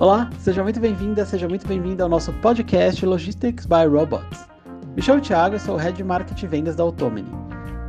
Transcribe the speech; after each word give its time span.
Olá, 0.00 0.30
seja 0.38 0.62
muito 0.62 0.78
bem-vinda, 0.78 1.26
seja 1.26 1.48
muito 1.48 1.66
bem-vindo 1.66 2.04
ao 2.04 2.08
nosso 2.08 2.32
podcast 2.34 3.04
Logistics 3.04 3.66
by 3.66 3.84
Robots. 3.90 4.46
Me 4.94 5.02
chamo 5.02 5.20
Thiago 5.20 5.56
e 5.56 5.58
sou 5.58 5.74
o 5.74 5.76
Head 5.76 5.96
de 5.96 6.04
Marketing 6.04 6.44
e 6.44 6.48
Vendas 6.48 6.76
da 6.76 6.84
Automini. 6.84 7.28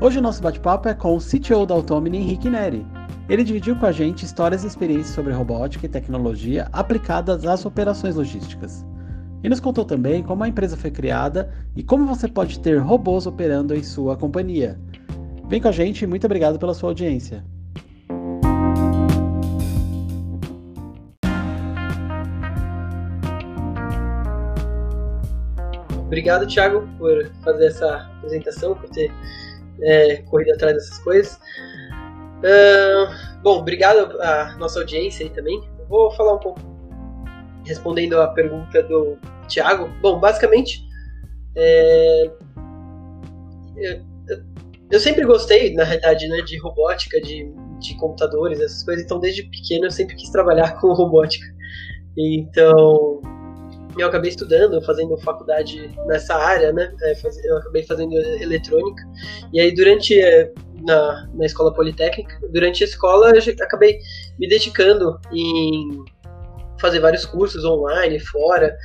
Hoje 0.01 0.17
o 0.17 0.22
nosso 0.22 0.42
bate-papo 0.42 0.90
é 0.90 0.96
com 0.96 1.15
o 1.15 1.19
CTO 1.19 1.67
da 1.67 1.76
Automini, 1.76 2.17
Henrique 2.17 2.49
Neri. 2.49 2.83
Ele 3.29 3.44
dividiu 3.44 3.76
com 3.76 3.85
a 3.85 3.92
gente 3.92 4.26
histórias 4.26 4.63
e 4.63 4.67
experiências 4.67 5.13
sobre 5.13 5.33
robótica 5.33 5.85
e 5.85 5.90
tecnologia 5.90 6.67
aplicadas 6.74 7.46
às 7.46 7.63
operações 7.63 8.15
logísticas. 8.15 8.83
E 9.44 9.47
nos 9.47 9.60
contou 9.60 9.85
também 9.85 10.23
como 10.23 10.44
a 10.44 10.47
empresa 10.47 10.76
foi 10.76 10.89
criada 10.89 11.53
e 11.76 11.83
como 11.83 12.07
você 12.07 12.28
pode 12.28 12.60
ter 12.60 12.79
robôs 12.79 13.28
operando 13.28 13.76
em 13.76 13.83
sua 13.83 14.17
companhia. 14.17 14.79
Vem 15.47 15.62
com 15.62 15.67
a 15.67 15.71
gente 15.71 16.02
e 16.02 16.07
muito 16.07 16.26
obrigado 16.26 16.57
pela 16.57 16.73
sua 16.73 16.89
audiência. 16.89 17.45
Obrigado, 26.09 26.48
Thiago, 26.48 26.90
por 26.98 27.31
fazer 27.44 27.68
essa 27.68 27.98
apresentação, 28.18 28.73
por 28.73 28.90
ter 28.90 29.12
é, 29.84 30.23
corrido 30.23 30.54
atrás 30.54 30.73
dessas 30.73 30.98
coisas. 31.04 31.40
Uh, 32.40 33.41
bom, 33.44 33.59
obrigado 33.59 34.20
à 34.20 34.58
nossa 34.58 34.80
audiência 34.80 35.23
aí 35.23 35.30
também. 35.30 35.62
vou 35.88 36.09
falar 36.13 36.34
um 36.34 36.40
pouco, 36.40 36.59
respondendo 37.63 38.20
a 38.20 38.27
pergunta 38.30 38.82
do 38.82 39.20
Thiago. 39.48 39.88
Bom, 40.02 40.20
basicamente, 40.20 40.84
é, 41.55 42.32
eu, 43.77 44.02
eu, 44.90 44.99
sempre 44.99 45.23
gostei, 45.27 45.76
na 45.76 45.84
realidade, 45.84 46.27
né, 46.27 46.41
de 46.41 46.57
robótica, 46.57 47.21
de, 47.21 47.54
de 47.77 47.96
computadores, 47.98 48.60
essas 48.60 48.82
coisas. 48.82 49.05
Então, 49.05 49.20
desde 49.20 49.44
pequeno, 49.44 49.85
eu 49.85 49.91
sempre 49.91 50.16
quis 50.16 50.32
trabalhar 50.32 50.71
com 50.82 50.91
robótica. 50.91 51.46
Então, 52.18 53.18
eu 54.01 54.07
acabei 54.07 54.29
estudando, 54.29 54.81
fazendo 54.83 55.17
faculdade 55.17 55.91
nessa 56.07 56.35
área, 56.35 56.71
né? 56.71 56.93
É, 57.01 57.13
eu 57.45 57.57
acabei 57.57 57.83
fazendo 57.83 58.13
eletrônica. 58.15 59.03
E 59.53 59.59
aí, 59.59 59.73
durante. 59.73 60.19
É, 60.19 60.51
na, 60.81 61.27
na 61.33 61.45
escola 61.45 61.73
politécnica, 61.73 62.39
durante 62.53 62.83
a 62.83 62.87
escola, 62.87 63.31
eu 63.31 63.53
acabei 63.65 63.99
me 64.39 64.47
dedicando 64.47 65.20
em 65.33 66.03
fazer 66.80 67.00
vários 67.00 67.25
cursos 67.25 67.64
online, 67.66 68.20
fora. 68.20 68.75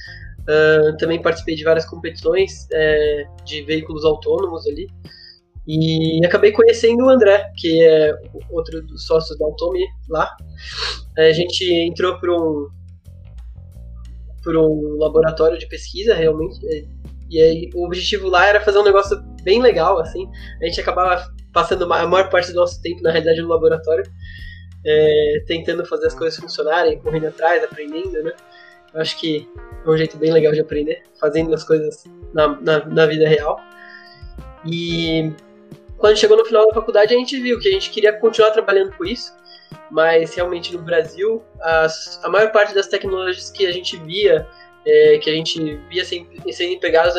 Uh, 0.43 0.97
também 0.99 1.23
participei 1.23 1.55
de 1.55 1.65
várias 1.65 1.87
competições 1.87 2.67
é, 2.71 3.25
de 3.45 3.63
veículos 3.63 4.05
autônomos 4.05 4.67
ali. 4.67 4.87
E 5.67 6.25
acabei 6.27 6.53
conhecendo 6.53 7.05
o 7.05 7.09
André, 7.09 7.43
que 7.57 7.83
é 7.83 8.15
outro 8.51 8.83
dos 8.83 9.07
sócios 9.07 9.39
da 9.39 9.47
Automi 9.47 9.83
lá. 10.11 10.31
A 11.17 11.33
gente 11.33 11.65
entrou 11.89 12.19
por 12.21 12.29
um, 12.29 12.69
por 14.45 14.57
um 14.57 14.99
laboratório 14.99 15.59
de 15.59 15.67
pesquisa, 15.67 16.15
realmente. 16.15 16.61
E 17.31 17.41
aí 17.41 17.71
o 17.75 17.87
objetivo 17.87 18.29
lá 18.29 18.47
era 18.47 18.61
fazer 18.61 18.79
um 18.79 18.85
negócio 18.85 19.19
bem 19.43 19.61
legal, 19.61 19.99
assim. 19.99 20.29
A 20.61 20.67
gente 20.67 20.81
acabava 20.81 21.27
passando 21.53 21.85
a 21.93 22.07
maior 22.07 22.29
parte 22.29 22.53
do 22.53 22.57
nosso 22.57 22.81
tempo, 22.83 23.03
na 23.03 23.11
realidade, 23.11 23.41
no 23.41 23.49
laboratório, 23.49 24.05
é, 24.85 25.43
tentando 25.47 25.85
fazer 25.87 26.07
as 26.07 26.15
coisas 26.15 26.39
funcionarem, 26.39 26.99
correndo 26.99 27.29
atrás, 27.29 27.65
aprendendo, 27.65 28.23
né? 28.23 28.33
Eu 28.93 29.01
acho 29.01 29.19
que 29.19 29.49
é 29.85 29.91
um 29.91 29.97
jeito 29.97 30.17
bem 30.19 30.31
legal 30.31 30.53
de 30.53 30.61
aprender, 30.61 31.03
fazendo 31.19 31.53
as 31.55 31.65
coisas 31.65 32.05
na, 32.33 32.61
na, 32.61 32.85
na 32.85 33.07
vida 33.07 33.27
real. 33.27 33.59
E 34.65 35.33
quando 35.97 36.17
chegou 36.17 36.37
no 36.37 36.45
final 36.45 36.67
da 36.67 36.75
faculdade, 36.75 37.15
a 37.15 37.19
gente 37.19 37.41
viu 37.41 37.59
que 37.59 37.69
a 37.69 37.73
gente 37.73 37.91
queria 37.91 38.13
continuar 38.13 38.51
trabalhando 38.51 38.93
com 38.97 39.05
isso 39.05 39.33
mas 39.91 40.35
realmente 40.35 40.73
no 40.77 40.83
Brasil 40.83 41.43
as, 41.61 42.21
a 42.25 42.29
maior 42.29 42.51
parte 42.53 42.75
das 42.75 42.87
tecnologias 42.87 43.51
que 43.51 43.67
a 43.67 43.73
gente 43.73 43.97
via 43.99 44.47
é, 44.87 45.19
que 45.19 45.31
a 45.31 45.35
gente 45.35 45.81
via 45.89 46.05
sendo, 46.05 46.29
sendo 46.53 46.73
empregadas 46.73 47.15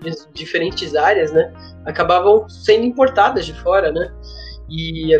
nas 0.00 0.28
diferentes 0.32 0.94
áreas, 0.96 1.32
né, 1.32 1.52
acabavam 1.84 2.48
sendo 2.48 2.84
importadas 2.84 3.46
de 3.46 3.54
fora, 3.62 3.92
né, 3.92 4.12
e 4.68 5.12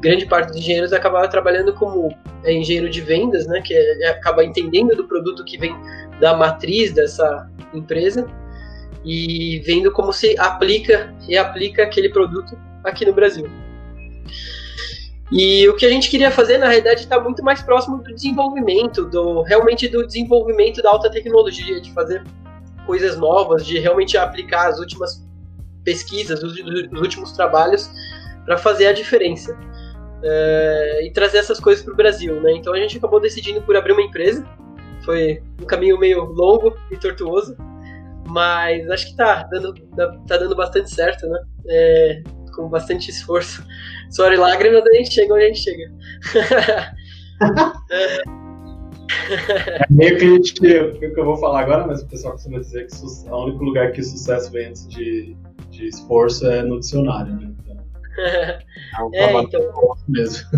grande 0.00 0.26
parte 0.26 0.48
dos 0.48 0.56
engenheiros 0.56 0.92
acabava 0.92 1.28
trabalhando 1.28 1.72
como 1.74 2.14
é, 2.44 2.52
engenheiro 2.52 2.88
de 2.90 3.00
vendas, 3.00 3.46
né, 3.46 3.60
que 3.62 3.74
é, 3.74 4.08
acaba 4.08 4.44
entendendo 4.44 4.94
do 4.96 5.06
produto 5.06 5.44
que 5.44 5.58
vem 5.58 5.74
da 6.20 6.36
matriz 6.36 6.92
dessa 6.92 7.48
empresa 7.72 8.26
e 9.04 9.62
vendo 9.64 9.92
como 9.92 10.12
se 10.12 10.36
aplica 10.38 11.14
e 11.28 11.36
aplica 11.36 11.84
aquele 11.84 12.08
produto 12.08 12.58
aqui 12.84 13.04
no 13.04 13.12
Brasil. 13.12 13.48
E 15.30 15.68
o 15.68 15.76
que 15.76 15.84
a 15.84 15.90
gente 15.90 16.08
queria 16.08 16.30
fazer, 16.30 16.58
na 16.58 16.66
realidade, 16.66 17.02
está 17.02 17.20
muito 17.20 17.42
mais 17.44 17.60
próximo 17.60 17.98
do 17.98 18.14
desenvolvimento, 18.14 19.04
do 19.04 19.42
realmente 19.42 19.86
do 19.86 20.06
desenvolvimento 20.06 20.80
da 20.82 20.90
alta 20.90 21.10
tecnologia, 21.10 21.80
de 21.80 21.92
fazer 21.92 22.24
coisas 22.86 23.16
novas, 23.16 23.66
de 23.66 23.78
realmente 23.78 24.16
aplicar 24.16 24.68
as 24.68 24.78
últimas 24.78 25.22
pesquisas, 25.84 26.42
os, 26.42 26.54
os 26.92 27.00
últimos 27.00 27.32
trabalhos 27.32 27.90
para 28.44 28.56
fazer 28.56 28.86
a 28.86 28.92
diferença 28.92 29.54
é, 30.22 31.06
e 31.06 31.12
trazer 31.12 31.38
essas 31.38 31.60
coisas 31.60 31.84
para 31.84 31.92
o 31.92 31.96
Brasil, 31.96 32.40
né? 32.40 32.52
Então 32.52 32.72
a 32.72 32.78
gente 32.78 32.96
acabou 32.96 33.20
decidindo 33.20 33.60
por 33.62 33.76
abrir 33.76 33.92
uma 33.92 34.02
empresa. 34.02 34.44
Foi 35.04 35.42
um 35.60 35.64
caminho 35.64 35.98
meio 35.98 36.24
longo 36.24 36.76
e 36.90 36.96
tortuoso, 36.96 37.56
mas 38.26 38.88
acho 38.90 39.08
que 39.08 39.16
tá 39.16 39.44
dando, 39.44 39.74
tá 40.26 40.36
dando 40.36 40.56
bastante 40.56 40.90
certo, 40.92 41.26
né? 41.26 41.40
É, 41.68 42.22
com 42.54 42.68
bastante 42.68 43.10
esforço, 43.10 43.64
suor 44.10 44.32
e 44.32 44.36
lágrimas, 44.36 44.84
a 44.84 44.94
gente 44.94 45.12
chega 45.12 45.34
onde 45.34 45.44
a 45.44 45.46
gente 45.48 45.60
chega. 45.60 45.92
é. 47.90 48.38
é 49.80 49.84
meio 49.90 50.18
gente, 50.18 50.52
o 50.60 50.98
que 50.98 51.12
eu 51.16 51.24
vou 51.24 51.36
falar 51.36 51.60
agora, 51.60 51.86
mas 51.86 52.02
o 52.02 52.08
pessoal 52.08 52.34
costuma 52.34 52.58
dizer 52.58 52.86
que 52.86 52.94
o 53.30 53.44
único 53.44 53.64
lugar 53.64 53.92
que 53.92 54.02
sucesso 54.02 54.50
vem 54.50 54.66
antes 54.66 54.86
de, 54.88 55.36
de 55.70 55.88
esforço 55.88 56.46
é 56.46 56.62
no 56.62 56.80
dicionário, 56.80 57.34
né? 57.34 57.52
Então, 57.60 57.76
é 59.14 59.24
é, 59.24 59.40
então, 59.40 59.62
mesmo. 60.08 60.48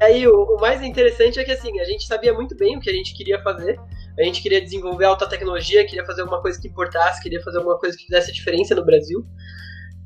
Aí 0.00 0.26
o, 0.26 0.34
o, 0.34 0.60
mais 0.60 0.82
interessante 0.82 1.38
é 1.38 1.44
que 1.44 1.52
assim, 1.52 1.80
a 1.80 1.84
gente 1.84 2.06
sabia 2.06 2.34
muito 2.34 2.56
bem 2.56 2.76
o 2.76 2.80
que 2.80 2.90
a 2.90 2.92
gente 2.92 3.14
queria 3.14 3.40
fazer. 3.42 3.78
A 4.18 4.22
gente 4.22 4.42
queria 4.42 4.60
desenvolver 4.60 5.06
alta 5.06 5.28
tecnologia, 5.28 5.86
queria 5.86 6.04
fazer 6.04 6.22
alguma 6.22 6.40
coisa 6.40 6.60
que 6.60 6.68
importasse, 6.68 7.22
queria 7.22 7.40
fazer 7.42 7.58
alguma 7.58 7.78
coisa 7.78 7.96
que 7.96 8.04
fizesse 8.04 8.32
diferença 8.32 8.74
no 8.74 8.84
Brasil. 8.84 9.24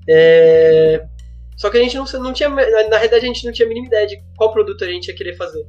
É... 0.09 1.05
Só 1.59 1.69
que 1.69 1.77
a 1.77 1.83
gente 1.83 1.97
não, 1.97 2.05
não 2.23 2.33
tinha, 2.33 2.49
na 2.49 2.63
realidade, 2.63 3.17
a 3.17 3.29
gente 3.29 3.45
não 3.45 3.53
tinha 3.53 3.67
a 3.67 3.69
mínima 3.69 3.89
ideia 3.89 4.07
de 4.07 4.23
qual 4.37 4.53
produto 4.53 4.85
a 4.85 4.87
gente 4.87 5.09
ia 5.09 5.15
querer 5.15 5.37
fazer. 5.37 5.67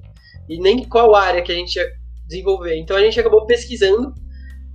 E 0.48 0.60
nem 0.60 0.88
qual 0.88 1.16
área 1.16 1.42
que 1.42 1.52
a 1.52 1.56
gente 1.56 1.76
ia 1.76 1.90
desenvolver. 2.28 2.78
Então 2.78 2.96
a 2.96 3.02
gente 3.02 3.20
acabou 3.20 3.46
pesquisando 3.48 4.14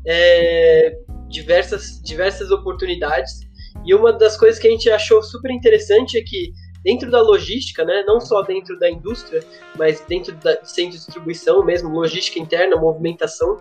é, 0.05 0.99
diversas, 1.29 2.03
diversas 2.03 2.51
oportunidades. 2.51 3.41
E 3.87 3.95
uma 3.95 4.13
das 4.13 4.37
coisas 4.37 4.61
que 4.61 4.67
a 4.67 4.71
gente 4.71 4.91
achou 4.91 5.23
super 5.23 5.53
interessante 5.53 6.19
é 6.19 6.23
que 6.23 6.53
dentro 6.83 7.09
da 7.11 7.23
logística, 7.23 7.85
né, 7.85 8.03
não 8.05 8.21
só 8.21 8.43
dentro 8.43 8.77
da 8.79 8.91
indústria, 8.91 9.41
mas 9.79 10.01
dentro 10.09 10.35
da 10.35 10.55
de 10.55 10.89
distribuição 10.89 11.65
mesmo, 11.65 11.91
logística 11.91 12.41
interna, 12.41 12.77
movimentação, 12.77 13.57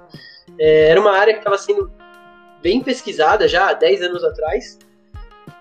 é, 0.60 0.90
era 0.90 1.00
uma 1.00 1.12
área 1.12 1.34
que 1.34 1.40
estava 1.40 1.58
sendo 1.60 1.92
bem 2.64 2.82
pesquisada 2.82 3.48
já 3.48 3.70
há 3.70 3.74
10 3.74 4.02
anos 4.02 4.24
atrás 4.24 4.80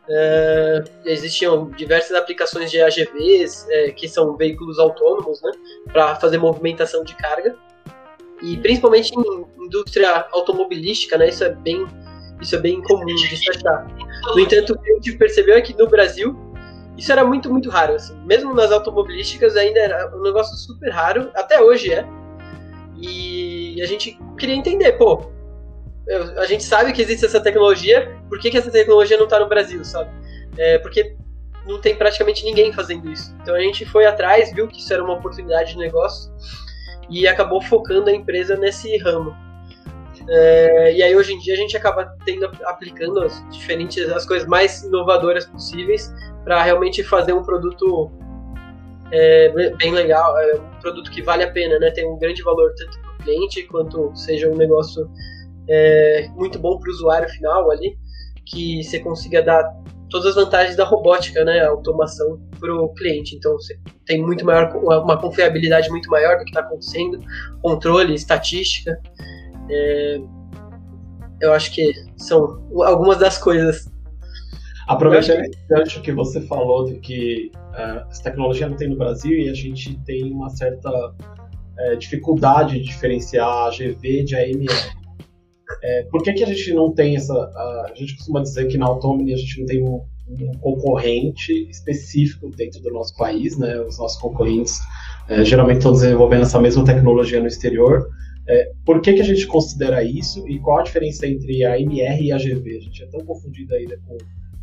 é, 0.09 0.85
existiam 1.05 1.71
diversas 1.71 2.17
aplicações 2.17 2.71
de 2.71 2.81
AGVs, 2.81 3.67
é, 3.71 3.91
que 3.93 4.09
são 4.09 4.37
veículos 4.37 4.79
autônomos, 4.79 5.41
né, 5.43 5.53
para 5.93 6.17
fazer 6.17 6.39
movimentação 6.39 7.05
de 7.05 7.15
carga. 7.15 7.57
E 8.43 8.57
principalmente 8.57 9.13
em 9.15 9.65
indústria 9.65 10.27
automobilística, 10.33 11.17
né, 11.17 11.29
isso 11.29 11.45
é 11.45 11.51
bem, 11.51 11.87
isso 12.41 12.57
é 12.57 12.59
bem 12.59 12.83
comum 12.83 13.07
de 13.07 13.37
se 13.37 13.51
achar. 13.51 13.87
No 14.35 14.41
entanto, 14.41 14.73
o 14.75 14.79
que 14.79 14.91
a 14.91 14.95
gente 14.95 15.13
percebeu 15.17 15.57
é 15.57 15.61
que 15.61 15.77
no 15.77 15.89
Brasil 15.89 16.37
isso 16.97 17.11
era 17.11 17.25
muito, 17.25 17.51
muito 17.51 17.71
raro. 17.71 17.95
Assim. 17.95 18.17
Mesmo 18.25 18.53
nas 18.55 18.71
automobilísticas 18.71 19.57
ainda 19.57 19.81
era 19.81 20.17
um 20.17 20.23
negócio 20.23 20.57
super 20.57 20.91
raro, 20.91 21.31
até 21.35 21.61
hoje 21.61 21.93
é. 21.93 22.07
E 22.99 23.81
a 23.83 23.87
gente 23.87 24.19
queria 24.39 24.55
entender, 24.55 24.93
pô, 24.93 25.31
a 26.37 26.47
gente 26.47 26.65
sabe 26.65 26.93
que 26.93 27.01
existe 27.01 27.25
essa 27.25 27.41
tecnologia, 27.41 28.17
por 28.29 28.39
que, 28.39 28.51
que 28.51 28.59
essa 28.59 28.71
tecnologia 28.71 29.17
não 29.17 29.25
está 29.25 29.39
no 29.39 29.49
Brasil, 29.49 29.85
sabe? 29.85 30.11
É, 30.59 30.79
porque 30.79 31.17
não 31.67 31.81
tem 31.81 31.95
praticamente 31.95 32.45
ninguém 32.45 32.73
fazendo 32.73 33.11
isso. 33.11 33.35
Então 33.41 33.55
a 33.55 33.61
gente 33.61 33.85
foi 33.87 34.05
atrás, 34.05 34.53
viu 34.53 34.67
que 34.67 34.79
isso 34.79 34.93
era 34.93 35.03
uma 35.03 35.15
oportunidade 35.15 35.73
de 35.73 35.79
negócio 35.79 36.33
e 37.09 37.27
acabou 37.27 37.61
focando 37.63 38.11
a 38.11 38.13
empresa 38.13 38.57
nesse 38.57 38.97
ramo. 38.99 39.35
É, 40.29 40.95
e 40.95 41.03
aí 41.03 41.17
hoje 41.17 41.33
em 41.33 41.39
dia 41.39 41.55
a 41.55 41.57
gente 41.57 41.77
acaba 41.77 42.17
tendo 42.25 42.49
aplicando 42.65 43.23
as 43.23 43.43
diferentes 43.51 44.09
as 44.11 44.25
coisas 44.25 44.47
mais 44.47 44.83
inovadoras 44.83 45.47
possíveis 45.47 46.13
para 46.45 46.63
realmente 46.63 47.03
fazer 47.03 47.33
um 47.33 47.43
produto 47.43 48.11
é, 49.11 49.49
bem 49.77 49.93
legal, 49.93 50.39
é 50.39 50.55
um 50.57 50.81
produto 50.81 51.11
que 51.11 51.23
vale 51.23 51.43
a 51.43 51.51
pena, 51.51 51.79
né? 51.79 51.91
Tem 51.91 52.07
um 52.07 52.19
grande 52.19 52.43
valor 52.43 52.73
tanto 52.77 52.99
para 53.01 53.13
o 53.13 53.17
cliente 53.19 53.63
quanto 53.65 54.13
seja 54.15 54.49
um 54.49 54.57
negócio 54.57 55.11
é, 55.69 56.29
muito 56.35 56.59
bom 56.59 56.79
para 56.79 56.89
o 56.89 56.93
usuário 56.93 57.29
final 57.29 57.71
ali, 57.71 57.97
que 58.45 58.83
você 58.83 58.99
consiga 58.99 59.43
dar 59.43 59.65
todas 60.11 60.29
as 60.29 60.35
vantagens 60.35 60.77
da 60.77 60.85
robótica, 60.85 61.45
né, 61.45 61.61
a 61.61 61.71
automação 61.71 62.39
para 62.61 62.73
o 62.75 62.93
cliente. 62.95 63.35
Então 63.35 63.53
você 63.55 63.79
tem 64.05 64.23
muito 64.23 64.45
maior, 64.45 64.71
uma 64.77 65.19
confiabilidade 65.19 65.89
muito 65.89 66.11
maior 66.11 66.39
do 66.39 66.45
que 66.45 66.51
está 66.51 66.61
acontecendo, 66.61 67.19
controle, 67.63 68.15
estatística. 68.15 68.99
É, 69.71 70.21
eu 71.41 71.53
acho 71.53 71.73
que 71.73 71.93
são 72.17 72.63
algumas 72.85 73.19
das 73.19 73.39
coisas. 73.39 73.91
Aproveitando 74.87 75.43
gancho 75.69 76.03
que 76.03 76.13
você 76.13 76.41
falou 76.43 76.85
de 76.85 76.99
que 76.99 77.51
uh, 77.57 78.07
essa 78.11 78.23
tecnologia 78.23 78.69
não 78.69 78.77
tem 78.77 78.89
no 78.89 78.97
Brasil 78.97 79.33
e 79.39 79.49
a 79.49 79.55
gente 79.55 79.99
tem 80.05 80.31
uma 80.31 80.51
certa 80.51 80.91
uh, 80.91 81.97
dificuldade 81.99 82.79
de 82.79 82.85
diferenciar 82.85 83.49
a 83.49 83.69
AGV 83.69 84.25
de 84.25 84.37
AMR. 84.37 85.02
É, 85.83 86.05
por 86.11 86.23
que, 86.23 86.33
que 86.33 86.45
a 86.45 86.47
gente 86.47 86.73
não 86.73 86.93
tem 86.93 87.17
essa. 87.17 87.35
A, 87.35 87.91
a 87.91 87.95
gente 87.95 88.17
costuma 88.17 88.41
dizer 88.41 88.67
que 88.67 88.79
na 88.79 88.87
Automni 88.87 89.33
a 89.33 89.37
gente 89.37 89.61
não 89.61 89.67
tem 89.67 89.83
um, 89.83 90.03
um, 90.29 90.53
concorrente 90.59 91.69
específico 91.71 92.51
dentro 92.51 92.81
do 92.81 92.91
nosso 92.91 93.17
país, 93.17 93.59
né? 93.59 93.81
Os 93.81 93.99
nossos 93.99 94.21
concorrentes 94.21 94.81
é, 95.29 95.45
geralmente 95.45 95.79
estão 95.79 95.93
desenvolvendo 95.93 96.43
essa 96.43 96.61
mesma 96.61 96.85
tecnologia 96.85 97.41
no 97.41 97.47
exterior. 97.47 98.09
É, 98.47 98.73
por 98.85 99.01
que, 99.01 99.13
que 99.13 99.21
a 99.21 99.25
gente 99.25 99.47
considera 99.47 100.03
isso 100.03 100.47
e 100.49 100.59
qual 100.59 100.81
a 100.81 100.83
diferença 100.83 101.27
entre 101.27 101.65
a 101.65 101.81
MR 101.81 102.25
e 102.25 102.33
a 102.33 102.37
AGV? 102.37 102.77
A 102.77 102.81
gente 102.81 103.03
é 103.03 103.07
tão 103.07 103.25
confundido 103.25 103.75
ainda 103.75 103.97
com, 104.07 104.19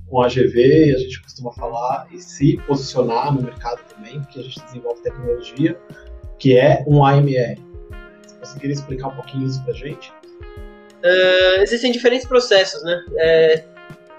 com 0.07 0.21
a 0.21 0.25
AGV, 0.25 0.93
a 0.95 0.97
gente 0.97 1.21
costuma 1.21 1.53
falar 1.53 2.07
e 2.11 2.19
se 2.19 2.57
posicionar 2.67 3.33
no 3.33 3.41
mercado 3.41 3.79
também, 3.93 4.19
porque 4.19 4.39
a 4.39 4.43
gente 4.43 4.61
desenvolve 4.65 5.01
tecnologia 5.01 5.79
que 6.37 6.57
é 6.57 6.83
um 6.87 7.03
AMR. 7.05 7.57
Você 8.25 8.35
conseguiria 8.39 8.73
explicar 8.73 9.09
um 9.09 9.15
pouquinho 9.15 9.45
isso 9.45 9.63
para 9.63 9.73
gente? 9.73 10.11
Uh, 11.03 11.61
existem 11.61 11.91
diferentes 11.91 12.27
processos, 12.27 12.83
né? 12.83 13.01
É, 13.17 13.63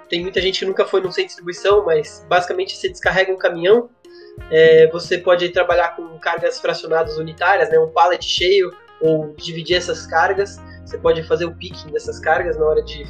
tem 0.08 0.22
muita 0.22 0.40
gente 0.40 0.58
que 0.58 0.64
nunca 0.64 0.84
foi 0.84 1.00
num 1.00 1.10
centro 1.10 1.22
de 1.22 1.28
distribuição, 1.28 1.84
mas 1.84 2.26
basicamente 2.28 2.76
você 2.76 2.88
descarrega 2.88 3.32
um 3.32 3.36
caminhão, 3.36 3.88
é, 4.50 4.88
você 4.88 5.18
pode 5.18 5.48
trabalhar 5.50 5.94
com 5.94 6.18
cargas 6.18 6.58
fracionadas 6.58 7.18
unitárias, 7.18 7.70
né? 7.70 7.78
Um 7.78 7.88
pallet 7.88 8.24
cheio 8.24 8.70
ou 9.00 9.34
dividir 9.36 9.76
essas 9.76 10.06
cargas. 10.06 10.58
Você 10.84 10.98
pode 10.98 11.22
fazer 11.24 11.44
o 11.44 11.54
picking 11.54 11.92
dessas 11.92 12.18
cargas 12.18 12.56
na 12.56 12.64
hora 12.64 12.82
de 12.82 13.04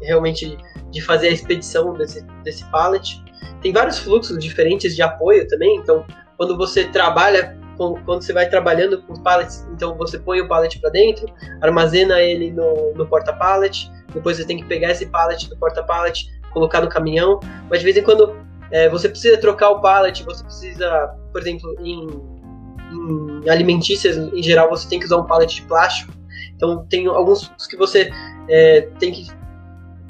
realmente 0.00 0.56
de 0.90 1.00
fazer 1.02 1.28
a 1.28 1.32
expedição 1.32 1.92
desse, 1.94 2.24
desse 2.44 2.64
pallet. 2.70 3.22
Tem 3.60 3.72
vários 3.72 3.98
fluxos 3.98 4.38
diferentes 4.38 4.94
de 4.94 5.02
apoio 5.02 5.46
também, 5.48 5.76
então 5.76 6.06
quando 6.36 6.56
você 6.56 6.84
trabalha 6.84 7.58
quando 7.78 8.22
você 8.22 8.32
vai 8.32 8.48
trabalhando 8.48 9.02
com 9.02 9.14
pallets, 9.14 9.66
então 9.72 9.96
você 9.96 10.18
põe 10.18 10.40
o 10.40 10.48
pallet 10.48 10.78
para 10.80 10.90
dentro, 10.90 11.26
armazena 11.62 12.20
ele 12.20 12.50
no, 12.50 12.92
no 12.94 13.06
porta-pallet, 13.06 13.90
depois 14.12 14.36
você 14.36 14.44
tem 14.44 14.56
que 14.56 14.64
pegar 14.64 14.90
esse 14.90 15.06
pallet 15.06 15.48
do 15.48 15.56
porta-pallet, 15.56 16.28
colocar 16.52 16.80
no 16.80 16.88
caminhão, 16.88 17.38
mas 17.70 17.80
de 17.80 17.84
vez 17.84 17.96
em 17.96 18.02
quando 18.02 18.36
é, 18.70 18.88
você 18.88 19.08
precisa 19.08 19.38
trocar 19.38 19.70
o 19.70 19.80
pallet, 19.80 20.24
você 20.24 20.42
precisa, 20.42 21.14
por 21.32 21.40
exemplo, 21.40 21.74
em, 21.80 22.06
em, 22.92 23.48
alimentícias 23.48 24.16
em 24.16 24.42
geral, 24.42 24.68
você 24.68 24.88
tem 24.88 24.98
que 24.98 25.06
usar 25.06 25.16
um 25.16 25.26
pallet 25.26 25.54
de 25.54 25.62
plástico, 25.62 26.12
então 26.56 26.84
tem 26.86 27.06
alguns 27.06 27.48
que 27.68 27.76
você 27.76 28.10
é, 28.48 28.82
tem 28.98 29.12
que 29.12 29.26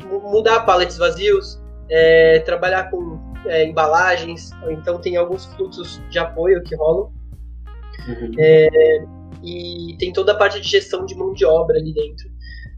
mudar 0.06 0.60
pallets 0.60 0.96
vazios, 0.96 1.60
é, 1.90 2.40
trabalhar 2.40 2.90
com 2.90 3.18
é, 3.46 3.64
embalagens, 3.66 4.50
então 4.68 4.98
tem 4.98 5.16
alguns 5.16 5.46
fluxos 5.46 6.00
de 6.10 6.18
apoio 6.18 6.62
que 6.62 6.74
rolam. 6.74 7.12
Uhum. 8.08 8.32
É, 8.38 8.68
e 9.42 9.96
tem 9.98 10.12
toda 10.12 10.32
a 10.32 10.36
parte 10.36 10.60
de 10.60 10.68
gestão 10.68 11.04
de 11.04 11.14
mão 11.14 11.32
de 11.32 11.44
obra 11.44 11.78
ali 11.78 11.92
dentro, 11.92 12.28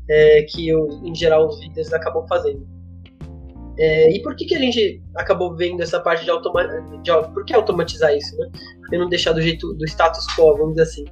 é, 0.09 0.43
que 0.43 0.69
eu, 0.69 0.89
em 1.05 1.15
geral 1.15 1.47
os 1.47 1.61
líderes 1.61 1.93
acabam 1.93 2.27
fazendo. 2.27 2.67
É, 3.79 4.11
e 4.15 4.21
por 4.21 4.37
que, 4.37 4.45
que 4.45 4.55
a 4.55 4.59
gente 4.59 5.03
acabou 5.17 5.57
vendo 5.57 5.83
essa 5.83 5.99
parte 6.01 6.25
de 6.25 6.31
automatizar? 6.31 7.33
Por 7.33 7.45
que 7.47 7.55
automatizar 7.55 8.15
isso, 8.15 8.37
né? 8.37 8.51
Que 8.91 8.99
não 8.99 9.09
deixar 9.09 9.33
do 9.33 9.41
jeito 9.41 9.73
do 9.73 9.85
status 9.87 10.27
quo, 10.37 10.55
vamos 10.55 10.75
dizer 10.75 10.83
assim? 10.83 11.05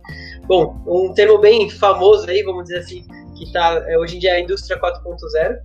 Bom, 0.47 0.76
um 0.87 1.15
termo 1.15 1.38
bem 1.38 1.70
famoso 1.70 2.29
aí, 2.29 2.43
vamos 2.43 2.65
dizer 2.65 2.81
assim, 2.81 3.06
que 3.37 3.44
está 3.44 3.82
é, 3.88 3.97
hoje 3.97 4.17
em 4.17 4.19
dia 4.19 4.32
é 4.32 4.35
a 4.35 4.41
indústria 4.41 4.79
4.0. 4.79 5.56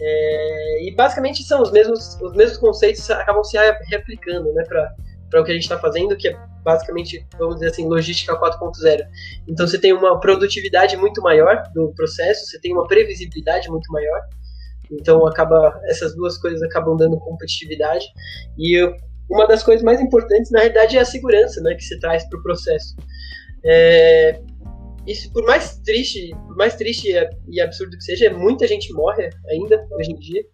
É, 0.00 0.88
e 0.88 0.94
basicamente 0.96 1.42
são 1.42 1.62
os 1.62 1.70
mesmos, 1.70 2.18
os 2.20 2.32
mesmos 2.34 2.58
conceitos 2.58 3.08
acabam 3.10 3.44
se 3.44 3.58
replicando 3.90 4.52
né, 4.54 4.64
para 4.64 5.40
o 5.40 5.44
que 5.44 5.50
a 5.50 5.54
gente 5.54 5.64
está 5.64 5.78
fazendo, 5.78 6.16
que 6.16 6.28
é 6.28 6.36
basicamente, 6.64 7.26
vamos 7.38 7.56
dizer 7.56 7.68
assim, 7.68 7.86
logística 7.86 8.38
4.0. 8.38 9.02
Então 9.46 9.66
você 9.66 9.78
tem 9.78 9.92
uma 9.92 10.18
produtividade 10.18 10.96
muito 10.96 11.20
maior 11.20 11.62
do 11.74 11.92
processo, 11.94 12.46
você 12.46 12.58
tem 12.60 12.72
uma 12.72 12.86
previsibilidade 12.86 13.68
muito 13.68 13.90
maior. 13.92 14.20
Então 14.90 15.26
acaba 15.26 15.80
essas 15.84 16.14
duas 16.14 16.38
coisas 16.38 16.62
acabam 16.62 16.96
dando 16.96 17.18
competitividade 17.18 18.06
e 18.58 18.82
uma 19.30 19.46
das 19.46 19.62
coisas 19.62 19.82
mais 19.82 20.00
importantes 20.00 20.50
na 20.50 20.60
realidade 20.60 20.96
é 20.96 21.00
a 21.00 21.04
segurança, 21.04 21.60
né, 21.62 21.74
que 21.74 21.84
se 21.84 21.98
traz 21.98 22.28
para 22.28 22.38
o 22.38 22.42
processo. 22.42 22.94
É, 23.64 24.40
isso 25.06 25.32
por 25.32 25.44
mais 25.44 25.78
triste, 25.78 26.34
por 26.46 26.56
mais 26.56 26.74
triste 26.76 27.08
e 27.48 27.60
absurdo 27.60 27.96
que 27.96 28.04
seja, 28.04 28.30
muita 28.30 28.66
gente 28.66 28.92
morre 28.92 29.30
ainda 29.50 29.86
hoje 29.92 30.12
em 30.12 30.16
dia 30.16 30.44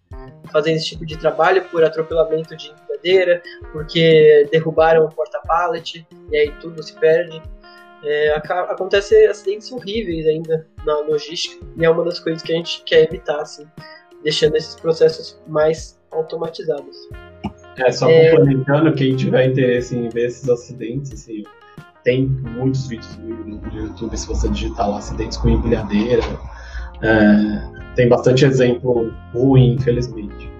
fazendo 0.50 0.76
esse 0.76 0.86
tipo 0.86 1.06
de 1.06 1.16
trabalho 1.16 1.62
por 1.70 1.84
atropelamento 1.84 2.56
de 2.56 2.72
madeira, 2.88 3.42
porque 3.72 4.48
derrubaram 4.50 5.04
o 5.04 5.08
porta-pallet 5.08 6.06
e 6.30 6.36
aí 6.36 6.50
tudo 6.60 6.82
se 6.82 6.94
perde. 6.94 7.40
É, 8.02 8.30
acontece 8.34 9.26
acidentes 9.26 9.70
horríveis 9.70 10.26
ainda 10.26 10.66
na 10.86 11.00
logística 11.00 11.64
e 11.76 11.84
é 11.84 11.90
uma 11.90 12.02
das 12.02 12.18
coisas 12.18 12.42
que 12.42 12.52
a 12.52 12.56
gente 12.56 12.82
quer 12.84 13.04
evitar, 13.04 13.40
assim, 13.40 13.66
deixando 14.22 14.56
esses 14.56 14.74
processos 14.74 15.40
mais 15.46 16.00
automatizados. 16.10 16.96
É, 17.76 17.92
só 17.92 18.08
é... 18.10 18.30
complementando, 18.30 18.92
quem 18.94 19.14
tiver 19.16 19.46
interesse 19.46 19.96
em 19.96 20.08
ver 20.08 20.26
esses 20.26 20.48
acidentes, 20.48 21.12
assim, 21.12 21.44
tem 22.04 22.26
muitos 22.26 22.86
vídeos 22.88 23.18
no 23.18 23.60
YouTube, 23.72 24.16
se 24.16 24.26
você 24.26 24.48
digitar 24.48 24.88
lá 24.88 24.98
acidentes 24.98 25.36
com 25.36 25.48
empilhadeira, 25.48 26.22
é, 27.02 27.94
tem 27.94 28.08
bastante 28.08 28.44
exemplo 28.44 29.12
ruim, 29.32 29.74
infelizmente. 29.74 30.50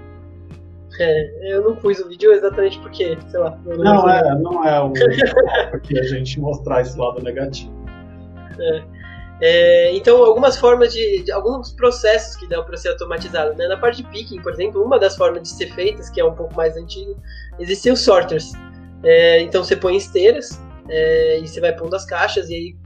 É, 0.98 1.54
eu 1.54 1.62
não 1.62 1.76
pus 1.76 1.98
o 2.00 2.08
vídeo 2.08 2.30
exatamente 2.32 2.78
porque, 2.80 3.16
sei 3.28 3.40
lá. 3.40 3.58
Não, 3.64 3.76
não 3.76 4.10
é, 4.10 4.38
não 4.38 4.64
é 4.64 4.80
o 4.80 4.92
porque 5.70 5.96
a 5.98 6.02
gente 6.02 6.38
mostrar 6.38 6.82
esse 6.82 6.98
lado 6.98 7.22
negativo. 7.22 7.72
É. 8.58 8.82
É, 9.42 9.96
então, 9.96 10.22
algumas 10.22 10.58
formas 10.58 10.92
de, 10.92 11.22
de, 11.22 11.32
alguns 11.32 11.72
processos 11.72 12.36
que 12.36 12.46
dão 12.46 12.62
para 12.62 12.76
ser 12.76 12.90
automatizados. 12.90 13.56
Né? 13.56 13.66
Na 13.68 13.78
parte 13.78 14.02
de 14.02 14.08
picking, 14.10 14.42
por 14.42 14.52
exemplo, 14.52 14.82
uma 14.84 14.98
das 14.98 15.16
formas 15.16 15.42
de 15.42 15.48
ser 15.48 15.72
feitas, 15.74 16.10
que 16.10 16.20
é 16.20 16.24
um 16.24 16.34
pouco 16.34 16.54
mais 16.54 16.76
antiga, 16.76 17.14
existem 17.58 17.90
os 17.90 18.00
sorters. 18.00 18.52
É, 19.02 19.40
então, 19.40 19.64
você 19.64 19.74
põe 19.74 19.96
esteiras 19.96 20.60
é, 20.90 21.38
e 21.38 21.46
você 21.46 21.60
vai 21.60 21.74
pondo 21.74 21.94
as 21.94 22.04
caixas, 22.04 22.50
e 22.50 22.54
aí 22.54 22.76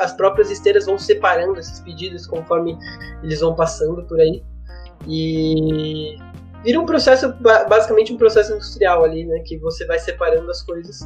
as 0.00 0.12
próprias 0.12 0.50
esteiras 0.50 0.84
vão 0.84 0.98
separando 0.98 1.58
esses 1.58 1.80
pedidos 1.80 2.26
conforme 2.26 2.76
eles 3.22 3.40
vão 3.40 3.54
passando 3.54 4.04
por 4.06 4.20
aí. 4.20 4.42
E 5.08 6.16
vira 6.62 6.78
um 6.78 6.84
processo, 6.84 7.32
basicamente 7.40 8.12
um 8.12 8.18
processo 8.18 8.52
industrial 8.52 9.04
ali, 9.04 9.24
né? 9.24 9.42
Que 9.46 9.58
você 9.58 9.86
vai 9.86 9.98
separando 9.98 10.50
as 10.50 10.62
coisas. 10.62 11.00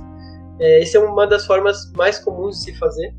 É, 0.59 0.83
essa 0.83 0.99
é 0.99 1.01
uma 1.01 1.27
das 1.27 1.47
formas 1.47 1.93
mais 1.93 2.19
comuns 2.19 2.59
de 2.59 2.65
se 2.65 2.79
fazer. 2.79 3.15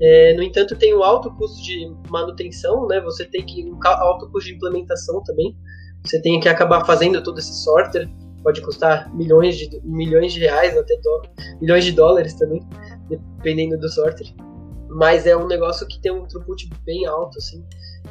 É, 0.00 0.34
no 0.34 0.42
entanto, 0.42 0.76
tem 0.76 0.94
um 0.94 1.02
alto 1.02 1.34
custo 1.36 1.62
de 1.62 1.90
manutenção, 2.10 2.86
né? 2.86 3.00
Você 3.00 3.24
tem 3.24 3.44
que 3.46 3.64
um 3.64 3.78
alto 3.82 4.30
custo 4.30 4.50
de 4.50 4.56
implementação 4.56 5.22
também. 5.22 5.56
Você 6.04 6.20
tem 6.20 6.38
que 6.40 6.48
acabar 6.48 6.84
fazendo 6.84 7.22
todo 7.22 7.38
esse 7.38 7.54
sorter. 7.62 8.06
Pode 8.44 8.60
custar 8.60 9.12
milhões 9.14 9.56
de 9.56 9.80
milhões 9.82 10.32
de 10.32 10.40
reais 10.40 10.76
até 10.76 10.94
milhões 11.60 11.84
de 11.84 11.92
dólares 11.92 12.34
também, 12.34 12.60
dependendo 13.08 13.76
do 13.78 13.88
sorter. 13.88 14.26
Mas 14.88 15.26
é 15.26 15.36
um 15.36 15.48
negócio 15.48 15.88
que 15.88 16.00
tem 16.00 16.12
um 16.12 16.24
throughput 16.26 16.68
bem 16.84 17.06
alto, 17.06 17.38
assim. 17.38 17.64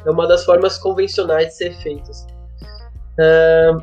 É 0.04 0.10
uma 0.10 0.26
das 0.26 0.44
formas 0.44 0.76
convencionais 0.76 1.46
de 1.46 1.54
ser 1.54 1.72
feitas. 1.76 2.26
Uh, 3.16 3.82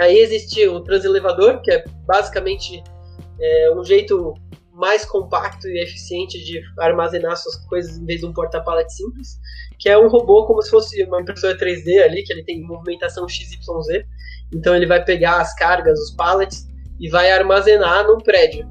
aí 0.00 0.18
existe 0.18 0.66
o 0.68 0.80
transelevador, 0.80 1.60
que 1.60 1.72
é 1.72 1.84
basicamente 2.06 2.82
é, 3.40 3.74
um 3.74 3.84
jeito 3.84 4.34
mais 4.78 5.04
compacto 5.04 5.66
e 5.66 5.82
eficiente 5.82 6.38
de 6.44 6.62
armazenar 6.78 7.36
suas 7.36 7.56
coisas 7.66 7.98
em 7.98 8.06
vez 8.06 8.20
de 8.20 8.26
um 8.26 8.32
porta-pallet 8.32 8.88
simples, 8.92 9.36
que 9.78 9.88
é 9.88 9.98
um 9.98 10.08
robô 10.08 10.46
como 10.46 10.62
se 10.62 10.70
fosse 10.70 11.02
uma 11.04 11.20
impressora 11.20 11.58
3D 11.58 12.00
ali, 12.00 12.22
que 12.22 12.32
ele 12.32 12.44
tem 12.44 12.62
movimentação 12.62 13.28
XYZ. 13.28 14.04
Então 14.52 14.74
ele 14.74 14.86
vai 14.86 15.04
pegar 15.04 15.40
as 15.40 15.54
cargas, 15.54 15.98
os 15.98 16.10
pallets 16.12 16.66
e 17.00 17.08
vai 17.08 17.30
armazenar 17.30 18.06
num 18.06 18.18
prédio. 18.18 18.68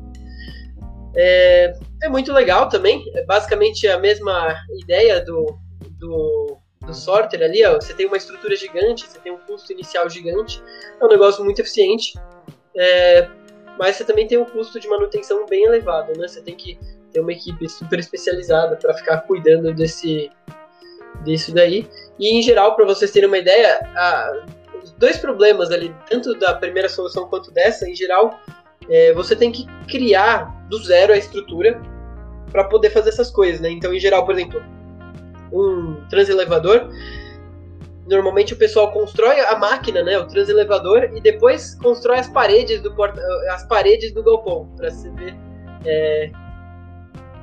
É, 1.16 1.74
é 2.04 2.10
muito 2.10 2.32
legal 2.32 2.70
também, 2.70 3.04
é 3.16 3.26
basicamente 3.26 3.88
a 3.88 3.98
mesma 3.98 4.56
ideia 4.84 5.24
do, 5.24 5.58
do 6.00 6.58
do 6.88 6.94
sorter 6.94 7.44
ali, 7.44 7.64
ó, 7.66 7.76
você 7.76 7.94
tem 7.94 8.08
uma 8.08 8.16
estrutura 8.16 8.56
gigante, 8.56 9.06
você 9.06 9.20
tem 9.20 9.32
um 9.32 9.38
custo 9.40 9.74
inicial 9.74 10.10
gigante, 10.10 10.64
é 11.00 11.06
um 11.06 11.10
negócio 11.10 11.44
muito 11.44 11.60
eficiente, 11.60 12.18
é, 12.76 13.28
mas 13.78 13.98
você 13.98 14.06
também 14.06 14.26
tem 14.26 14.38
um 14.38 14.46
custo 14.46 14.80
de 14.80 14.88
manutenção 14.88 15.46
bem 15.46 15.66
elevado, 15.66 16.18
né? 16.18 16.28
Você 16.28 16.42
tem 16.42 16.56
que 16.56 16.80
ter 17.12 17.20
uma 17.20 17.34
equipe 17.34 17.68
super 17.68 18.00
especializada 18.00 18.78
para 18.78 18.94
ficar 18.94 19.18
cuidando 19.22 19.74
desse 19.74 20.32
disso 21.24 21.54
daí. 21.54 21.88
E 22.18 22.40
em 22.40 22.42
geral, 22.42 22.76
para 22.76 22.86
vocês 22.86 23.12
terem 23.12 23.28
uma 23.28 23.38
ideia, 23.38 23.80
a, 23.96 24.46
dois 24.98 25.18
problemas 25.18 25.72
ali, 25.72 25.96
tanto 26.10 26.38
da 26.40 26.54
primeira 26.54 26.90
solução 26.90 27.28
quanto 27.28 27.52
dessa, 27.52 27.90
em 27.90 27.96
geral, 27.96 28.40
é, 28.90 29.14
você 29.14 29.36
tem 29.36 29.52
que 29.52 29.66
criar 29.88 30.66
do 30.70 30.78
zero 30.84 31.14
a 31.14 31.18
estrutura 31.18 31.82
para 32.52 32.64
poder 32.64 32.90
fazer 32.90 33.10
essas 33.10 33.30
coisas, 33.30 33.60
né? 33.60 33.70
Então, 33.70 33.94
em 33.94 34.00
geral, 34.00 34.26
por 34.26 34.34
exemplo, 34.36 34.62
um 35.52 36.08
transelevador, 36.10 36.90
normalmente 38.08 38.54
o 38.54 38.58
pessoal 38.58 38.92
constrói 38.92 39.40
a 39.40 39.58
máquina, 39.58 40.02
né, 40.02 40.18
o 40.18 40.28
transelevador, 40.28 41.12
e 41.16 41.22
depois 41.22 41.76
constrói 41.76 42.20
as 42.20 42.30
paredes 42.30 42.82
do 42.82 42.94
porta, 42.96 43.22
as 43.52 43.68
paredes 43.68 44.14
do 44.14 44.24
galpão, 44.24 44.70
para 44.78 44.90
você 44.90 45.10
ver. 45.12 45.36
É, 45.86 46.32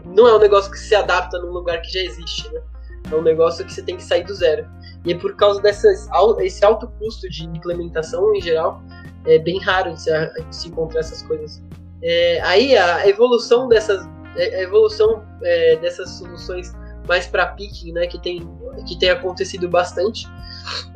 não 0.04 0.26
é 0.26 0.34
um 0.34 0.38
negócio 0.38 0.70
que 0.70 0.78
se 0.78 0.94
adapta 0.94 1.38
num 1.38 1.50
lugar 1.50 1.80
que 1.80 1.92
já 1.92 2.00
existe, 2.00 2.52
né? 2.52 2.60
É 3.10 3.14
um 3.14 3.22
negócio 3.22 3.64
que 3.64 3.72
você 3.72 3.82
tem 3.82 3.96
que 3.96 4.02
sair 4.02 4.24
do 4.24 4.34
zero. 4.34 4.66
E 5.04 5.12
é 5.12 5.18
por 5.18 5.36
causa 5.36 5.60
desse 5.60 6.64
alto 6.64 6.88
custo 6.98 7.28
de 7.28 7.44
implementação 7.44 8.34
em 8.34 8.40
geral, 8.40 8.82
é 9.26 9.38
bem 9.38 9.58
raro 9.58 9.96
se, 9.96 10.10
se 10.50 10.68
encontrar 10.68 11.00
essas 11.00 11.22
coisas. 11.22 11.62
É, 12.02 12.40
aí 12.42 12.76
a 12.76 13.06
evolução 13.08 13.68
dessas, 13.68 14.06
é, 14.36 14.56
a 14.56 14.62
evolução 14.62 15.24
é, 15.42 15.76
dessas 15.76 16.10
soluções 16.10 16.72
mais 17.08 17.26
para 17.26 17.46
picking, 17.48 17.92
né, 17.92 18.06
que 18.06 18.18
tem, 18.18 18.48
que 18.86 18.98
tem 18.98 19.10
acontecido 19.10 19.68
bastante, 19.68 20.26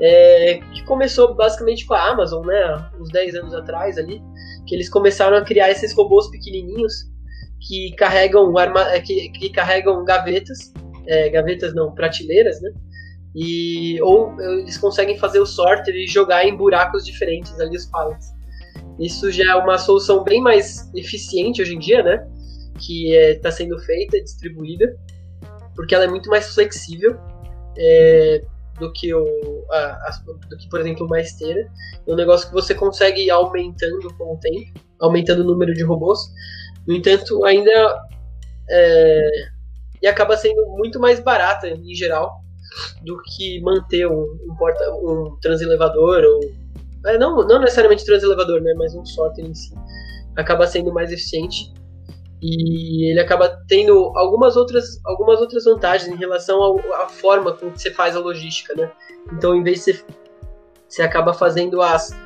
é, 0.01 0.61
que 0.73 0.83
começou 0.85 1.35
basicamente 1.35 1.87
com 1.87 1.95
a 1.95 2.11
Amazon, 2.11 2.47
né, 2.47 2.91
uns 2.99 3.11
10 3.11 3.35
anos 3.37 3.55
atrás 3.55 3.99
ali, 3.99 4.23
que 4.67 4.75
eles 4.75 4.89
começaram 4.89 5.37
a 5.37 5.43
criar 5.43 5.71
esses 5.71 5.95
robôs 5.95 6.31
pequenininhos 6.31 7.05
que 7.61 7.95
carregam, 7.97 8.57
arma, 8.57 8.85
que, 9.01 9.29
que 9.31 9.51
carregam 9.51 10.05
gavetas, 10.05 10.73
é, 11.09 11.29
gavetas 11.31 11.75
não, 11.75 11.95
prateleiras, 11.95 12.61
né, 12.61 12.71
e 13.35 14.01
ou 14.03 14.35
eles 14.41 14.77
conseguem 14.79 15.17
fazer 15.19 15.39
o 15.39 15.47
sorter 15.47 15.95
e 15.95 16.07
jogar 16.07 16.45
em 16.45 16.57
buracos 16.57 17.05
diferentes 17.05 17.59
ali 17.61 17.77
os 17.77 17.87
pallets. 17.87 18.29
Isso 18.99 19.31
já 19.31 19.53
é 19.53 19.55
uma 19.55 19.79
solução 19.79 20.25
bem 20.25 20.41
mais 20.41 20.91
eficiente 20.95 21.63
hoje 21.63 21.75
em 21.75 21.79
dia, 21.79 22.03
né? 22.03 22.27
Que 22.81 23.15
está 23.15 23.49
é, 23.49 23.53
sendo 23.53 23.79
feita 23.81 24.17
e 24.17 24.25
distribuída, 24.25 24.97
porque 25.77 25.95
ela 25.95 26.05
é 26.05 26.09
muito 26.09 26.29
mais 26.29 26.53
flexível 26.53 27.17
é, 27.79 28.43
do 28.81 28.93
que 28.93 29.15
o 29.15 29.25
a, 29.71 29.77
a, 29.77 30.23
do 30.49 30.57
que 30.57 30.69
por 30.69 30.81
exemplo 30.81 31.07
uma 31.07 31.21
esteira. 31.21 31.71
É 32.07 32.13
um 32.13 32.17
negócio 32.17 32.49
que 32.49 32.55
você 32.55 32.75
consegue 32.75 33.23
ir 33.23 33.31
aumentando 33.31 34.13
com 34.15 34.35
o 34.35 34.39
tempo, 34.39 34.81
aumentando 35.01 35.43
o 35.43 35.47
número 35.47 35.73
de 35.75 35.85
robôs. 35.85 36.19
No 36.87 36.95
entanto, 36.95 37.45
ainda 37.45 38.03
é, 38.69 39.31
e 40.03 40.07
acaba 40.07 40.37
sendo 40.37 40.67
muito 40.77 40.99
mais 41.01 41.21
barata 41.21 41.69
em 41.69 41.95
geral 41.95 42.41
do 43.03 43.21
que 43.23 43.61
manter 43.61 44.07
um, 44.07 44.23
um, 44.49 44.55
porta, 44.57 44.91
um 44.95 45.37
transelevador 45.41 46.23
ou 46.25 46.41
é, 47.07 47.17
não, 47.17 47.37
não 47.47 47.61
necessariamente 47.61 48.05
transelevador, 48.05 48.61
né, 48.61 48.75
mas 48.77 48.95
um 48.95 49.05
sorter 49.05 49.45
em 49.45 49.55
si. 49.55 49.73
Acaba 50.37 50.67
sendo 50.67 50.93
mais 50.93 51.11
eficiente 51.11 51.73
e 52.41 53.11
ele 53.11 53.21
acaba 53.21 53.61
tendo 53.67 54.13
algumas 54.17 54.57
outras, 54.57 55.01
algumas 55.05 55.41
outras 55.41 55.65
vantagens 55.65 56.13
em 56.13 56.17
relação 56.17 56.79
à 56.95 57.09
forma 57.09 57.53
com 57.53 57.71
que 57.71 57.81
você 57.81 57.91
faz 57.93 58.15
a 58.15 58.21
logística, 58.21 58.75
né? 58.77 58.91
Então, 59.33 59.55
em 59.55 59.63
vez 59.63 59.85
de 59.85 59.93
você, 59.93 60.05
você 60.89 61.03
acaba 61.03 61.35
fazendo 61.35 61.83
as, 61.83 62.17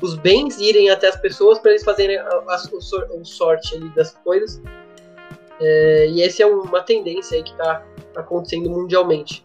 os 0.00 0.14
bens 0.14 0.58
irem 0.58 0.88
até 0.88 1.08
as 1.08 1.16
pessoas 1.16 1.58
para 1.58 1.72
eles 1.72 1.84
fazerem 1.84 2.16
a, 2.16 2.26
a, 2.26 2.62
o, 2.72 3.20
o 3.20 3.24
sorte 3.24 3.78
das 3.94 4.12
coisas. 4.24 4.62
É, 5.60 6.08
e 6.10 6.22
essa 6.22 6.42
é 6.42 6.46
uma 6.46 6.82
tendência 6.82 7.36
aí 7.36 7.42
que 7.42 7.52
está 7.52 7.84
acontecendo 8.16 8.70
mundialmente. 8.70 9.44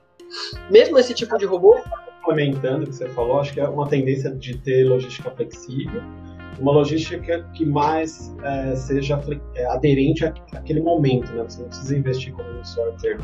Mesmo 0.69 0.97
esse 0.97 1.13
tipo 1.13 1.37
de 1.37 1.45
robô. 1.45 1.75
Complementando 2.23 2.85
o 2.85 2.87
que 2.87 2.95
você 2.95 3.07
falou, 3.09 3.39
acho 3.39 3.53
que 3.53 3.59
é 3.59 3.67
uma 3.67 3.87
tendência 3.87 4.31
de 4.31 4.57
ter 4.57 4.83
logística 4.85 5.29
flexível, 5.29 6.01
uma 6.59 6.71
logística 6.71 7.43
que 7.53 7.65
mais 7.65 8.35
é, 8.43 8.75
seja 8.75 9.21
é, 9.55 9.65
aderente 9.65 10.25
àquele 10.25 10.81
momento, 10.81 11.31
né? 11.33 11.43
Você 11.43 11.61
não 11.61 11.67
precisa 11.67 11.97
investir 11.97 12.33
como 12.33 12.49
um 12.49 12.63
software 12.63 13.19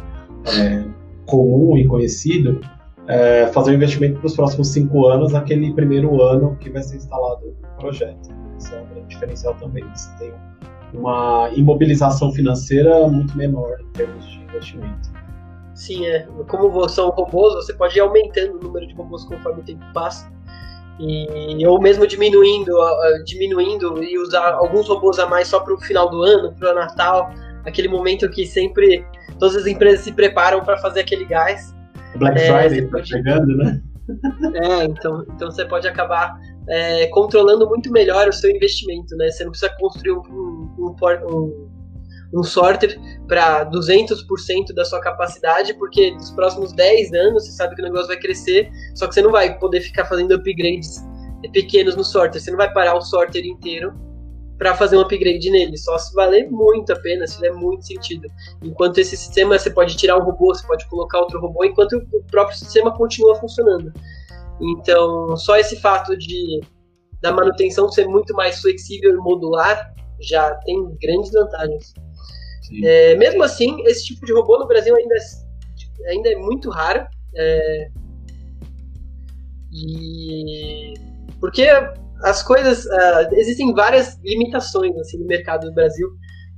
é, 0.46 0.84
comum 1.26 1.78
e 1.78 1.88
conhecido, 1.88 2.62
é, 3.08 3.48
fazer 3.48 3.72
um 3.72 3.76
investimento 3.76 4.20
para 4.20 4.28
os 4.28 4.36
próximos 4.36 4.68
cinco 4.68 5.08
anos, 5.08 5.32
naquele 5.32 5.74
primeiro 5.74 6.22
ano 6.22 6.56
que 6.58 6.70
vai 6.70 6.84
ser 6.84 6.98
instalado 6.98 7.48
o 7.48 7.80
projeto. 7.80 8.30
Isso 8.60 8.76
é 8.76 8.82
um 8.82 8.86
grande 8.86 9.08
diferencial 9.08 9.56
também. 9.56 9.84
Você 9.96 10.10
tem 10.20 10.32
uma 10.94 11.50
imobilização 11.54 12.32
financeira 12.32 13.08
muito 13.08 13.38
menor 13.38 13.80
em 13.80 13.92
termos 13.94 14.26
de 14.30 14.40
investimento. 14.40 15.12
Sim, 15.74 16.06
é. 16.06 16.28
Como 16.48 16.88
são 16.90 17.10
robôs, 17.10 17.56
você 17.56 17.74
pode 17.74 17.98
ir 17.98 18.02
aumentando 18.02 18.58
o 18.58 18.64
número 18.64 18.88
de 18.88 18.94
robôs 18.94 19.24
conforme 19.26 19.62
o 19.62 19.64
tempo 19.64 19.84
passa. 19.94 20.32
E, 21.00 21.66
ou 21.66 21.82
mesmo 21.82 22.06
diminuindo, 22.06 22.78
diminuindo 23.26 24.04
e 24.04 24.20
usar 24.20 24.54
alguns 24.54 24.88
robôs 24.88 25.18
a 25.18 25.26
mais 25.26 25.48
só 25.48 25.60
para 25.60 25.74
o 25.74 25.82
final 25.82 26.10
do 26.10 26.22
ano, 26.22 26.54
para 26.54 26.72
o 26.72 26.76
Natal, 26.76 27.32
aquele 27.66 27.88
momento 27.88 28.30
que 28.30 28.46
sempre 28.46 29.04
todas 29.40 29.56
as 29.56 29.66
empresas 29.66 30.02
se 30.02 30.12
preparam 30.12 30.64
para 30.64 30.78
fazer 30.78 31.00
aquele 31.00 31.26
gás. 31.26 31.74
Black 32.18 32.40
é, 32.40 32.70
Friday 32.70 32.88
tá 32.88 33.04
chegando, 33.04 33.58
né? 33.58 33.82
É, 34.54 34.84
então, 34.84 35.26
então 35.36 35.50
você 35.50 35.66
pode 35.66 35.88
acabar 35.88 36.38
é, 36.68 37.08
controlando 37.08 37.68
muito 37.68 37.92
melhor 37.92 38.28
o 38.28 38.34
seu 38.34 38.50
investimento, 38.50 39.16
né? 39.16 39.30
Você 39.30 39.44
não 39.44 39.52
precisa 39.52 39.74
construir 39.80 40.12
um, 40.12 40.22
um, 40.78 40.96
um, 41.28 41.70
um 42.34 42.44
sorter 42.44 43.00
para 43.28 43.66
200% 43.70 44.74
da 44.74 44.86
sua 44.86 45.02
capacidade, 45.02 45.74
porque 45.76 46.12
nos 46.12 46.32
próximos 46.32 46.74
10 46.74 47.14
anos 47.14 47.46
você 47.46 47.52
sabe 47.52 47.76
que 47.76 47.82
o 47.82 47.86
negócio 47.86 48.08
vai 48.08 48.18
crescer, 48.18 48.70
só 48.96 49.08
que 49.08 49.14
você 49.14 49.22
não 49.22 49.32
vai 49.32 49.58
poder 49.58 49.82
ficar 49.82 50.06
fazendo 50.06 50.34
upgrades 50.34 51.04
pequenos 51.52 51.96
no 51.96 52.04
sorter, 52.04 52.40
você 52.40 52.52
não 52.52 52.58
vai 52.58 52.72
parar 52.72 52.96
o 52.96 53.02
sorter 53.02 53.46
inteiro 53.46 53.94
para 54.62 54.76
fazer 54.76 54.96
um 54.96 55.00
upgrade 55.00 55.50
nele, 55.50 55.76
só 55.76 55.98
se 55.98 56.14
valer 56.14 56.48
muito 56.52 56.94
a 56.94 56.96
pena, 56.96 57.26
se 57.26 57.42
der 57.42 57.52
muito 57.52 57.84
sentido. 57.84 58.30
Enquanto 58.62 59.00
esse 59.00 59.18
sistema 59.18 59.58
você 59.58 59.72
pode 59.72 59.98
tirar 59.98 60.18
um 60.18 60.24
robô, 60.24 60.54
você 60.54 60.66
pode 60.68 60.88
colocar 60.88 61.20
outro 61.20 61.42
robô, 61.42 61.66
enquanto 61.66 61.94
o 61.94 62.24
próprio 62.30 62.56
sistema 62.56 62.96
continua 62.96 63.34
funcionando. 63.38 63.92
Então, 64.62 65.36
só 65.36 65.58
esse 65.58 65.80
fato 65.80 66.16
de 66.18 66.62
da 67.22 67.32
manutenção 67.32 67.92
ser 67.92 68.08
muito 68.08 68.34
mais 68.34 68.60
flexível 68.62 69.14
e 69.14 69.18
modular 69.18 69.94
já 70.20 70.56
tem 70.66 70.98
grandes 71.02 71.32
vantagens. 71.32 71.94
É, 72.84 73.16
mesmo 73.16 73.44
assim, 73.44 73.84
esse 73.86 74.06
tipo 74.06 74.26
de 74.26 74.34
robô 74.34 74.58
no 74.58 74.68
Brasil 74.68 74.96
ainda 74.96 75.16
é, 75.16 76.12
ainda 76.12 76.30
é 76.32 76.36
muito 76.36 76.70
raro. 76.70 77.06
É, 77.36 77.88
e 79.72 80.94
porque 81.40 81.68
as 82.24 82.44
coisas 82.44 82.86
uh, 82.86 83.34
existem 83.34 83.74
várias 83.74 84.20
limitações 84.24 84.96
assim 84.98 85.18
no 85.18 85.26
mercado 85.26 85.68
do 85.68 85.74
Brasil 85.74 86.08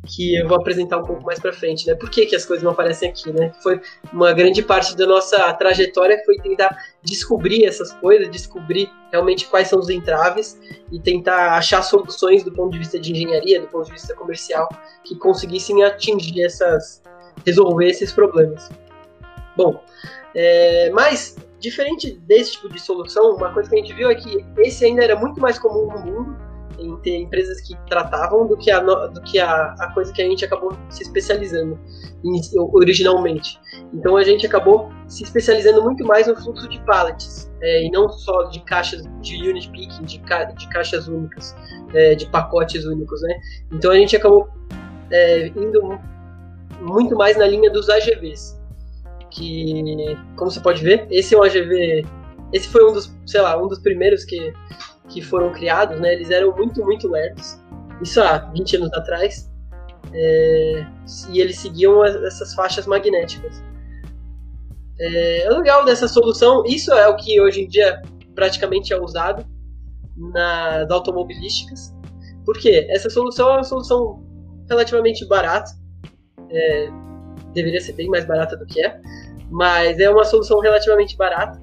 que 0.05 0.36
eu 0.36 0.48
vou 0.48 0.57
apresentar 0.57 0.98
um 0.98 1.03
pouco 1.03 1.24
mais 1.24 1.39
para 1.39 1.53
frente, 1.53 1.88
né? 1.88 1.95
Por 1.95 2.10
que, 2.10 2.25
que 2.25 2.36
as 2.36 2.45
coisas 2.45 2.62
não 2.62 2.72
aparecem 2.72 3.10
aqui, 3.10 3.31
né? 3.31 3.53
Foi 3.62 3.79
uma 4.12 4.33
grande 4.33 4.62
parte 4.62 4.98
da 4.98 5.05
nossa 5.05 5.53
trajetória 5.53 6.22
foi 6.25 6.36
tentar 6.38 6.77
descobrir 7.03 7.65
essas 7.65 7.91
coisas, 7.93 8.29
descobrir 8.31 8.89
realmente 9.12 9.48
quais 9.48 9.67
são 9.67 9.79
os 9.79 9.89
entraves 9.89 10.60
e 10.91 11.00
tentar 11.00 11.57
achar 11.57 11.81
soluções 11.81 12.43
do 12.43 12.51
ponto 12.51 12.72
de 12.72 12.79
vista 12.79 13.00
de 13.00 13.12
engenharia, 13.12 13.62
do 13.62 13.67
ponto 13.67 13.86
de 13.86 13.91
vista 13.91 14.15
comercial, 14.15 14.69
que 15.03 15.15
conseguissem 15.15 15.83
atingir 15.83 16.43
essas, 16.43 17.01
resolver 17.45 17.88
esses 17.89 18.12
problemas. 18.12 18.69
Bom, 19.57 19.83
é, 20.33 20.89
mas 20.91 21.36
diferente 21.60 22.12
desse 22.27 22.53
tipo 22.53 22.69
de 22.69 22.79
solução, 22.79 23.36
uma 23.36 23.53
coisa 23.53 23.69
que 23.69 23.75
a 23.75 23.79
gente 23.79 23.93
viu 23.93 24.10
é 24.10 24.15
que 24.15 24.45
esse 24.57 24.86
ainda 24.86 25.03
era 25.03 25.15
muito 25.15 25.39
mais 25.39 25.60
comum 25.60 25.88
no 25.88 26.00
mundo 26.00 26.52
em 26.80 26.96
ter 26.98 27.18
empresas 27.18 27.62
que 27.62 27.75
tratavam 27.88 28.48
do 28.48 28.58
que 28.58 28.72
a, 28.72 28.80
do 28.80 29.22
que 29.22 29.39
a, 29.39 29.75
a 29.80 29.92
coisa 29.94 30.12
que 30.12 30.22
a 30.22 30.25
gente 30.25 30.44
acabou 30.46 30.77
se 30.89 31.03
especializando 31.03 31.80
originalmente. 32.74 33.60
Então 33.94 34.18
a 34.18 34.24
gente 34.24 34.46
acabou 34.46 34.92
se 35.08 35.24
especializando 35.24 35.82
muito 35.82 36.06
mais 36.06 36.27
no 36.27 36.36
fluxo 36.36 36.68
de 36.68 36.80
pallets 36.82 37.51
é, 37.62 37.86
e 37.86 37.92
não 37.92 38.10
só 38.10 38.44
de 38.44 38.60
caixas 38.62 39.03
de 39.22 39.50
unit 39.50 39.70
picking, 39.70 40.03
de, 40.03 40.20
ca, 40.20 40.46
de 40.46 40.68
caixas 40.70 41.08
únicas, 41.08 41.56
é, 41.94 42.15
de 42.15 42.25
pacotes 42.27 42.86
únicos, 42.86 43.22
né? 43.22 43.39
Então 43.72 43.92
a 43.92 43.96
gente 43.96 44.15
acabou 44.15 44.48
é, 45.12 45.48
indo 45.48 46.00
muito 46.82 47.15
mais 47.15 47.38
na 47.38 47.48
linha 47.48 47.70
dos 47.70 47.89
AGVs, 47.89 48.60
que 49.30 50.18
como 50.36 50.51
você 50.51 50.60
pode 50.60 50.84
ver, 50.84 51.08
esse 51.10 51.36
é 51.36 51.38
um 51.38 51.44
AGV, 51.44 52.06
esse 52.51 52.68
foi 52.70 52.88
um 52.88 52.94
dos, 52.94 53.13
sei 53.25 53.42
lá, 53.42 53.62
um 53.62 53.68
dos 53.68 53.80
primeiros 53.80 54.24
que 54.25 54.53
que 55.13 55.22
foram 55.22 55.51
criados, 55.51 56.00
né, 56.00 56.13
eles 56.13 56.32
eram 56.32 56.55
muito, 56.55 56.84
muito 56.84 57.08
lerdos. 57.08 57.60
Isso 58.01 58.20
há 58.22 58.39
20 58.39 58.77
anos 58.77 58.93
atrás. 58.93 59.51
É, 60.12 60.86
e 61.32 61.39
eles 61.39 61.60
seguiam 61.60 62.03
essas 62.03 62.53
faixas 62.53 62.86
magnéticas. 62.86 63.63
É, 65.00 65.48
o 65.51 65.58
legal 65.58 65.86
dessa 65.86 66.08
solução, 66.08 66.63
isso 66.65 66.91
é 66.93 67.08
o 67.08 67.15
que 67.15 67.39
hoje 67.39 67.62
em 67.62 67.67
dia 67.67 68.01
praticamente 68.36 68.93
é 68.93 69.00
usado 69.00 69.46
nas 70.17 70.89
automobilísticas. 70.89 71.93
Por 72.46 72.58
quê? 72.58 72.88
Essa 72.89 73.10
solução 73.10 73.50
é 73.50 73.53
uma 73.53 73.63
solução 73.63 74.24
relativamente 74.70 75.25
barata. 75.27 75.72
É, 76.50 76.89
deveria 77.53 77.79
ser 77.79 77.93
bem 77.93 78.08
mais 78.08 78.25
barata 78.25 78.58
do 78.58 78.65
que 78.65 78.84
é, 78.84 79.00
mas 79.50 80.00
é 80.00 80.10
uma 80.10 80.24
solução 80.24 80.60
relativamente 80.60 81.15
barata 81.15 81.62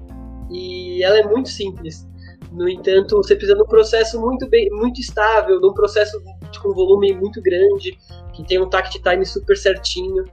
e 0.49 1.03
ela 1.03 1.17
é 1.19 1.23
muito 1.23 1.49
simples. 1.49 2.07
No 2.51 2.67
entanto, 2.67 3.15
você 3.15 3.35
precisa 3.35 3.55
de 3.55 3.63
um 3.63 3.67
processo 3.67 4.19
muito 4.19 4.47
bem, 4.49 4.69
muito 4.71 4.99
estável, 4.99 5.59
de 5.59 5.67
um 5.67 5.73
processo 5.73 6.21
com 6.61 6.73
volume 6.73 7.13
muito 7.13 7.41
grande, 7.41 7.97
que 8.33 8.43
tem 8.45 8.61
um 8.61 8.69
tact 8.69 9.01
time 9.01 9.25
super 9.25 9.55
certinho. 9.55 10.25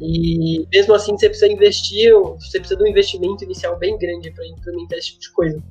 E 0.00 0.66
mesmo 0.72 0.94
assim 0.94 1.16
você 1.16 1.28
precisa 1.28 1.50
investir, 1.50 2.12
você 2.14 2.58
precisa 2.58 2.78
de 2.78 2.84
um 2.84 2.86
investimento 2.86 3.42
inicial 3.42 3.76
bem 3.78 3.98
grande 3.98 4.30
para 4.30 4.46
implementar 4.46 4.98
esse 4.98 5.08
tipo 5.08 5.20
de 5.20 5.32
coisa. 5.32 5.64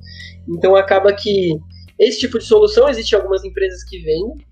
Então 0.48 0.76
acaba 0.76 1.12
que 1.12 1.58
esse 1.98 2.20
tipo 2.20 2.38
de 2.38 2.44
solução 2.44 2.88
existe 2.88 3.14
algumas 3.14 3.44
empresas 3.44 3.82
que 3.84 3.98
vendem. 4.00 4.46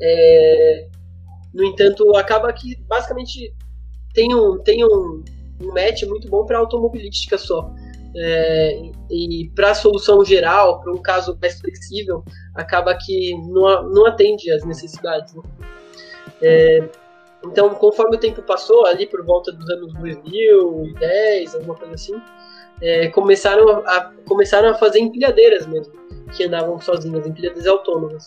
É, 0.00 0.86
no 1.54 1.64
entanto, 1.64 2.14
acaba 2.16 2.52
que 2.52 2.76
basicamente 2.86 3.54
tem 4.12 4.34
um, 4.34 4.58
tem 4.58 4.84
um, 4.84 5.24
um 5.62 5.68
match 5.72 6.02
muito 6.02 6.28
bom 6.28 6.44
para 6.44 6.58
automobilística 6.58 7.38
só. 7.38 7.72
É, 8.18 8.80
e 9.10 9.50
para 9.54 9.72
a 9.72 9.74
solução 9.74 10.24
geral, 10.24 10.80
para 10.80 10.92
um 10.92 11.02
caso 11.02 11.36
mais 11.40 11.60
flexível, 11.60 12.24
acaba 12.54 12.94
que 12.94 13.34
não, 13.48 13.90
não 13.90 14.06
atende 14.06 14.50
às 14.50 14.64
necessidades. 14.64 15.34
Né? 15.34 15.42
É, 16.42 16.88
então, 17.44 17.74
conforme 17.74 18.16
o 18.16 18.20
tempo 18.20 18.42
passou, 18.42 18.86
ali 18.86 19.06
por 19.06 19.24
volta 19.24 19.52
dos 19.52 19.68
anos 19.68 19.92
2010, 19.94 21.54
alguma 21.54 21.74
coisa 21.74 21.94
assim, 21.94 22.20
é, 22.80 23.08
começaram, 23.08 23.68
a, 23.86 24.12
começaram 24.26 24.70
a 24.70 24.74
fazer 24.74 24.98
empilhadeiras 25.00 25.66
mesmo, 25.66 25.92
que 26.34 26.44
andavam 26.44 26.80
sozinhas, 26.80 27.26
empilhadeiras 27.26 27.66
autônomas. 27.66 28.24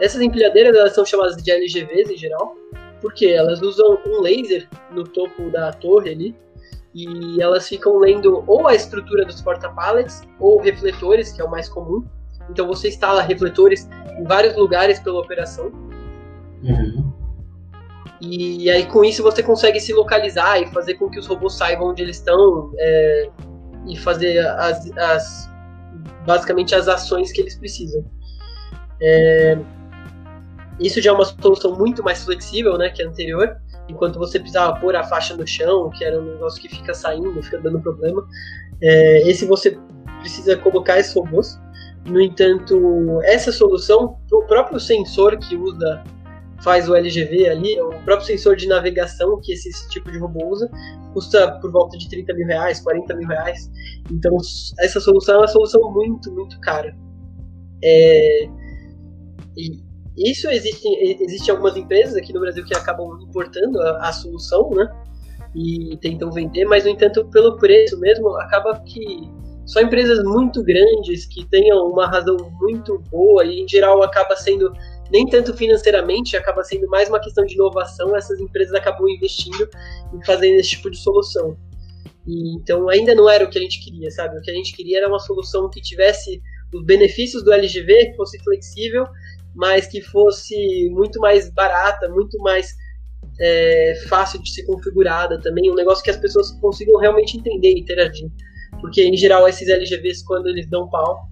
Essas 0.00 0.20
empilhadeiras 0.20 0.76
elas 0.76 0.94
são 0.94 1.04
chamadas 1.04 1.36
de 1.36 1.50
LGVs 1.50 2.10
em 2.10 2.16
geral, 2.16 2.56
porque 3.00 3.26
elas 3.26 3.60
usam 3.60 3.98
um 4.06 4.20
laser 4.20 4.68
no 4.90 5.04
topo 5.04 5.50
da 5.50 5.72
torre 5.72 6.10
ali, 6.10 6.34
e 6.94 7.40
elas 7.40 7.68
ficam 7.68 7.98
lendo 7.98 8.42
ou 8.46 8.66
a 8.66 8.74
estrutura 8.74 9.24
dos 9.24 9.40
porta-pallets 9.40 10.22
ou 10.38 10.60
refletores, 10.60 11.32
que 11.32 11.40
é 11.40 11.44
o 11.44 11.50
mais 11.50 11.68
comum. 11.68 12.04
Então 12.50 12.66
você 12.66 12.88
instala 12.88 13.22
refletores 13.22 13.88
em 14.18 14.24
vários 14.24 14.56
lugares 14.56 14.98
pela 15.00 15.20
operação. 15.20 15.70
Uhum. 16.62 17.12
E 18.20 18.68
aí 18.68 18.86
com 18.86 19.04
isso 19.04 19.22
você 19.22 19.42
consegue 19.42 19.78
se 19.78 19.92
localizar 19.92 20.60
e 20.60 20.66
fazer 20.68 20.94
com 20.94 21.08
que 21.08 21.18
os 21.18 21.26
robôs 21.26 21.54
saibam 21.54 21.88
onde 21.88 22.02
eles 22.02 22.16
estão 22.16 22.72
é, 22.76 23.30
e 23.86 23.96
fazer 23.96 24.38
as, 24.38 24.90
as, 24.96 25.50
basicamente 26.26 26.74
as 26.74 26.88
ações 26.88 27.30
que 27.30 27.40
eles 27.40 27.54
precisam. 27.54 28.04
É, 29.00 29.58
isso 30.80 31.00
já 31.02 31.10
é 31.10 31.12
uma 31.12 31.24
solução 31.24 31.76
muito 31.76 32.02
mais 32.02 32.24
flexível 32.24 32.78
né, 32.78 32.90
que 32.90 33.02
a 33.02 33.06
anterior, 33.06 33.56
enquanto 33.88 34.18
você 34.18 34.38
precisava 34.38 34.78
pôr 34.80 34.94
a 34.94 35.04
faixa 35.04 35.36
no 35.36 35.46
chão, 35.46 35.90
que 35.90 36.04
era 36.04 36.20
um 36.20 36.24
negócio 36.24 36.60
que 36.60 36.68
fica 36.68 36.94
saindo, 36.94 37.42
fica 37.42 37.58
dando 37.58 37.80
problema. 37.80 38.24
É, 38.80 39.28
esse 39.28 39.44
você 39.44 39.78
precisa 40.20 40.56
colocar 40.56 40.98
esses 40.98 41.14
robôs. 41.14 41.58
No 42.06 42.20
entanto, 42.20 43.20
essa 43.24 43.52
solução, 43.52 44.18
o 44.32 44.42
próprio 44.44 44.78
sensor 44.78 45.36
que 45.38 45.56
usa 45.56 46.02
faz 46.62 46.88
o 46.88 46.94
LGV 46.94 47.48
ali, 47.48 47.80
o 47.80 47.90
próprio 48.04 48.26
sensor 48.26 48.56
de 48.56 48.66
navegação 48.66 49.40
que 49.40 49.52
esse, 49.52 49.68
esse, 49.68 49.88
tipo 49.88 50.10
de 50.10 50.18
robô 50.18 50.48
usa, 50.48 50.68
custa 51.12 51.52
por 51.60 51.70
volta 51.70 51.96
de 51.96 52.08
30 52.08 52.34
mil 52.34 52.46
reais, 52.46 52.80
40 52.80 53.14
mil 53.14 53.28
reais. 53.28 53.70
Então, 54.10 54.36
essa 54.80 55.00
solução 55.00 55.36
é 55.36 55.38
uma 55.38 55.48
solução 55.48 55.92
muito, 55.92 56.32
muito 56.32 56.58
cara. 56.60 56.96
É, 57.82 58.48
e 59.56 59.87
isso 60.18 60.48
existe, 60.50 60.88
existe 61.22 61.50
algumas 61.50 61.76
empresas 61.76 62.16
aqui 62.16 62.32
no 62.32 62.40
Brasil 62.40 62.64
que 62.64 62.74
acabam 62.74 63.20
importando 63.22 63.80
a, 63.80 64.08
a 64.08 64.12
solução, 64.12 64.70
né? 64.70 64.88
E 65.54 65.96
tentam 65.98 66.30
vender, 66.30 66.64
mas, 66.66 66.84
no 66.84 66.90
entanto, 66.90 67.24
pelo 67.30 67.56
preço 67.56 67.98
mesmo, 67.98 68.28
acaba 68.36 68.80
que 68.80 69.28
só 69.68 69.80
empresas 69.80 70.22
muito 70.24 70.62
grandes 70.62 71.26
que 71.26 71.44
tenham 71.46 71.86
uma 71.86 72.06
razão 72.06 72.36
muito 72.58 72.98
boa 73.10 73.44
e, 73.44 73.60
em 73.60 73.68
geral, 73.68 74.02
acaba 74.02 74.34
sendo 74.34 74.72
nem 75.10 75.26
tanto 75.26 75.54
financeiramente, 75.54 76.36
acaba 76.36 76.64
sendo 76.64 76.88
mais 76.88 77.08
uma 77.08 77.20
questão 77.20 77.44
de 77.44 77.54
inovação, 77.54 78.16
essas 78.16 78.40
empresas 78.40 78.74
acabam 78.74 79.08
investindo 79.08 79.68
em 80.14 80.24
fazer 80.24 80.48
esse 80.56 80.70
tipo 80.70 80.90
de 80.90 80.96
solução. 80.96 81.56
E, 82.26 82.54
então 82.56 82.88
ainda 82.88 83.14
não 83.14 83.28
era 83.28 83.44
o 83.44 83.50
que 83.50 83.58
a 83.58 83.62
gente 83.62 83.82
queria, 83.82 84.10
sabe? 84.10 84.38
O 84.38 84.42
que 84.42 84.50
a 84.50 84.54
gente 84.54 84.74
queria 84.74 84.98
era 84.98 85.08
uma 85.08 85.18
solução 85.18 85.68
que 85.70 85.80
tivesse 85.80 86.40
os 86.74 86.84
benefícios 86.84 87.42
do 87.42 87.52
LGV, 87.52 88.10
que 88.10 88.16
fosse 88.16 88.38
flexível, 88.42 89.06
mas 89.58 89.88
que 89.88 90.00
fosse 90.00 90.88
muito 90.90 91.18
mais 91.18 91.50
barata, 91.50 92.08
muito 92.08 92.38
mais 92.38 92.72
é, 93.40 94.00
fácil 94.08 94.40
de 94.40 94.54
ser 94.54 94.62
configurada 94.62 95.40
também, 95.40 95.68
um 95.68 95.74
negócio 95.74 96.04
que 96.04 96.10
as 96.10 96.16
pessoas 96.16 96.52
consigam 96.60 96.96
realmente 97.00 97.36
entender 97.36 97.72
e 97.72 97.80
interagir. 97.80 98.30
Porque 98.80 99.02
em 99.02 99.16
geral 99.16 99.48
esses 99.48 99.68
LGVs, 99.68 100.24
quando 100.24 100.46
eles 100.46 100.70
dão 100.70 100.88
pau, 100.88 101.28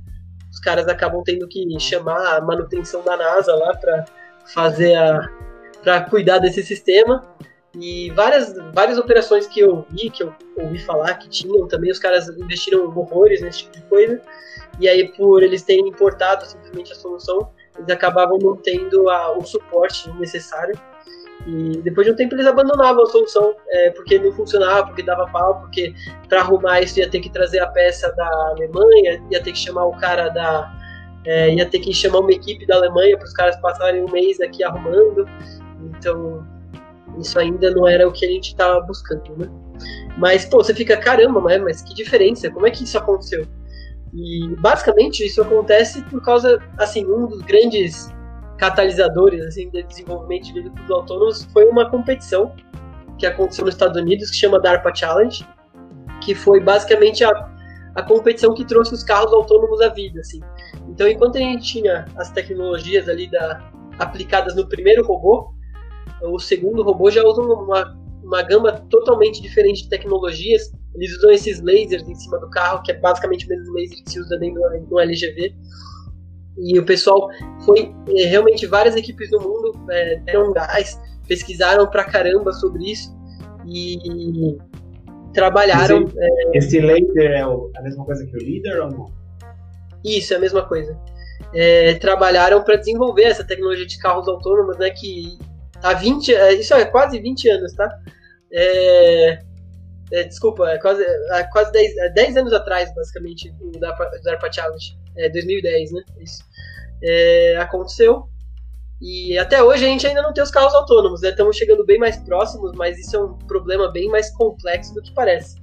os 0.51 0.59
caras 0.59 0.89
acabam 0.89 1.23
tendo 1.25 1.47
que 1.47 1.65
chamar 1.79 2.37
a 2.37 2.41
manutenção 2.41 3.05
da 3.05 3.17
NASA 3.17 3.55
lá 3.55 3.77
para 3.77 4.05
fazer 4.53 4.97
a 4.97 5.21
para 5.83 6.01
cuidar 6.01 6.39
desse 6.39 6.65
sistema 6.65 7.23
e 7.79 8.11
várias 8.11 8.53
várias 8.75 8.99
operações 8.99 9.47
que 9.47 9.61
eu 9.61 9.87
vi 9.91 10.11
que 10.11 10.25
eu 10.25 10.35
ouvi 10.57 10.79
falar 10.81 11.15
que 11.15 11.29
tinham 11.29 11.69
também 11.69 11.93
os 11.93 11.99
caras 12.01 12.29
investiram 12.29 12.87
horrores 12.87 13.41
nesse 13.41 13.59
tipo 13.59 13.77
de 13.77 13.83
coisa 13.83 14.21
e 14.81 14.89
aí 14.89 15.13
por 15.13 15.45
eles 15.45 15.63
terem 15.63 15.87
importado 15.87 16.45
simplesmente 16.45 16.91
a 16.93 16.97
solução 16.97 17.53
eles 17.79 17.89
acabavam 17.91 18.39
não 18.39 18.57
tendo 18.57 19.09
a, 19.09 19.37
o 19.37 19.45
suporte 19.45 20.11
necessário 20.19 20.79
e 21.47 21.81
depois 21.83 22.07
de 22.07 22.13
um 22.13 22.17
tempo 22.17 22.35
eles 22.35 22.47
abandonavam 22.47 23.05
a 23.05 23.07
solução, 23.07 23.55
é, 23.69 23.91
porque 23.91 24.19
não 24.19 24.33
funcionava, 24.33 24.87
porque 24.87 25.03
dava 25.03 25.27
pau, 25.31 25.61
porque 25.61 25.95
para 26.29 26.41
arrumar 26.41 26.81
isso 26.81 26.99
ia 26.99 27.09
ter 27.09 27.21
que 27.21 27.31
trazer 27.31 27.61
a 27.61 27.69
peça 27.69 28.11
da 28.13 28.27
Alemanha, 28.51 29.23
ia 29.31 29.43
ter 29.43 29.53
que 29.53 29.59
chamar 29.59 29.85
o 29.85 29.93
cara 29.93 30.29
da. 30.29 30.75
É, 31.25 31.55
ia 31.55 31.67
ter 31.67 31.81
que 31.81 31.93
chamar 31.93 32.21
uma 32.21 32.33
equipe 32.33 32.67
da 32.67 32.77
Alemanha 32.77 33.17
para 33.17 33.27
os 33.27 33.33
caras 33.33 33.57
passarem 33.61 34.05
um 34.05 34.11
mês 34.11 34.41
aqui 34.41 34.63
arrumando. 34.65 35.29
Então, 35.83 36.45
isso 37.19 37.39
ainda 37.39 37.71
não 37.71 37.87
era 37.87 38.09
o 38.09 38.13
que 38.13 38.25
a 38.25 38.29
gente 38.29 38.49
estava 38.49 38.81
buscando, 38.81 39.37
né? 39.37 39.49
Mas, 40.19 40.45
pô, 40.45 40.59
você 40.59 40.75
fica, 40.75 40.97
caramba, 40.97 41.41
mas, 41.41 41.83
que 41.83 41.95
diferença, 41.95 42.51
como 42.51 42.67
é 42.67 42.71
que 42.71 42.85
isso 42.85 42.97
aconteceu? 42.97 43.47
E, 44.15 44.55
basicamente, 44.59 45.25
isso 45.25 45.43
acontece 45.43 46.03
por 46.05 46.23
causa, 46.23 46.63
assim, 46.79 47.05
um 47.05 47.27
dos 47.27 47.43
grandes 47.43 48.15
catalisadores 48.57 49.45
assim, 49.45 49.69
de 49.71 49.83
desenvolvimento 49.83 50.45
de 50.45 50.55
veículos 50.55 50.91
autônomos 50.91 51.45
foi 51.53 51.69
uma 51.69 51.91
competição 51.91 52.55
que 53.19 53.27
aconteceu 53.27 53.65
nos 53.65 53.75
Estados 53.75 54.01
Unidos 54.01 54.31
que 54.31 54.37
chama 54.37 54.61
DARPA 54.61 54.95
Challenge, 54.95 55.47
que 56.23 56.35
foi 56.35 56.61
basicamente 56.61 57.25
a, 57.25 57.31
a 57.95 58.03
competição 58.03 58.55
que 58.55 58.65
trouxe 58.65 58.95
os 58.95 59.03
carros 59.03 59.33
autônomos 59.33 59.81
à 59.81 59.89
vida. 59.89 60.21
Assim. 60.21 60.41
Então, 60.89 61.09
enquanto 61.09 61.37
a 61.37 61.41
gente 61.41 61.65
tinha 61.65 62.05
as 62.17 62.31
tecnologias 62.31 63.09
ali 63.09 63.31
da, 63.31 63.71
aplicadas 63.99 64.55
no 64.55 64.67
primeiro 64.69 65.05
robô, 65.07 65.53
o 66.23 66.39
segundo 66.39 66.83
robô 66.83 67.11
já 67.11 67.23
usa 67.23 67.43
uma, 67.43 67.97
uma 68.27 68.43
gama 68.43 68.73
totalmente 68.91 69.41
diferente 69.41 69.85
de 69.85 69.89
tecnologias. 69.89 70.71
Eles 70.95 71.17
usam 71.19 71.31
esses 71.31 71.63
lasers 71.63 72.09
em 72.09 72.15
cima 72.15 72.39
do 72.39 72.51
carro, 72.51 72.83
que 72.83 72.93
é 72.93 72.99
basicamente 72.99 73.47
o 73.47 73.49
mesmo 73.49 73.73
laser 73.75 74.03
que 74.03 74.11
se 74.11 74.21
usa 74.21 74.37
dentro 74.39 74.61
do 74.89 74.99
LGV 74.99 75.55
e 76.59 76.79
o 76.79 76.85
pessoal 76.85 77.29
foi 77.65 77.95
é, 78.17 78.25
realmente 78.25 78.67
várias 78.67 78.97
equipes 78.97 79.31
do 79.31 79.41
mundo 79.41 79.73
é, 79.91 80.17
deram 80.21 80.53
gás, 80.53 80.99
pesquisaram 81.29 81.87
pra 81.87 82.05
caramba 82.05 82.53
sobre 82.53 82.91
isso 82.91 83.15
e 83.67 84.57
trabalharam. 85.35 86.05
Esse, 86.05 86.19
é, 86.19 86.59
esse 86.59 86.81
laser 86.81 87.31
é 87.31 87.43
a 87.43 87.83
mesma 87.83 88.05
coisa 88.05 88.27
que 88.27 88.37
o 88.37 88.39
líder 88.39 88.81
ou 88.81 88.91
não? 88.91 89.07
Isso, 90.05 90.33
é 90.33 90.37
a 90.37 90.41
mesma 90.41 90.63
coisa. 90.67 90.99
É, 91.55 91.95
trabalharam 91.95 92.63
para 92.63 92.77
desenvolver 92.77 93.25
essa 93.25 93.45
tecnologia 93.45 93.87
de 93.87 93.99
carros 93.99 94.27
autônomos, 94.27 94.79
né? 94.79 94.91
Que 94.91 95.39
há 95.83 95.93
20, 95.93 96.35
é, 96.35 96.55
isso 96.55 96.73
é 96.73 96.85
quase 96.87 97.19
20 97.19 97.49
anos, 97.51 97.75
tá? 97.75 97.89
É, 98.53 99.39
é, 100.13 100.25
desculpa, 100.25 100.69
é 100.71 100.79
quase, 100.79 101.03
é 101.03 101.45
quase 101.45 101.73
10, 101.73 102.15
10 102.15 102.37
anos 102.37 102.53
atrás, 102.53 102.95
basicamente, 102.95 103.53
o 103.61 103.73
DARPA 103.79 104.53
Challenge 104.53 104.97
é, 105.17 105.29
2010, 105.29 105.93
né? 105.93 106.03
Isso. 106.21 106.43
É, 107.03 107.57
aconteceu. 107.59 108.29
E 109.01 109.37
até 109.37 109.63
hoje 109.63 109.85
a 109.85 109.89
gente 109.89 110.07
ainda 110.07 110.23
não 110.23 110.33
tem 110.33 110.43
os 110.43 110.51
carros 110.51 110.75
autônomos, 110.75 111.21
né? 111.21 111.31
Estamos 111.31 111.57
chegando 111.57 111.85
bem 111.85 111.99
mais 111.99 112.17
próximos, 112.19 112.73
mas 112.75 112.99
isso 112.99 113.17
é 113.17 113.23
um 113.23 113.35
problema 113.47 113.91
bem 113.91 114.09
mais 114.09 114.31
complexo 114.31 114.95
do 114.95 115.03
que 115.03 115.13
parece. 115.13 115.57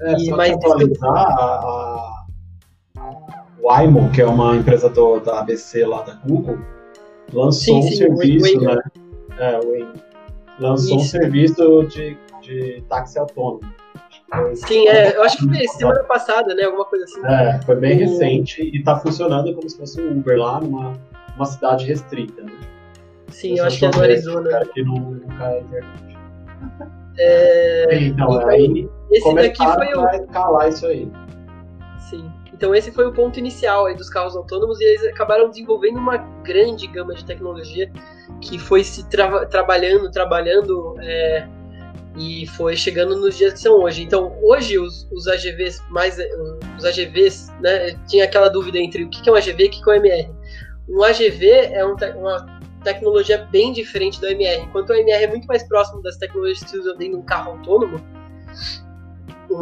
É, 0.00 0.12
e, 0.14 0.26
só 0.26 0.36
mas 0.36 0.52
atualizar, 0.52 1.10
a, 1.10 2.24
a, 2.96 3.44
o 3.62 3.70
Aimo, 3.70 4.10
que 4.10 4.20
é 4.20 4.26
uma 4.26 4.56
empresa 4.56 4.90
do, 4.90 5.20
da 5.20 5.40
ABC 5.40 5.86
lá 5.86 6.02
da 6.02 6.14
Google, 6.14 6.58
lançou 7.32 7.80
sim, 7.80 7.82
sim, 7.82 7.88
um 8.10 8.16
serviço, 8.16 8.60
né? 8.60 8.78
É, 9.38 9.58
o 9.60 9.74
lançou 10.58 10.96
isso. 10.96 11.16
um 11.16 11.20
serviço 11.20 11.82
de, 11.84 12.16
de 12.42 12.82
táxi 12.88 13.18
autônomo. 13.18 13.60
Sim, 14.54 14.88
é, 14.88 15.16
eu 15.16 15.22
acho 15.22 15.38
que 15.38 15.46
foi 15.46 15.68
semana 15.68 16.02
passada, 16.04 16.54
né? 16.54 16.64
Alguma 16.64 16.84
coisa 16.86 17.04
assim. 17.04 17.24
É, 17.24 17.60
foi 17.62 17.76
bem 17.76 17.96
recente 17.96 18.62
e 18.62 18.82
tá 18.82 18.98
funcionando 18.98 19.54
como 19.54 19.68
se 19.68 19.76
fosse 19.76 20.00
um 20.00 20.18
Uber 20.18 20.38
lá 20.38 20.60
numa 20.60 20.94
uma 21.36 21.46
cidade 21.46 21.86
restrita, 21.86 22.42
né? 22.42 22.52
Sim, 23.28 23.58
eu, 23.58 23.64
acho 23.64 23.78
que 23.78 23.86
é 23.86 23.90
no 23.90 24.00
Arizona. 24.00 24.50
Cara 24.50 24.66
que 24.66 24.82
não, 24.82 24.94
não 24.94 25.38
cai 25.38 25.58
a 25.58 25.60
internet. 25.60 26.18
É... 27.16 27.94
Então, 27.94 28.26
então, 28.26 28.48
aí 28.48 28.88
esse 29.12 29.34
daqui 29.36 29.64
foi 29.64 29.94
o. 29.94 30.04
escalar 30.10 30.68
isso 30.68 30.84
aí. 30.84 31.08
Sim. 32.10 32.28
Então 32.54 32.72
esse 32.72 32.92
foi 32.92 33.06
o 33.06 33.12
ponto 33.12 33.38
inicial 33.38 33.86
aí 33.86 33.96
dos 33.96 34.08
carros 34.08 34.36
autônomos 34.36 34.80
e 34.80 34.84
eles 34.84 35.04
acabaram 35.06 35.50
desenvolvendo 35.50 35.98
uma 35.98 36.16
grande 36.44 36.86
gama 36.86 37.12
de 37.14 37.24
tecnologia 37.24 37.90
que 38.40 38.58
foi 38.58 38.84
se 38.84 39.08
tra 39.08 39.44
trabalhando, 39.46 40.08
trabalhando 40.10 40.94
é, 41.00 41.48
e 42.16 42.46
foi 42.46 42.76
chegando 42.76 43.16
nos 43.16 43.36
dias 43.36 43.54
que 43.54 43.58
são 43.58 43.82
hoje. 43.82 44.04
Então 44.04 44.38
hoje 44.40 44.78
os, 44.78 45.08
os 45.10 45.26
AGVs 45.26 45.82
mais 45.90 46.16
os 46.78 46.84
AGVs, 46.84 47.52
né? 47.60 47.98
Tinha 48.06 48.24
aquela 48.24 48.48
dúvida 48.48 48.78
entre 48.78 49.02
o 49.02 49.10
que 49.10 49.28
é 49.28 49.32
um 49.32 49.34
AGV 49.34 49.64
e 49.64 49.66
o 49.66 49.70
que 49.70 49.90
é 49.90 49.92
um 49.92 49.96
MR. 49.96 50.30
Um 50.88 51.02
AGV 51.02 51.46
é 51.72 51.84
um, 51.84 51.96
uma 52.20 52.60
tecnologia 52.84 53.38
bem 53.50 53.72
diferente 53.72 54.20
do 54.20 54.28
MR. 54.28 54.62
Enquanto 54.62 54.90
o 54.90 54.94
MR 54.94 55.24
é 55.24 55.26
muito 55.26 55.46
mais 55.46 55.66
próximo 55.66 56.00
das 56.02 56.16
tecnologias 56.18 56.62
que 56.62 56.70
se 56.70 56.78
usam 56.78 56.96
dentro 56.96 57.14
de 57.14 57.20
um 57.20 57.24
carro 57.24 57.52
autônomo, 57.52 58.00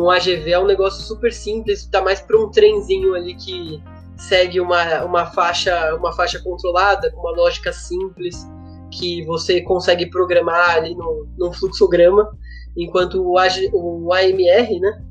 um 0.01 0.11
AGV 0.11 0.53
é 0.53 0.59
um 0.59 0.67
negócio 0.67 1.03
super 1.03 1.33
simples, 1.33 1.87
tá 1.87 2.01
mais 2.01 2.21
para 2.21 2.39
um 2.39 2.51
trenzinho 2.51 3.15
ali 3.15 3.35
que 3.35 3.83
segue 4.17 4.61
uma, 4.61 5.05
uma 5.05 5.27
faixa 5.27 5.95
uma 5.95 6.13
faixa 6.13 6.41
controlada, 6.41 7.11
com 7.13 7.21
uma 7.21 7.37
lógica 7.37 7.73
simples, 7.73 8.47
que 8.91 9.25
você 9.25 9.61
consegue 9.63 10.07
programar 10.11 10.77
ali 10.77 10.95
no, 10.95 11.53
fluxograma, 11.53 12.31
enquanto 12.77 13.23
o, 13.23 13.39
AG, 13.39 13.71
o 13.73 14.13
AMR, 14.13 14.81
né, 14.81 15.03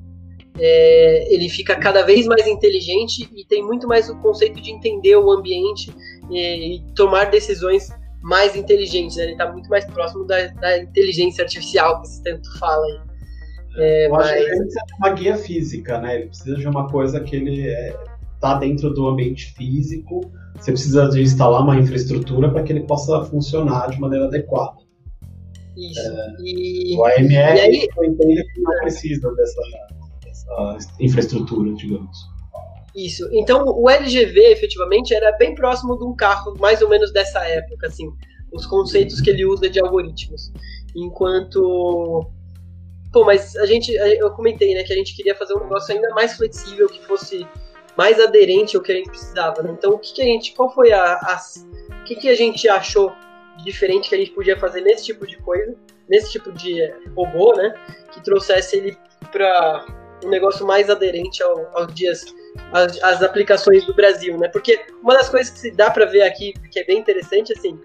é, 0.59 1.33
ele 1.33 1.49
fica 1.49 1.75
cada 1.75 2.03
vez 2.03 2.27
mais 2.27 2.45
inteligente 2.45 3.27
e 3.35 3.45
tem 3.45 3.63
muito 3.63 3.87
mais 3.87 4.09
o 4.09 4.15
conceito 4.17 4.61
de 4.61 4.71
entender 4.71 5.15
o 5.15 5.31
ambiente 5.31 5.93
e, 6.29 6.75
e 6.75 6.93
tomar 6.93 7.25
decisões 7.25 7.89
mais 8.21 8.55
inteligentes. 8.55 9.17
Né? 9.17 9.23
Ele 9.23 9.31
está 9.31 9.51
muito 9.51 9.69
mais 9.69 9.85
próximo 9.85 10.25
da, 10.25 10.47
da, 10.47 10.77
inteligência 10.77 11.43
artificial 11.43 12.01
que 12.01 12.07
se 12.07 12.23
tanto 12.23 12.59
fala 12.59 12.85
aí. 12.85 13.10
É, 13.75 14.07
Eu 14.07 14.11
mas... 14.11 14.25
acho 14.25 14.33
que 14.33 14.39
ele 14.39 14.57
precisa 14.57 14.81
de 14.85 14.93
uma 14.95 15.09
guia 15.11 15.37
física, 15.37 15.97
né? 15.99 16.15
Ele 16.15 16.27
precisa 16.27 16.55
de 16.55 16.67
uma 16.67 16.89
coisa 16.89 17.19
que 17.19 17.35
ele 17.35 17.67
está 18.35 18.55
é, 18.55 18.59
dentro 18.59 18.93
do 18.93 19.07
ambiente 19.07 19.53
físico. 19.53 20.21
Você 20.55 20.71
precisa 20.71 21.09
de 21.09 21.21
instalar 21.21 21.61
uma 21.61 21.77
infraestrutura 21.77 22.51
para 22.51 22.63
que 22.63 22.73
ele 22.73 22.81
possa 22.81 23.23
funcionar 23.25 23.89
de 23.89 23.99
maneira 23.99 24.25
adequada. 24.25 24.77
Isso. 25.77 25.99
É, 25.99 26.35
e... 26.43 26.95
O 26.97 27.05
AMR, 27.05 27.59
aí... 27.59 27.87
eu 27.97 28.03
entendo 28.03 28.43
que 28.53 28.61
não 28.61 28.79
precisa 28.81 29.33
dessa, 29.33 29.61
dessa 30.23 30.77
infraestrutura, 30.99 31.73
digamos. 31.73 32.17
Isso. 32.95 33.29
Então, 33.31 33.63
o 33.65 33.89
LGV, 33.89 34.51
efetivamente, 34.51 35.13
era 35.13 35.31
bem 35.37 35.55
próximo 35.55 35.97
de 35.97 36.03
um 36.03 36.13
carro 36.13 36.55
mais 36.59 36.81
ou 36.81 36.89
menos 36.89 37.11
dessa 37.13 37.39
época, 37.47 37.87
assim. 37.87 38.09
Os 38.51 38.65
conceitos 38.65 39.21
que 39.21 39.29
ele 39.29 39.45
usa 39.45 39.69
de 39.69 39.79
algoritmos. 39.79 40.51
Enquanto 40.93 42.29
Pô, 43.11 43.25
mas 43.25 43.55
a 43.57 43.65
gente, 43.65 43.93
eu 43.93 44.31
comentei, 44.31 44.73
né, 44.73 44.83
que 44.83 44.93
a 44.93 44.95
gente 44.95 45.15
queria 45.15 45.35
fazer 45.35 45.53
um 45.53 45.59
negócio 45.59 45.93
ainda 45.93 46.09
mais 46.11 46.37
flexível, 46.37 46.87
que 46.87 47.03
fosse 47.05 47.45
mais 47.97 48.19
aderente 48.19 48.77
ao 48.77 48.81
que 48.81 48.91
a 48.91 48.95
gente 48.95 49.09
precisava, 49.09 49.61
né? 49.61 49.71
Então, 49.77 49.91
o 49.91 49.99
que, 49.99 50.13
que 50.13 50.21
a 50.21 50.25
gente, 50.25 50.53
qual 50.53 50.73
foi 50.73 50.93
a, 50.93 51.15
a 51.15 51.41
o 51.89 52.03
que, 52.05 52.15
que 52.15 52.29
a 52.29 52.35
gente 52.35 52.69
achou 52.69 53.13
diferente 53.63 54.09
que 54.09 54.15
a 54.15 54.17
gente 54.17 54.31
podia 54.31 54.57
fazer 54.57 54.81
nesse 54.81 55.05
tipo 55.05 55.27
de 55.27 55.37
coisa, 55.37 55.75
nesse 56.09 56.31
tipo 56.31 56.51
de 56.53 56.81
robô, 57.15 57.53
né, 57.55 57.73
que 58.11 58.23
trouxesse 58.23 58.77
ele 58.77 58.97
para 59.31 59.85
um 60.23 60.29
negócio 60.29 60.65
mais 60.65 60.89
aderente 60.89 61.43
ao, 61.43 61.69
aos 61.75 61.93
dias, 61.93 62.25
às, 62.71 63.01
às 63.03 63.21
aplicações 63.21 63.85
do 63.85 63.93
Brasil, 63.93 64.37
né? 64.37 64.47
Porque 64.47 64.79
uma 65.01 65.13
das 65.13 65.29
coisas 65.29 65.51
que 65.51 65.59
se 65.59 65.71
dá 65.71 65.91
para 65.91 66.05
ver 66.05 66.21
aqui, 66.21 66.53
que 66.71 66.79
é 66.79 66.85
bem 66.85 66.99
interessante, 66.99 67.53
assim, 67.53 67.79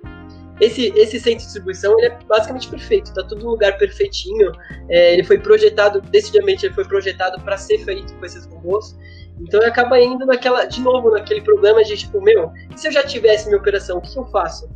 esse, 0.61 0.89
esse 0.97 1.19
centro 1.21 1.41
de 1.41 1.45
distribuição 1.45 1.99
ele 1.99 2.09
é 2.09 2.19
basicamente 2.27 2.69
perfeito, 2.69 3.13
tá 3.13 3.23
tudo 3.23 3.45
no 3.45 3.51
lugar 3.51 3.77
perfeitinho. 3.77 4.53
É, 4.89 5.13
ele 5.13 5.25
foi 5.25 5.39
projetado, 5.39 6.01
decididamente 6.01 6.67
ele 6.67 6.75
foi 6.75 6.85
projetado 6.85 7.41
para 7.43 7.57
ser 7.57 7.79
feito 7.79 8.15
com 8.15 8.25
esses 8.25 8.47
robôs. 8.47 8.97
Então 9.41 9.61
acaba 9.63 10.01
indo 10.01 10.25
naquela, 10.25 10.65
de 10.65 10.81
novo, 10.81 11.11
naquele 11.11 11.43
problema 11.43 11.85
de 11.85 11.97
tipo, 11.97 12.21
meu, 12.23 12.51
se 12.75 12.89
eu 12.89 12.93
já 12.93 13.03
tivesse 13.03 13.47
minha 13.47 13.59
operação, 13.59 13.99
o 13.99 14.01
que 14.01 14.19
eu 14.19 14.25
faço? 14.27 14.69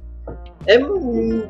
É 0.66 0.78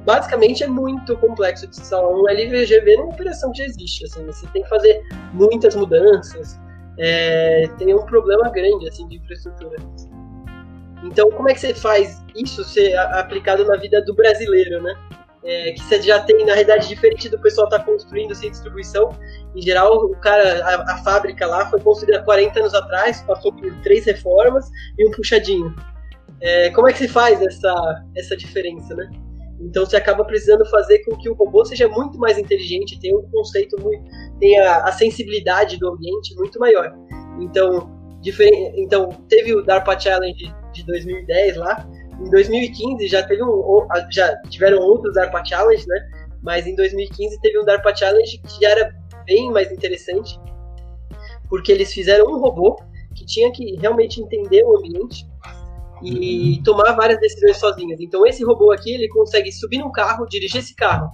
basicamente 0.05 0.62
é 0.62 0.69
muito 0.69 1.16
complexo 1.16 1.66
de 1.66 1.81
instalar 1.81 2.09
um 2.09 2.29
LVGV 2.29 2.97
numa 2.97 3.12
operação 3.12 3.51
que 3.51 3.59
já 3.59 3.64
existe. 3.64 4.05
Assim, 4.05 4.25
você 4.25 4.47
tem 4.49 4.62
que 4.62 4.69
fazer 4.69 5.03
muitas 5.33 5.75
mudanças. 5.75 6.59
É, 6.99 7.69
tem 7.79 7.93
um 7.95 8.07
problema 8.07 8.49
grande 8.51 8.88
assim 8.88 9.09
de 9.09 9.16
infraestrutura. 9.16 9.77
Então, 11.03 11.31
como 11.31 11.49
é 11.49 11.55
que 11.55 11.61
você 11.61 11.75
faz 11.75 12.23
isso 12.35 12.63
ser 12.65 12.97
aplicado 12.97 13.65
na 13.65 13.77
vida 13.77 14.03
do 14.05 14.15
brasileiro, 14.15 14.83
né? 14.83 14.95
É, 15.43 15.73
que 15.73 15.83
você 15.83 16.03
já 16.03 16.21
tem, 16.21 16.45
na 16.45 16.53
realidade, 16.53 16.87
diferente 16.87 17.29
do 17.31 17.39
pessoal 17.39 17.67
estar 17.67 17.79
tá 17.79 17.85
construindo 17.85 18.35
sem 18.35 18.51
distribuição. 18.51 19.09
Em 19.57 19.63
geral, 19.63 19.97
o 19.97 20.15
cara, 20.17 20.63
a, 20.65 20.93
a, 20.93 20.99
fábrica 20.99 21.47
lá 21.47 21.67
foi 21.71 21.81
construída 21.81 22.23
40 22.23 22.61
anos 22.61 22.75
atrás, 22.75 23.23
passou 23.23 23.51
por 23.53 23.75
três 23.83 24.05
reformas 24.05 24.69
e 24.99 25.09
um 25.09 25.11
puxadinho. 25.13 25.75
É, 26.43 26.71
como 26.71 26.89
é 26.89 26.93
que 26.93 26.99
se 26.99 27.09
faz 27.09 27.41
essa, 27.41 28.05
essa 28.15 28.37
diferença, 28.37 28.95
né? 28.95 29.11
Então 29.63 29.85
você 29.85 29.97
acaba 29.97 30.25
precisando 30.25 30.65
fazer 30.67 31.01
com 31.05 31.17
que 31.17 31.29
o 31.29 31.35
robô 31.35 31.65
seja 31.65 31.89
muito 31.89 32.19
mais 32.19 32.39
inteligente, 32.39 32.99
tenha 32.99 33.17
um 33.17 33.29
conceito 33.31 33.81
muito, 33.81 34.05
tenha 34.39 34.79
a 34.79 34.93
sensibilidade 34.93 35.79
do 35.79 35.89
ambiente 35.89 36.35
muito 36.37 36.59
maior. 36.59 36.95
Então, 37.41 37.91
diferente, 38.21 38.81
então 38.81 39.09
teve 39.29 39.55
o 39.55 39.63
DARPA 39.63 39.99
Challenge 39.99 40.60
de 40.81 40.87
2010 40.87 41.57
lá. 41.57 41.88
Em 42.21 42.31
2015 42.31 43.09
já 43.09 43.23
teve 43.23 43.43
um, 43.43 43.87
já 44.11 44.37
tiveram 44.49 44.79
outros 44.79 45.14
DARPA 45.14 45.45
Challenge, 45.45 45.87
né? 45.87 46.11
Mas 46.43 46.66
em 46.66 46.75
2015 46.75 47.40
teve 47.40 47.59
um 47.59 47.64
DARPA 47.64 47.95
Challenge 47.95 48.38
que 48.38 48.61
já 48.61 48.71
era 48.71 48.95
bem 49.27 49.51
mais 49.51 49.71
interessante, 49.71 50.38
porque 51.49 51.73
eles 51.73 51.93
fizeram 51.93 52.27
um 52.27 52.38
robô 52.38 52.77
que 53.14 53.25
tinha 53.25 53.51
que 53.53 53.77
realmente 53.77 54.21
entender 54.21 54.62
o 54.64 54.79
ambiente 54.79 55.27
e 56.03 56.57
uhum. 56.57 56.62
tomar 56.62 56.93
várias 56.93 57.21
decisões 57.21 57.57
sozinhas. 57.59 58.01
Então 58.01 58.27
esse 58.27 58.43
robô 58.45 58.73
aqui, 58.73 58.95
ele 58.95 59.09
consegue 59.09 59.53
subir 59.53 59.79
num 59.79 59.93
carro, 59.93 60.27
dirigir 60.27 60.61
esse 60.61 60.75
carro. 60.75 61.11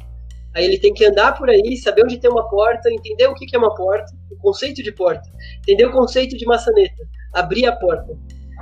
Aí 0.55 0.65
ele 0.65 0.79
tem 0.79 0.95
que 0.95 1.05
andar 1.05 1.37
por 1.37 1.51
aí, 1.51 1.77
saber 1.77 2.05
onde 2.05 2.19
tem 2.19 2.31
uma 2.31 2.49
porta, 2.49 2.91
entender 2.91 3.27
o 3.27 3.35
que 3.35 3.55
é 3.55 3.59
uma 3.59 3.75
porta, 3.75 4.11
o 4.31 4.37
conceito 4.39 4.83
de 4.83 4.91
porta, 4.91 5.29
entender 5.59 5.85
o 5.85 5.93
conceito 5.93 6.35
de 6.37 6.47
maçaneta, 6.47 7.07
abrir 7.35 7.67
a 7.67 7.73
porta. 7.77 8.17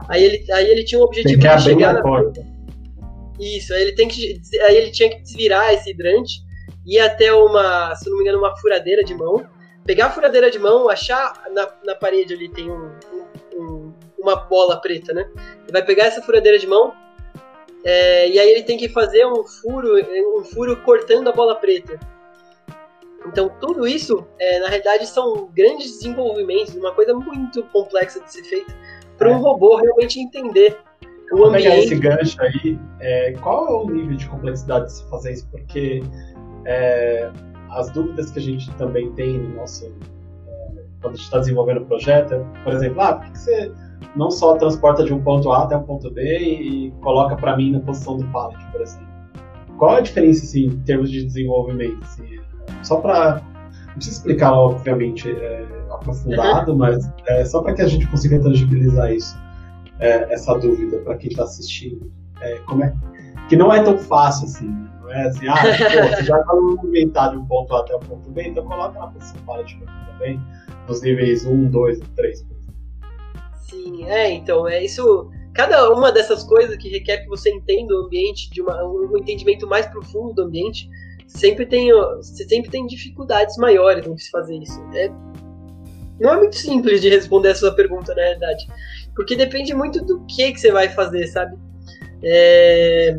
Aí 0.09 0.23
ele, 0.23 0.53
aí 0.53 0.71
ele 0.71 0.85
tinha 0.85 1.01
um 1.01 1.05
objetivo 1.05 1.41
de 1.41 1.61
chegar 1.61 1.95
na 1.95 2.03
porta. 2.03 2.45
Isso, 3.39 3.75
aí 3.75 3.83
ele 3.83 3.93
tem 3.93 4.09
que 4.09 4.41
aí 4.63 4.77
ele 4.77 4.91
tinha 4.91 5.11
que 5.11 5.21
desvirar 5.21 5.73
esse 5.75 5.91
hidrante, 5.91 6.41
ir 6.87 6.99
até 7.01 7.33
uma, 7.33 7.95
se 7.97 8.09
não 8.09 8.17
me 8.17 8.23
engano, 8.23 8.39
uma 8.39 8.57
furadeira 8.57 9.03
de 9.03 9.15
mão, 9.15 9.45
pegar 9.85 10.07
a 10.07 10.11
furadeira 10.11 10.51
de 10.51 10.59
mão, 10.59 10.89
achar 10.89 11.43
na, 11.53 11.69
na 11.85 11.95
parede 11.95 12.35
ali 12.35 12.49
tem 12.49 12.71
um, 12.71 12.91
um, 13.57 13.93
uma 14.19 14.37
bola 14.37 14.81
preta, 14.81 15.13
né? 15.13 15.29
Ele 15.63 15.73
vai 15.73 15.85
pegar 15.85 16.05
essa 16.05 16.23
furadeira 16.23 16.59
de 16.59 16.67
mão 16.67 16.93
é, 17.85 18.29
e 18.29 18.39
aí 18.39 18.51
ele 18.51 18.63
tem 18.63 18.79
que 18.79 18.89
fazer 18.89 19.27
um 19.27 19.45
furo, 19.45 19.95
um 20.39 20.45
furo 20.45 20.77
cortando 20.83 21.29
a 21.29 21.33
bola 21.33 21.57
preta. 21.57 21.99
Então 23.27 23.51
tudo 23.61 23.87
isso, 23.87 24.27
é, 24.39 24.61
na 24.61 24.69
realidade, 24.69 25.07
são 25.07 25.51
grandes 25.55 25.91
desenvolvimentos, 25.93 26.75
uma 26.75 26.93
coisa 26.93 27.15
muito 27.15 27.63
complexa 27.65 28.21
de 28.21 28.33
ser 28.33 28.45
feita 28.45 28.75
para 29.17 29.31
um 29.31 29.39
robô 29.39 29.77
realmente 29.77 30.21
entender 30.21 30.77
o 31.33 31.39
Vou 31.39 31.47
ambiente. 31.47 31.65
pegar 31.65 31.79
esse 31.79 31.95
gancho 31.97 32.43
aí, 32.43 32.79
é, 33.01 33.33
qual 33.41 33.67
é 33.67 33.71
o 33.71 33.91
nível 33.91 34.17
de 34.17 34.29
complexidade 34.29 34.87
de 34.87 34.93
se 34.93 35.11
fazer 35.11 35.33
isso? 35.33 35.49
Porque 35.51 36.03
é, 36.67 37.31
as 37.71 37.91
dúvidas 37.91 38.31
que 38.31 38.39
a 38.39 38.43
gente 38.43 38.71
também 38.75 39.11
tem 39.13 39.39
no 39.39 39.55
nosso 39.57 39.87
é, 39.87 39.91
quando 41.01 41.15
a 41.15 41.17
gente 41.17 41.25
está 41.25 41.39
desenvolvendo 41.39 41.79
o 41.79 41.87
projeto, 41.87 42.35
é, 42.35 42.39
por 42.63 42.73
exemplo, 42.73 43.01
ah, 43.01 43.15
por 43.15 43.33
que 43.33 43.39
você 43.39 43.73
não 44.15 44.31
só 44.31 44.57
transporta 44.57 45.05
de 45.05 45.13
um 45.13 45.23
ponto 45.23 45.51
A 45.51 45.65
até 45.65 45.77
um 45.77 45.83
ponto 45.83 46.11
B 46.11 46.39
e 46.39 46.91
coloca 47.03 47.37
para 47.37 47.57
mim 47.57 47.73
na 47.73 47.81
posição 47.81 48.17
do 48.17 48.25
pallet, 48.27 48.59
por 48.71 48.81
exemplo? 48.81 49.09
Qual 49.79 49.95
é 49.95 49.99
a 49.99 50.01
diferença 50.01 50.45
assim, 50.45 50.67
em 50.67 50.81
termos 50.81 51.11
de 51.11 51.25
desenvolvimento? 51.25 51.99
Assim, 52.03 52.39
só 52.83 53.01
para 53.01 53.43
precisa 53.95 54.17
explicar, 54.17 54.53
obviamente, 54.53 55.31
é, 55.31 55.67
aprofundado, 55.91 56.73
uhum. 56.73 56.79
mas 56.79 57.11
é, 57.27 57.45
só 57.45 57.63
para 57.63 57.75
que 57.75 57.83
a 57.83 57.89
gente 57.89 58.07
consiga 58.09 58.41
tangibilizar 58.41 59.13
isso, 59.13 59.37
é, 60.01 60.33
essa 60.33 60.55
dúvida 60.59 60.99
para 60.99 61.17
quem 61.17 61.31
está 61.31 61.45
assistindo. 61.45 62.11
É, 62.41 62.59
como 62.67 62.85
é, 62.85 62.95
que 63.49 63.57
não 63.57 63.73
é 63.73 63.83
tão 63.83 63.97
fácil 63.99 64.47
assim, 64.47 64.69
né? 64.69 64.91
não 65.01 65.11
é 65.11 65.27
assim, 65.29 65.47
ah, 65.49 65.55
pô, 65.57 66.17
você 66.17 66.25
já 66.25 66.41
está 66.41 66.55
movimentar 66.55 67.31
de 67.31 67.37
um 67.37 67.47
ponto 67.47 67.75
A 67.75 67.81
até 67.81 67.95
o 67.95 68.01
ponto 68.01 68.31
B, 68.31 68.43
então 68.49 68.65
coloca 68.65 68.99
na 68.99 69.07
posição 69.09 69.41
paradigmática 69.43 70.13
também, 70.13 70.41
nos 70.89 71.03
níveis 71.03 71.47
1, 71.47 71.71
2 71.71 71.99
e 71.99 72.01
3. 72.03 72.47
Sim, 73.61 74.05
é, 74.07 74.31
então, 74.31 74.69
é 74.69 74.85
isso. 74.85 75.31
Cada 75.55 75.93
uma 75.93 76.11
dessas 76.11 76.43
coisas 76.43 76.77
que 76.77 76.89
requer 76.89 77.19
que 77.19 77.29
você 77.29 77.49
entenda 77.51 77.95
o 77.95 78.07
ambiente, 78.07 78.51
de 78.51 78.61
uma, 78.61 78.85
um 78.85 79.17
entendimento 79.17 79.69
mais 79.69 79.87
profundo 79.87 80.35
do 80.35 80.43
ambiente, 80.43 80.89
sempre 81.27 81.67
tem, 81.67 81.93
você 81.93 82.47
sempre 82.49 82.71
tem 82.71 82.87
dificuldades 82.87 83.57
maiores 83.57 84.07
em 84.07 84.17
se 84.17 84.31
fazer 84.31 84.57
isso. 84.57 84.81
É, 84.95 85.11
não 86.21 86.35
é 86.35 86.37
muito 86.37 86.57
simples 86.57 87.01
de 87.01 87.09
responder 87.09 87.51
essa 87.51 87.73
pergunta, 87.73 88.15
na 88.15 88.23
realidade. 88.23 88.67
Porque 89.15 89.37
depende 89.37 89.75
muito 89.75 90.05
do 90.05 90.25
que, 90.27 90.53
que 90.53 90.61
você 90.61 90.71
vai 90.71 90.89
fazer, 90.89 91.27
sabe? 91.27 91.57
É... 92.23 93.19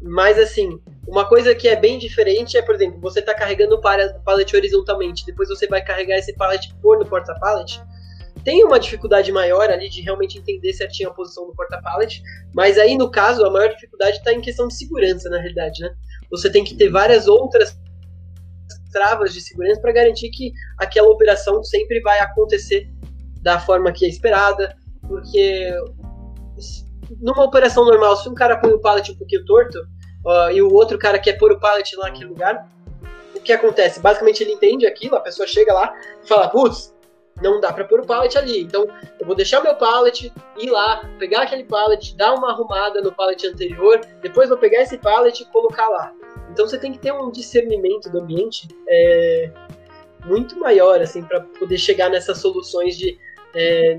Mas, 0.00 0.38
assim, 0.38 0.80
uma 1.06 1.28
coisa 1.28 1.54
que 1.54 1.68
é 1.68 1.76
bem 1.76 1.98
diferente 1.98 2.56
é, 2.56 2.62
por 2.62 2.74
exemplo, 2.74 3.00
você 3.00 3.20
está 3.20 3.34
carregando 3.34 3.76
o 3.76 3.80
pallet 3.80 4.56
horizontalmente, 4.56 5.24
depois 5.24 5.48
você 5.48 5.66
vai 5.66 5.82
carregar 5.82 6.16
esse 6.16 6.32
pallet 6.34 6.74
por 6.80 6.98
no 6.98 7.06
porta-pallet. 7.06 7.80
tem 8.44 8.64
uma 8.64 8.80
dificuldade 8.80 9.30
maior 9.30 9.70
ali 9.70 9.88
de 9.88 10.00
realmente 10.00 10.38
entender 10.38 10.72
certinho 10.72 11.10
a 11.10 11.14
posição 11.14 11.46
do 11.46 11.54
porta-pallet, 11.54 12.20
mas 12.52 12.78
aí 12.78 12.96
no 12.96 13.08
caso 13.08 13.44
a 13.44 13.50
maior 13.50 13.68
dificuldade 13.68 14.16
está 14.16 14.32
em 14.32 14.40
questão 14.40 14.66
de 14.66 14.74
segurança, 14.74 15.28
na 15.30 15.38
realidade, 15.38 15.80
né? 15.80 15.94
Você 16.32 16.50
tem 16.50 16.64
que 16.64 16.74
ter 16.74 16.88
várias 16.88 17.28
outras 17.28 17.78
travas 18.90 19.32
de 19.32 19.40
segurança 19.40 19.80
para 19.80 19.92
garantir 19.92 20.30
que 20.30 20.52
aquela 20.78 21.08
operação 21.08 21.62
sempre 21.62 22.00
vai 22.00 22.18
acontecer 22.20 22.90
da 23.40 23.58
forma 23.58 23.92
que 23.92 24.04
é 24.04 24.08
esperada, 24.08 24.76
porque 25.06 25.74
numa 27.20 27.44
operação 27.44 27.84
normal, 27.84 28.16
se 28.16 28.28
um 28.28 28.34
cara 28.34 28.56
põe 28.56 28.72
o 28.72 28.80
pallet 28.80 29.10
um 29.10 29.16
pouquinho 29.16 29.44
torto 29.44 29.78
uh, 30.24 30.50
e 30.52 30.62
o 30.62 30.72
outro 30.72 30.98
cara 30.98 31.18
quer 31.18 31.34
pôr 31.34 31.52
o 31.52 31.60
pallet 31.60 31.94
lá 31.96 32.06
naquele 32.06 32.30
lugar, 32.30 32.68
o 33.34 33.40
que 33.40 33.52
acontece? 33.52 34.00
Basicamente 34.00 34.42
ele 34.42 34.52
entende 34.52 34.86
aquilo, 34.86 35.16
a 35.16 35.20
pessoa 35.20 35.46
chega 35.46 35.72
lá 35.72 35.92
e 36.22 36.28
fala, 36.28 36.48
putz, 36.48 36.94
não 37.42 37.60
dá 37.60 37.72
para 37.72 37.84
pôr 37.84 38.00
o 38.00 38.06
pallet 38.06 38.36
ali. 38.38 38.62
Então, 38.62 38.86
eu 39.18 39.26
vou 39.26 39.34
deixar 39.34 39.60
meu 39.60 39.74
pallet, 39.74 40.32
ir 40.58 40.70
lá, 40.70 41.08
pegar 41.18 41.42
aquele 41.42 41.64
pallet, 41.64 42.16
dar 42.16 42.34
uma 42.34 42.52
arrumada 42.52 43.00
no 43.00 43.12
pallet 43.12 43.46
anterior, 43.46 44.00
depois 44.20 44.48
vou 44.48 44.58
pegar 44.58 44.82
esse 44.82 44.98
pallet 44.98 45.42
e 45.42 45.46
colocar 45.46 45.88
lá. 45.88 46.12
Então, 46.50 46.66
você 46.66 46.78
tem 46.78 46.92
que 46.92 46.98
ter 46.98 47.12
um 47.12 47.30
discernimento 47.30 48.10
do 48.10 48.20
ambiente 48.20 48.68
é, 48.88 49.50
muito 50.24 50.58
maior, 50.58 51.00
assim, 51.00 51.22
para 51.22 51.40
poder 51.40 51.78
chegar 51.78 52.10
nessas 52.10 52.38
soluções 52.38 52.96
de 52.96 53.18
é, 53.54 53.98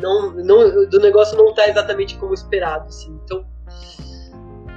não, 0.00 0.32
não, 0.32 0.88
do 0.88 1.00
negócio 1.00 1.36
não 1.36 1.52
tá 1.52 1.68
exatamente 1.68 2.16
como 2.18 2.34
esperado, 2.34 2.86
assim. 2.88 3.18
Então, 3.24 3.44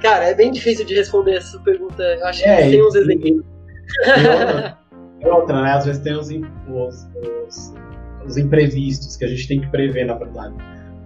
cara, 0.00 0.24
é 0.26 0.34
bem 0.34 0.50
difícil 0.50 0.84
de 0.84 0.94
responder 0.94 1.36
essa 1.36 1.58
pergunta. 1.60 2.02
Eu 2.02 2.26
acho 2.26 2.44
é, 2.44 2.62
que 2.62 2.70
tem 2.70 2.86
uns 2.86 2.94
exemplos. 2.94 3.44
E 5.22 5.26
outra, 5.28 5.62
né? 5.62 5.70
Às 5.70 5.86
vezes 5.86 6.02
tem 6.02 6.14
os, 6.14 6.28
os, 6.28 7.06
os, 7.46 7.74
os, 8.26 8.36
imprevistos 8.36 9.16
que 9.16 9.24
a 9.24 9.28
gente 9.28 9.46
tem 9.46 9.60
que 9.60 9.68
prever, 9.68 10.04
na 10.04 10.14
verdade. 10.14 10.52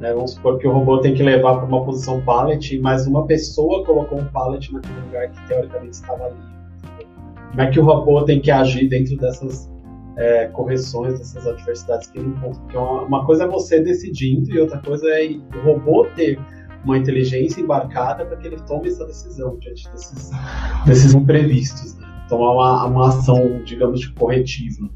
Né? 0.01 0.13
Vamos 0.13 0.33
supor 0.33 0.59
que 0.59 0.67
o 0.67 0.73
robô 0.73 0.99
tem 0.99 1.15
que 1.15 1.23
levar 1.23 1.57
para 1.57 1.67
uma 1.67 1.85
posição 1.85 2.21
pallet, 2.23 2.79
mas 2.81 3.07
uma 3.07 3.27
pessoa 3.27 3.85
colocou 3.85 4.19
um 4.19 4.25
pallet 4.27 4.73
naquele 4.73 5.01
lugar 5.01 5.31
que 5.31 5.49
teoricamente 5.49 5.95
estava 5.95 6.25
ali. 6.25 6.37
Como 7.51 7.61
é 7.61 7.71
que 7.71 7.81
o 7.81 7.85
robô 7.85 8.23
tem 8.25 8.41
que 8.41 8.51
agir 8.51 8.89
dentro 8.89 9.17
dessas 9.17 9.71
é, 10.17 10.47
correções, 10.49 11.19
dessas 11.19 11.47
adversidades 11.47 12.11
que 12.11 12.19
ele 12.19 12.29
encontra? 12.29 12.61
Porque 12.61 12.77
uma, 12.77 13.03
uma 13.03 13.27
coisa 13.27 13.45
é 13.45 13.47
você 13.47 13.81
decidindo 13.81 14.51
e 14.55 14.59
outra 14.59 14.79
coisa 14.79 15.09
é 15.09 15.29
o 15.29 15.65
robô 15.65 16.07
ter 16.15 16.39
uma 16.85 16.99
inteligência 16.99 17.61
embarcada 17.61 18.25
para 18.27 18.37
que 18.37 18.47
ele 18.47 18.57
tome 18.67 18.89
essa 18.89 19.07
decisão 19.07 19.57
diante 19.59 19.91
desses, 19.91 20.31
desses 20.85 21.15
imprevistos. 21.15 21.97
Né? 21.99 22.07
tomar 22.29 22.53
uma, 22.53 22.87
uma 22.87 23.09
ação, 23.09 23.63
digamos, 23.65 24.01
de 24.01 24.13
corretiva. 24.13 24.89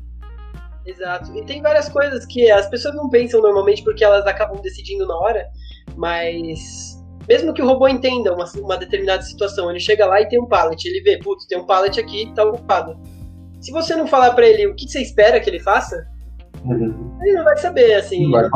Exato. 0.90 1.36
E 1.36 1.44
tem 1.44 1.62
várias 1.62 1.88
coisas 1.88 2.26
que 2.26 2.50
as 2.50 2.68
pessoas 2.68 2.94
não 2.94 3.08
pensam 3.08 3.40
normalmente 3.40 3.82
porque 3.84 4.04
elas 4.04 4.26
acabam 4.26 4.60
decidindo 4.60 5.06
na 5.06 5.16
hora, 5.16 5.46
mas 5.96 7.00
mesmo 7.28 7.54
que 7.54 7.62
o 7.62 7.66
robô 7.66 7.86
entenda 7.86 8.34
uma, 8.34 8.44
uma 8.56 8.76
determinada 8.76 9.22
situação, 9.22 9.70
ele 9.70 9.78
chega 9.78 10.04
lá 10.06 10.20
e 10.20 10.28
tem 10.28 10.40
um 10.40 10.46
pallet, 10.46 10.84
ele 10.86 11.00
vê, 11.02 11.18
putz, 11.18 11.46
tem 11.46 11.58
um 11.58 11.66
pallet 11.66 12.00
aqui, 12.00 12.32
tá 12.34 12.44
ocupado. 12.44 12.98
Se 13.60 13.70
você 13.70 13.94
não 13.94 14.06
falar 14.06 14.32
para 14.32 14.48
ele 14.48 14.66
o 14.66 14.74
que 14.74 14.88
você 14.88 15.00
espera 15.00 15.38
que 15.38 15.48
ele 15.48 15.60
faça, 15.60 16.04
uhum. 16.64 17.16
ele 17.22 17.34
não 17.34 17.44
vai 17.44 17.56
saber, 17.58 17.94
assim. 17.94 18.30
Vai 18.30 18.48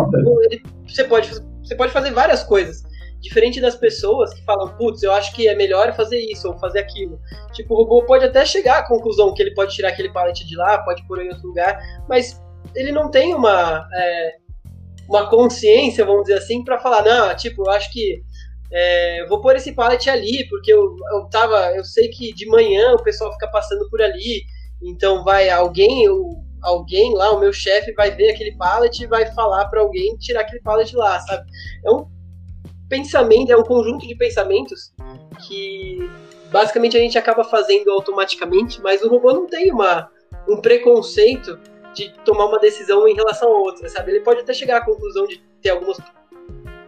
ele, 0.51 0.63
você, 0.89 1.05
pode, 1.05 1.31
você 1.63 1.77
pode 1.77 1.93
fazer 1.93 2.11
várias 2.11 2.43
coisas. 2.43 2.83
Diferente 3.25 3.59
das 3.59 3.75
pessoas 3.75 4.35
que 4.35 4.45
falam, 4.45 4.77
putz, 4.77 5.03
eu 5.03 5.11
acho 5.11 5.35
que 5.35 5.49
é 5.49 5.55
melhor 5.55 5.95
fazer 5.97 6.19
isso 6.19 6.47
ou 6.47 6.59
fazer 6.59 6.81
aquilo. 6.81 7.19
Tipo, 7.55 7.73
o 7.73 7.79
robô 7.79 8.05
pode 8.05 8.23
até 8.23 8.45
chegar 8.45 8.81
à 8.81 8.87
conclusão 8.87 9.33
que 9.33 9.43
ele 9.43 9.55
pode 9.55 9.75
tirar 9.75 9.89
aquele 9.89 10.13
pallet 10.13 10.47
de 10.47 10.55
lá, 10.55 10.77
pode 10.85 11.03
pôr 11.09 11.23
em 11.23 11.31
outro 11.31 11.49
lugar, 11.49 11.79
mas 12.07 12.39
ele 12.75 12.93
não 12.93 13.11
tem 13.11 13.35
uma, 13.35 13.89
é, 13.95 14.35
uma 15.09 15.31
consciência, 15.31 16.05
vamos 16.05 16.25
dizer 16.25 16.37
assim, 16.37 16.63
para 16.63 16.79
falar, 16.79 17.03
não, 17.03 17.35
tipo, 17.35 17.63
eu 17.63 17.71
acho 17.71 17.91
que 17.91 18.23
é, 18.71 19.23
eu 19.23 19.29
vou 19.29 19.41
pôr 19.41 19.57
esse 19.57 19.73
pallet 19.73 20.11
ali, 20.11 20.47
porque 20.51 20.71
eu, 20.71 20.95
eu 21.13 21.27
tava. 21.31 21.73
Eu 21.75 21.83
sei 21.83 22.09
que 22.09 22.35
de 22.35 22.47
manhã 22.47 22.93
o 22.93 23.03
pessoal 23.03 23.33
fica 23.33 23.49
passando 23.49 23.89
por 23.89 24.03
ali, 24.03 24.43
então 24.83 25.25
vai 25.25 25.49
alguém, 25.49 26.05
eu, 26.05 26.29
alguém 26.63 27.15
lá, 27.15 27.33
o 27.33 27.41
meu 27.41 27.55
chefe 27.55 27.95
vai 27.95 28.11
ver 28.11 28.33
aquele 28.33 28.55
pallet 28.59 29.03
e 29.03 29.07
vai 29.07 29.33
falar 29.33 29.65
para 29.69 29.81
alguém 29.81 30.15
tirar 30.19 30.41
aquele 30.43 30.61
pallet 30.61 30.95
lá, 30.95 31.19
sabe? 31.21 31.43
É 31.87 31.91
um 31.91 32.07
pensamento, 32.89 33.51
é 33.51 33.57
um 33.57 33.63
conjunto 33.63 34.07
de 34.07 34.15
pensamentos 34.15 34.93
que 35.47 35.99
basicamente 36.51 36.97
a 36.97 37.01
gente 37.01 37.19
acaba 37.19 37.45
fazendo 37.45 37.91
automaticamente, 37.91 38.81
mas 38.81 39.03
o 39.03 39.09
robô 39.09 39.33
não 39.33 39.47
tem 39.47 39.73
uma, 39.73 40.11
um 40.49 40.61
preconceito 40.61 41.59
de 41.95 42.13
tomar 42.25 42.47
uma 42.47 42.59
decisão 42.59 43.07
em 43.09 43.15
relação 43.15 43.49
a 43.49 43.59
outra, 43.59 43.89
sabe? 43.89 44.13
Ele 44.13 44.21
pode 44.21 44.41
até 44.41 44.53
chegar 44.53 44.79
à 44.79 44.85
conclusão 44.85 45.27
de 45.27 45.43
ter 45.63 45.71
algumas, 45.71 45.99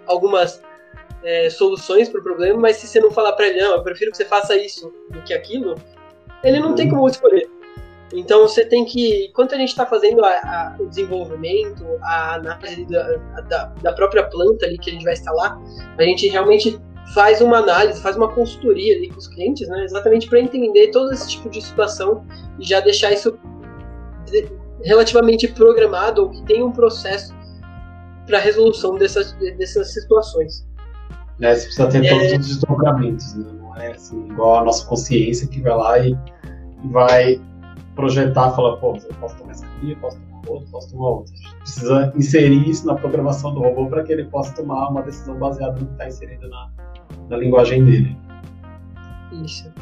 algumas 0.06 0.62
é, 1.22 1.48
soluções 1.50 2.08
para 2.08 2.20
o 2.20 2.22
problema, 2.22 2.58
mas 2.58 2.76
se 2.76 2.86
você 2.86 3.00
não 3.00 3.10
falar 3.10 3.32
para 3.32 3.48
ele, 3.48 3.60
não, 3.60 3.74
eu 3.74 3.82
prefiro 3.82 4.10
que 4.10 4.16
você 4.16 4.24
faça 4.24 4.56
isso 4.56 4.92
do 5.10 5.22
que 5.22 5.32
aquilo, 5.32 5.74
ele 6.42 6.60
não 6.60 6.74
tem 6.74 6.88
como 6.88 7.08
escolher. 7.08 7.48
Então 8.12 8.42
você 8.42 8.64
tem 8.64 8.84
que, 8.84 9.26
enquanto 9.26 9.54
a 9.54 9.58
gente 9.58 9.70
está 9.70 9.84
fazendo 9.84 10.24
a, 10.24 10.28
a, 10.28 10.76
o 10.78 10.86
desenvolvimento, 10.86 11.84
a 12.02 12.34
análise 12.34 12.84
da, 12.86 13.16
da, 13.48 13.64
da, 13.82 13.92
própria 13.92 14.24
planta 14.24 14.64
ali 14.64 14.78
que 14.78 14.90
a 14.90 14.92
gente 14.92 15.04
vai 15.04 15.12
instalar, 15.12 15.60
a 15.98 16.02
gente 16.02 16.28
realmente 16.28 16.80
faz 17.14 17.40
uma 17.40 17.58
análise, 17.58 18.00
faz 18.00 18.16
uma 18.16 18.28
consultoria 18.28 18.96
ali 18.96 19.08
com 19.08 19.18
os 19.18 19.26
clientes, 19.26 19.68
né, 19.68 19.84
exatamente 19.84 20.28
para 20.28 20.40
entender 20.40 20.88
todo 20.90 21.12
esse 21.12 21.28
tipo 21.30 21.50
de 21.50 21.60
situação 21.60 22.24
e 22.58 22.64
já 22.64 22.80
deixar 22.80 23.12
isso 23.12 23.36
relativamente 24.82 25.48
programado 25.48 26.22
ou 26.22 26.30
que 26.30 26.42
tenha 26.42 26.64
um 26.64 26.72
processo 26.72 27.34
para 28.26 28.38
resolução 28.38 28.96
dessas, 28.96 29.32
dessas 29.32 29.92
situações. 29.92 30.66
É, 31.40 31.54
você 31.54 31.64
precisa 31.64 31.88
ter 31.88 32.04
é... 32.04 32.08
todos 32.08 32.32
os 32.32 32.46
desdobramentos, 32.46 33.34
né? 33.34 33.52
não 33.52 33.76
é 33.76 33.90
assim, 33.92 34.26
igual 34.28 34.60
a 34.60 34.64
nossa 34.64 34.86
consciência 34.86 35.46
que 35.48 35.60
vai 35.60 35.76
lá 35.76 35.98
e 35.98 36.16
vai 36.90 37.40
projetar, 37.96 38.52
falar, 38.52 38.76
pô, 38.76 38.96
eu 38.96 39.14
posso 39.18 39.36
tomar 39.38 39.52
aqui, 39.52 39.90
eu 39.90 39.96
posso 39.96 40.20
tomar 40.20 40.42
outra, 40.46 40.68
posso 40.70 40.90
tomar 40.90 41.08
outra. 41.08 41.32
A 41.32 41.36
gente 41.36 41.56
precisa 41.56 42.12
inserir 42.14 42.68
isso 42.68 42.86
na 42.86 42.94
programação 42.94 43.52
do 43.52 43.60
robô 43.60 43.88
para 43.88 44.04
que 44.04 44.12
ele 44.12 44.24
possa 44.26 44.54
tomar 44.54 44.88
uma 44.90 45.02
decisão 45.02 45.36
baseada 45.36 45.80
no 45.80 45.86
que 45.86 45.92
está 45.92 46.06
inserido 46.06 46.48
na, 46.48 46.70
na 47.28 47.36
linguagem 47.38 47.84
dele. 47.84 48.16
Isso. 49.44 49.72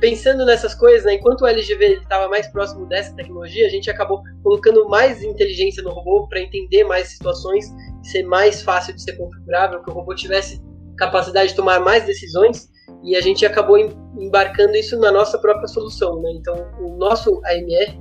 Pensando 0.00 0.46
nessas 0.46 0.74
coisas, 0.74 1.04
né, 1.04 1.14
enquanto 1.14 1.42
o 1.42 1.46
LGV 1.46 2.00
estava 2.02 2.28
mais 2.28 2.46
próximo 2.46 2.86
dessa 2.86 3.14
tecnologia, 3.16 3.66
a 3.66 3.70
gente 3.70 3.90
acabou 3.90 4.22
colocando 4.42 4.88
mais 4.88 5.22
inteligência 5.22 5.82
no 5.82 5.90
robô 5.90 6.26
para 6.28 6.40
entender 6.40 6.84
mais 6.84 7.08
situações, 7.08 7.66
ser 8.02 8.22
mais 8.22 8.62
fácil 8.62 8.94
de 8.94 9.02
ser 9.02 9.16
configurável, 9.16 9.82
que 9.82 9.90
o 9.90 9.94
robô 9.94 10.14
tivesse 10.14 10.62
capacidade 10.96 11.50
de 11.50 11.56
tomar 11.56 11.80
mais 11.80 12.04
decisões 12.04 12.70
e 13.02 13.16
a 13.16 13.20
gente 13.20 13.46
acabou 13.46 13.78
embarcando 14.18 14.76
isso 14.76 14.98
na 14.98 15.10
nossa 15.10 15.38
própria 15.38 15.66
solução, 15.68 16.20
né? 16.20 16.32
Então, 16.34 16.54
o 16.80 16.96
nosso 16.96 17.40
AMR 17.44 17.98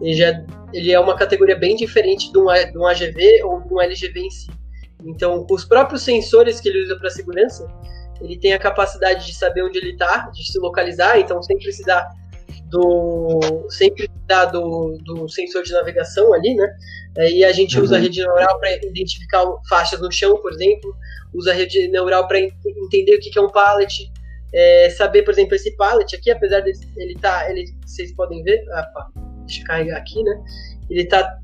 ele, 0.00 0.14
já, 0.14 0.44
ele 0.72 0.92
é 0.92 1.00
uma 1.00 1.16
categoria 1.16 1.56
bem 1.56 1.76
diferente 1.76 2.30
de 2.30 2.38
um, 2.38 2.46
de 2.46 2.78
um 2.78 2.86
AGV 2.86 3.42
ou 3.44 3.60
de 3.62 3.74
um 3.74 3.80
LGV 3.80 4.20
em 4.20 4.30
si. 4.30 4.50
Então, 5.04 5.46
os 5.50 5.64
próprios 5.64 6.02
sensores 6.02 6.60
que 6.60 6.68
ele 6.68 6.84
usa 6.84 6.96
para 6.96 7.10
segurança, 7.10 7.66
ele 8.20 8.38
tem 8.38 8.52
a 8.52 8.58
capacidade 8.58 9.26
de 9.26 9.34
saber 9.34 9.62
onde 9.62 9.78
ele 9.78 9.92
está, 9.92 10.28
de 10.30 10.44
se 10.44 10.58
localizar, 10.58 11.18
então 11.18 11.42
sem 11.42 11.56
precisar 11.58 12.08
do 12.68 13.40
sem 13.70 13.94
precisar 13.94 14.46
do, 14.46 14.98
do 15.04 15.28
sensor 15.28 15.62
de 15.62 15.72
navegação 15.72 16.34
ali, 16.34 16.54
né? 16.54 16.68
E 17.18 17.44
a 17.44 17.52
gente 17.52 17.76
uhum. 17.76 17.84
usa 17.84 17.96
a 17.96 17.98
rede 17.98 18.20
neural 18.20 18.58
para 18.60 18.74
identificar 18.76 19.44
faixas 19.68 20.00
no 20.00 20.10
chão, 20.10 20.36
por 20.36 20.52
exemplo, 20.52 20.94
usa 21.34 21.50
a 21.50 21.54
rede 21.54 21.88
neural 21.88 22.26
para 22.28 22.38
entender 22.40 23.16
o 23.16 23.20
que 23.20 23.36
é 23.36 23.42
um 23.42 23.50
pallet, 23.50 24.10
é, 24.54 24.90
saber, 24.90 25.22
por 25.22 25.32
exemplo, 25.32 25.54
esse 25.54 25.76
pallet 25.76 26.14
aqui, 26.14 26.30
apesar 26.30 26.60
de 26.60 26.72
ele 26.96 27.14
tá, 27.16 27.50
ele, 27.50 27.64
vocês 27.84 28.14
podem 28.14 28.42
ver, 28.42 28.64
opa, 28.70 29.10
deixa 29.44 29.62
eu 29.62 29.66
carregar 29.66 29.98
aqui, 29.98 30.22
né? 30.22 30.42
Ele 30.88 31.04
tá, 31.04 31.38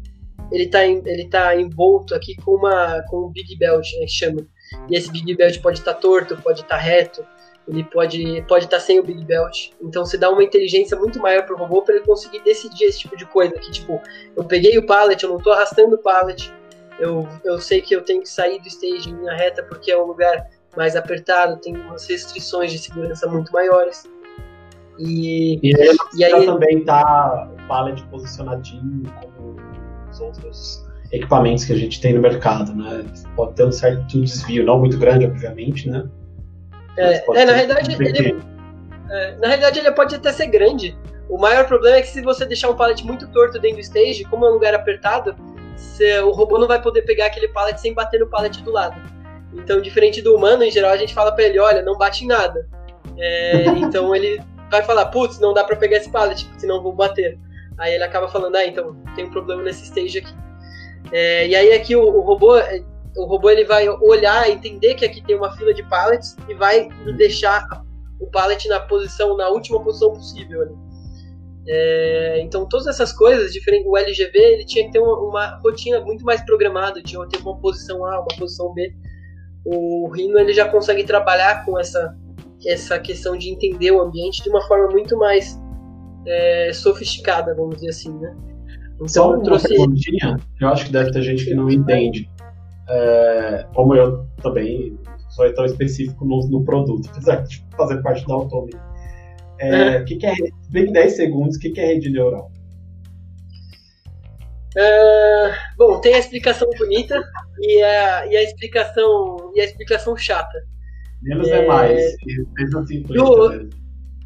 ele 0.50 0.66
tá, 0.68 0.86
ele 0.86 1.28
tá 1.28 1.56
envolto 1.56 2.14
aqui 2.14 2.34
com 2.36 2.52
uma, 2.52 3.02
com 3.08 3.26
um 3.26 3.32
big 3.32 3.56
belt, 3.58 3.86
né, 3.98 4.06
que 4.06 4.12
chama. 4.12 4.46
E 4.88 4.96
esse 4.96 5.10
big 5.10 5.34
belt 5.36 5.60
pode 5.60 5.80
estar 5.80 5.94
tá 5.94 6.00
torto, 6.00 6.36
pode 6.36 6.62
estar 6.62 6.76
tá 6.76 6.82
reto, 6.82 7.26
ele 7.66 7.84
pode, 7.84 8.42
pode 8.46 8.66
estar 8.66 8.78
tá 8.78 8.82
sem 8.82 9.00
o 9.00 9.02
big 9.02 9.24
belt. 9.24 9.70
Então 9.80 10.04
você 10.04 10.18
dá 10.18 10.30
uma 10.30 10.44
inteligência 10.44 10.96
muito 10.96 11.18
maior 11.18 11.44
pro 11.46 11.56
robô 11.56 11.82
para 11.82 11.96
ele 11.96 12.04
conseguir 12.04 12.40
decidir 12.40 12.84
esse 12.84 13.00
tipo 13.00 13.16
de 13.16 13.24
coisa, 13.26 13.54
que 13.54 13.70
tipo, 13.70 14.00
eu 14.36 14.44
peguei 14.44 14.76
o 14.78 14.86
pallet, 14.86 15.22
eu 15.22 15.30
não 15.30 15.38
tô 15.38 15.50
arrastando 15.50 15.96
o 15.96 15.98
pallet, 15.98 16.52
eu, 16.98 17.26
eu 17.44 17.58
sei 17.58 17.80
que 17.80 17.94
eu 17.94 18.02
tenho 18.02 18.22
que 18.22 18.28
sair 18.28 18.60
do 18.60 18.68
stage 18.68 19.10
em 19.10 19.14
linha 19.14 19.34
reta 19.34 19.62
porque 19.62 19.90
é 19.90 19.98
um 19.98 20.06
lugar 20.06 20.48
mais 20.76 20.94
apertado, 20.94 21.60
tem 21.60 21.76
umas 21.76 22.06
restrições 22.06 22.70
de 22.70 22.78
segurança 22.78 23.26
muito 23.26 23.52
maiores. 23.52 24.08
E, 24.98 25.58
e 25.62 25.76
aí, 25.76 25.96
e 26.16 26.24
aí 26.24 26.46
também 26.46 26.84
tá 26.84 27.48
o 27.52 27.66
pallet 27.66 28.02
posicionadinho 28.04 29.02
como 29.20 29.56
os 30.10 30.20
outros 30.20 30.84
equipamentos 31.10 31.64
que 31.64 31.72
a 31.72 31.76
gente 31.76 32.00
tem 32.00 32.12
no 32.12 32.20
mercado, 32.20 32.74
né? 32.74 33.04
Pode 33.34 33.54
ter 33.54 33.64
um 33.64 33.72
certo 33.72 34.20
desvio, 34.20 34.64
não 34.64 34.78
muito 34.78 34.98
grande, 34.98 35.26
obviamente, 35.26 35.88
né? 35.88 36.08
É, 36.96 37.24
é 37.40 37.44
na 37.44 37.52
realidade, 37.52 37.92
ele, 37.92 38.42
é, 39.10 39.36
na 39.36 39.48
realidade 39.48 39.78
ele 39.78 39.90
pode 39.92 40.14
até 40.14 40.32
ser 40.32 40.46
grande. 40.46 40.96
O 41.28 41.38
maior 41.38 41.66
problema 41.66 41.96
é 41.96 42.02
que 42.02 42.08
se 42.08 42.20
você 42.22 42.44
deixar 42.44 42.70
um 42.70 42.76
pallet 42.76 43.04
muito 43.04 43.26
torto 43.28 43.58
dentro 43.58 43.78
do 43.78 43.80
stage, 43.80 44.24
como 44.24 44.44
é 44.44 44.50
um 44.50 44.54
lugar 44.54 44.74
apertado, 44.74 45.34
o 46.24 46.30
robô 46.30 46.58
não 46.58 46.68
vai 46.68 46.80
poder 46.80 47.02
pegar 47.02 47.26
aquele 47.26 47.48
pallet 47.48 47.80
sem 47.80 47.94
bater 47.94 48.20
no 48.20 48.28
pallet 48.28 48.62
do 48.62 48.70
lado. 48.70 49.00
Então, 49.54 49.80
diferente 49.80 50.20
do 50.20 50.34
humano, 50.34 50.64
em 50.64 50.70
geral, 50.70 50.90
a 50.90 50.96
gente 50.96 51.14
fala 51.14 51.32
para 51.32 51.44
ele, 51.44 51.58
olha, 51.58 51.82
não 51.82 51.96
bate 51.96 52.24
em 52.24 52.28
nada. 52.28 52.66
É, 53.16 53.66
então 53.78 54.14
ele 54.14 54.40
vai 54.70 54.82
falar, 54.82 55.06
putz, 55.06 55.38
não 55.38 55.54
dá 55.54 55.64
para 55.64 55.76
pegar 55.76 55.98
esse 55.98 56.10
pallet, 56.10 56.48
senão 56.58 56.82
vou 56.82 56.92
bater. 56.92 57.38
Aí 57.78 57.94
ele 57.94 58.04
acaba 58.04 58.28
falando, 58.28 58.56
ah, 58.56 58.64
então 58.64 58.96
tem 59.14 59.24
um 59.24 59.30
problema 59.30 59.62
nesse 59.62 59.84
stage 59.84 60.18
aqui. 60.18 60.34
É, 61.12 61.46
e 61.48 61.54
aí 61.54 61.72
aqui 61.72 61.94
o, 61.94 62.02
o, 62.02 62.20
robô, 62.20 62.56
o 63.16 63.24
robô 63.26 63.50
ele 63.50 63.64
vai 63.64 63.88
olhar, 63.88 64.50
entender 64.50 64.94
que 64.94 65.04
aqui 65.04 65.22
tem 65.22 65.36
uma 65.36 65.56
fila 65.56 65.72
de 65.72 65.82
pallets 65.84 66.36
e 66.48 66.54
vai 66.54 66.88
deixar 67.16 67.66
o 68.20 68.26
pallet 68.26 68.68
na 68.68 68.80
posição, 68.80 69.36
na 69.36 69.48
última 69.48 69.82
posição 69.82 70.12
possível 70.12 70.62
ali. 70.62 70.74
É, 71.66 72.40
então 72.42 72.68
todas 72.68 72.86
essas 72.86 73.12
coisas, 73.12 73.52
diferente, 73.52 73.88
o 73.88 73.96
LGV 73.96 74.38
ele 74.38 74.64
tinha 74.66 74.84
que 74.84 74.92
ter 74.92 74.98
uma, 74.98 75.18
uma 75.18 75.60
rotina 75.64 76.00
muito 76.00 76.24
mais 76.24 76.44
programada, 76.44 77.02
tinha 77.02 77.22
que 77.26 77.38
ter 77.38 77.42
uma 77.42 77.58
posição 77.58 78.04
A, 78.04 78.20
uma 78.20 78.36
posição 78.38 78.72
B. 78.74 78.92
O 79.64 80.10
Rhino 80.10 80.38
ele 80.38 80.52
já 80.52 80.68
consegue 80.68 81.04
trabalhar 81.04 81.64
com 81.64 81.78
essa 81.78 82.14
essa 82.66 82.98
questão 82.98 83.36
de 83.36 83.50
entender 83.50 83.90
o 83.90 84.00
ambiente 84.00 84.42
de 84.42 84.48
uma 84.48 84.62
forma 84.66 84.88
muito 84.88 85.16
mais 85.18 85.58
é, 86.26 86.72
sofisticada, 86.72 87.54
vamos 87.54 87.76
dizer 87.76 87.90
assim, 87.90 88.18
né? 88.18 88.34
Então, 88.94 89.08
Só 89.08 89.34
eu 89.34 89.42
trouxe. 89.42 89.74
Eu 89.74 90.68
acho 90.68 90.86
que 90.86 90.92
deve 90.92 91.10
ter 91.10 91.22
gente 91.22 91.44
que 91.44 91.54
não 91.54 91.70
entende. 91.70 92.30
É, 92.88 93.66
como 93.74 93.94
eu 93.94 94.26
também 94.42 94.98
sou 95.30 95.52
tão 95.54 95.64
específico 95.64 96.24
no, 96.24 96.46
no 96.48 96.64
produto, 96.64 97.08
apesar 97.10 97.42
de 97.42 97.64
fazer 97.76 98.02
parte 98.02 98.26
da 98.26 98.34
Automi. 98.34 98.72
É, 99.58 99.98
o 99.98 100.04
que, 100.04 100.16
que 100.16 100.26
é 100.26 100.34
bem 100.70 100.92
10 100.92 101.16
segundos, 101.16 101.56
o 101.56 101.60
que, 101.60 101.70
que 101.70 101.80
é 101.80 101.86
rede 101.86 102.10
neural? 102.10 102.50
Uh, 104.76 105.54
bom, 105.78 106.00
tem 106.00 106.14
a 106.14 106.18
explicação 106.18 106.68
bonita 106.76 107.22
e 107.60 107.80
a, 107.82 108.26
e 108.26 108.36
a 108.36 108.42
explicação 108.42 109.52
e 109.54 109.60
a 109.60 109.64
explicação 109.64 110.16
chata. 110.16 110.58
Menos 111.22 111.48
é, 111.48 111.64
é 111.64 111.66
mais. 111.66 112.16
Assim, 112.76 113.02
do, 113.02 113.68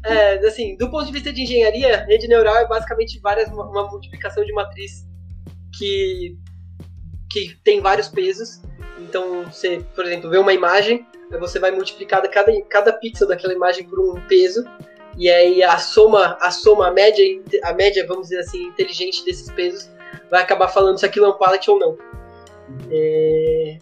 é, 0.05 0.47
assim, 0.47 0.75
do 0.77 0.89
ponto 0.89 1.05
de 1.05 1.11
vista 1.11 1.31
de 1.31 1.43
engenharia, 1.43 2.03
rede 2.05 2.27
neural 2.27 2.57
é 2.57 2.67
basicamente 2.67 3.19
várias, 3.21 3.47
uma 3.49 3.87
multiplicação 3.89 4.43
de 4.43 4.51
matriz 4.51 5.07
que, 5.77 6.35
que 7.29 7.57
tem 7.63 7.81
vários 7.81 8.07
pesos. 8.07 8.61
Então, 8.97 9.43
você, 9.45 9.83
por 9.95 10.05
exemplo, 10.05 10.29
vê 10.29 10.37
uma 10.37 10.53
imagem, 10.53 11.05
você 11.39 11.59
vai 11.59 11.71
multiplicar 11.71 12.21
cada, 12.29 12.51
cada 12.63 12.93
pixel 12.93 13.27
daquela 13.27 13.53
imagem 13.53 13.87
por 13.87 13.99
um 13.99 14.19
peso, 14.27 14.65
e 15.17 15.29
aí 15.29 15.63
a 15.63 15.77
soma, 15.77 16.37
a 16.41 16.51
soma, 16.51 16.87
a 16.87 16.91
média, 16.91 17.23
a 17.63 17.73
média, 17.73 18.05
vamos 18.07 18.29
dizer 18.29 18.39
assim, 18.39 18.63
inteligente 18.67 19.23
desses 19.25 19.49
pesos 19.51 19.89
vai 20.29 20.41
acabar 20.41 20.67
falando 20.67 20.97
se 20.97 21.05
aquilo 21.05 21.25
é 21.25 21.29
um 21.29 21.37
pallet 21.37 21.69
ou 21.69 21.79
não. 21.79 21.97
É, 22.91 23.77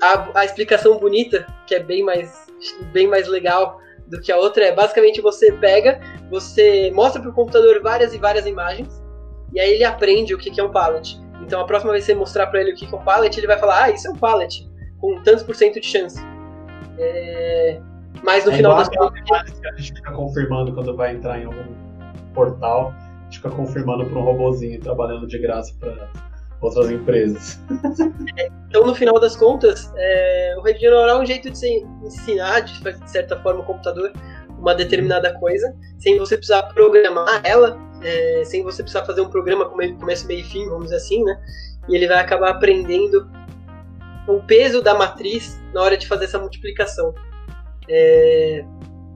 a, 0.00 0.40
a 0.40 0.44
explicação 0.44 0.98
bonita, 0.98 1.46
que 1.66 1.74
é 1.74 1.80
bem 1.80 2.02
mais, 2.02 2.46
bem 2.92 3.06
mais 3.06 3.26
legal 3.26 3.80
do 4.06 4.20
que 4.20 4.30
a 4.30 4.36
outra, 4.36 4.64
é 4.64 4.72
basicamente 4.72 5.20
você 5.20 5.52
pega, 5.52 6.00
você 6.30 6.90
mostra 6.92 7.20
para 7.20 7.30
o 7.30 7.34
computador 7.34 7.80
várias 7.82 8.12
e 8.12 8.18
várias 8.18 8.46
imagens, 8.46 9.02
e 9.52 9.60
aí 9.60 9.72
ele 9.72 9.84
aprende 9.84 10.34
o 10.34 10.38
que, 10.38 10.50
que 10.50 10.60
é 10.60 10.64
um 10.64 10.70
pallet. 10.70 11.18
Então 11.42 11.60
a 11.60 11.64
próxima 11.64 11.92
vez 11.92 12.04
que 12.04 12.12
você 12.12 12.18
mostrar 12.18 12.46
para 12.46 12.60
ele 12.60 12.72
o 12.72 12.76
que, 12.76 12.84
é 12.84 12.96
um 12.96 13.02
pallet, 13.02 13.38
ele 13.38 13.46
vai 13.46 13.58
falar, 13.58 13.84
ah, 13.84 13.90
isso 13.90 14.08
é 14.08 14.10
um 14.10 14.16
pallet, 14.16 14.68
com 15.00 15.20
tantos 15.22 15.42
por 15.42 15.54
cento 15.54 15.80
de 15.80 15.86
chance. 15.86 16.20
É... 16.98 17.80
Mas 18.22 18.44
no 18.44 18.52
é 18.52 18.56
final 18.56 18.76
das 18.76 18.88
contas. 18.88 19.20
que 19.22 19.66
a 19.66 19.72
gente 19.76 19.92
fica 19.94 20.12
confirmando 20.12 20.72
quando 20.72 20.96
vai 20.96 21.14
entrar 21.14 21.38
em 21.40 21.44
algum 21.44 21.74
portal, 22.32 22.94
a 22.96 23.24
gente 23.24 23.36
fica 23.38 23.50
confirmando 23.50 24.06
para 24.06 24.18
um 24.18 24.22
robozinho 24.22 24.80
trabalhando 24.80 25.26
de 25.26 25.38
graça 25.38 25.74
para 25.78 26.08
outras 26.60 26.90
empresas. 26.90 27.60
então, 28.68 28.86
no 28.86 28.94
final 28.94 29.20
das 29.20 29.36
contas, 29.36 29.92
é, 29.96 30.54
o 30.56 30.62
rede 30.62 30.80
neural 30.80 31.08
é 31.08 31.22
um 31.22 31.26
jeito 31.26 31.50
de 31.50 31.58
se 31.58 31.86
ensinar, 32.02 32.60
de, 32.60 32.80
de 32.80 33.10
certa 33.10 33.38
forma, 33.40 33.60
o 33.60 33.64
computador 33.64 34.12
uma 34.64 34.74
determinada 34.74 35.34
coisa, 35.34 35.76
sem 35.98 36.18
você 36.18 36.36
precisar 36.36 36.62
programar 36.74 37.42
ela, 37.44 37.76
é, 38.04 38.44
sem 38.44 38.62
você 38.62 38.82
precisar 38.82 39.04
fazer 39.04 39.20
um 39.20 39.30
programa 39.30 39.64
com 39.66 39.76
começo, 39.96 40.26
meio 40.26 40.40
e 40.40 40.44
fim, 40.44 40.66
vamos 40.66 40.84
dizer 40.84 40.96
assim, 40.96 41.24
né? 41.24 41.40
E 41.88 41.96
ele 41.96 42.06
vai 42.06 42.18
acabar 42.18 42.50
aprendendo 42.50 43.28
o 44.28 44.40
peso 44.40 44.80
da 44.82 44.94
matriz 44.94 45.60
na 45.72 45.82
hora 45.82 45.96
de 45.96 46.06
fazer 46.06 46.26
essa 46.26 46.38
multiplicação. 46.38 47.14
É, 47.88 48.64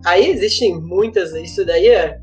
aí 0.05 0.29
existem 0.31 0.79
muitas, 0.81 1.33
isso 1.35 1.65
daí 1.65 1.89
é 1.89 2.21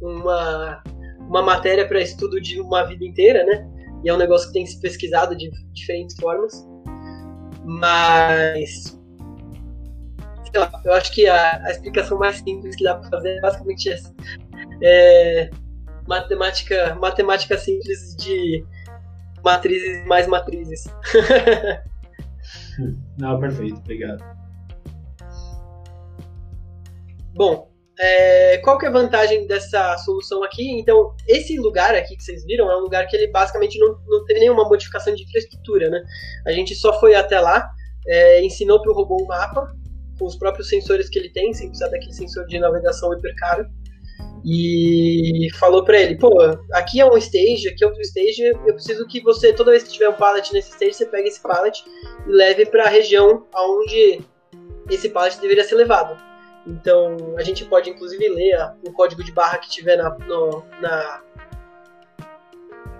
uma, 0.00 0.82
uma 1.20 1.42
matéria 1.42 1.86
para 1.86 2.00
estudo 2.00 2.40
de 2.40 2.60
uma 2.60 2.84
vida 2.84 3.04
inteira, 3.04 3.44
né? 3.44 3.68
e 4.04 4.08
é 4.08 4.14
um 4.14 4.16
negócio 4.16 4.48
que 4.48 4.54
tem 4.54 4.66
se 4.66 4.80
pesquisado 4.80 5.36
de 5.36 5.50
diferentes 5.72 6.16
formas. 6.16 6.66
Mas. 7.64 8.98
Eu 10.84 10.94
acho 10.94 11.12
que 11.12 11.26
a, 11.26 11.62
a 11.64 11.70
explicação 11.70 12.18
mais 12.18 12.36
simples 12.38 12.74
que 12.74 12.84
dá 12.84 12.94
para 12.94 13.10
fazer 13.10 13.36
é 13.36 13.40
basicamente 13.40 13.90
essa. 13.90 14.14
É, 14.82 15.50
matemática, 16.08 16.96
matemática 16.96 17.58
simples 17.58 18.16
de 18.16 18.64
matrizes 19.44 20.04
mais 20.06 20.26
matrizes. 20.26 20.84
Não, 23.18 23.38
perfeito, 23.38 23.78
obrigado. 23.78 24.24
Bom, 27.34 27.70
é, 28.00 28.58
qual 28.58 28.78
que 28.78 28.86
é 28.86 28.88
a 28.88 28.92
vantagem 28.92 29.46
dessa 29.46 29.98
solução 29.98 30.42
aqui? 30.42 30.80
Então, 30.80 31.14
esse 31.26 31.58
lugar 31.58 31.94
aqui 31.94 32.16
que 32.16 32.22
vocês 32.22 32.44
viram 32.44 32.70
é 32.70 32.76
um 32.76 32.80
lugar 32.80 33.06
que 33.06 33.14
ele 33.14 33.30
basicamente 33.30 33.78
não, 33.78 33.98
não 34.06 34.24
tem 34.24 34.40
nenhuma 34.40 34.66
modificação 34.68 35.14
de 35.14 35.24
infraestrutura, 35.24 35.90
né? 35.90 36.02
A 36.46 36.52
gente 36.52 36.74
só 36.74 36.98
foi 36.98 37.14
até 37.14 37.38
lá, 37.38 37.68
é, 38.06 38.42
ensinou 38.42 38.80
para 38.80 38.92
o 38.92 38.94
robô 38.94 39.16
o 39.22 39.26
mapa, 39.26 39.72
com 40.18 40.26
os 40.26 40.36
próprios 40.36 40.68
sensores 40.68 41.08
que 41.08 41.18
ele 41.18 41.30
tem, 41.30 41.52
sem 41.52 41.68
precisar 41.68 41.90
daquele 41.90 42.12
sensor 42.12 42.46
de 42.46 42.58
navegação 42.58 43.12
hiper 43.12 43.34
caro, 43.36 43.66
e 44.44 45.48
falou 45.58 45.84
para 45.84 46.00
ele, 46.00 46.16
pô, 46.16 46.30
aqui 46.72 47.00
é 47.00 47.06
um 47.06 47.16
stage, 47.16 47.68
aqui 47.68 47.82
é 47.82 47.86
outro 47.86 48.02
stage, 48.02 48.42
eu 48.42 48.74
preciso 48.74 49.06
que 49.06 49.20
você, 49.20 49.52
toda 49.52 49.70
vez 49.70 49.82
que 49.82 49.92
tiver 49.92 50.08
um 50.08 50.14
pallet 50.14 50.52
nesse 50.52 50.70
stage, 50.70 50.94
você 50.94 51.06
pegue 51.06 51.28
esse 51.28 51.40
pallet 51.40 51.84
e 52.26 52.30
leve 52.30 52.66
para 52.66 52.84
a 52.84 52.88
região 52.88 53.46
aonde 53.52 54.20
esse 54.90 55.08
pallet 55.08 55.40
deveria 55.40 55.64
ser 55.64 55.74
levado. 55.74 56.16
Então, 56.66 57.16
a 57.36 57.42
gente 57.42 57.64
pode 57.64 57.90
inclusive 57.90 58.28
ler 58.28 58.74
o 58.86 58.92
código 58.92 59.24
de 59.24 59.32
barra 59.32 59.58
que 59.58 59.70
tiver 59.70 59.96
na, 59.96 60.10
no, 60.10 60.62
na, 60.80 61.22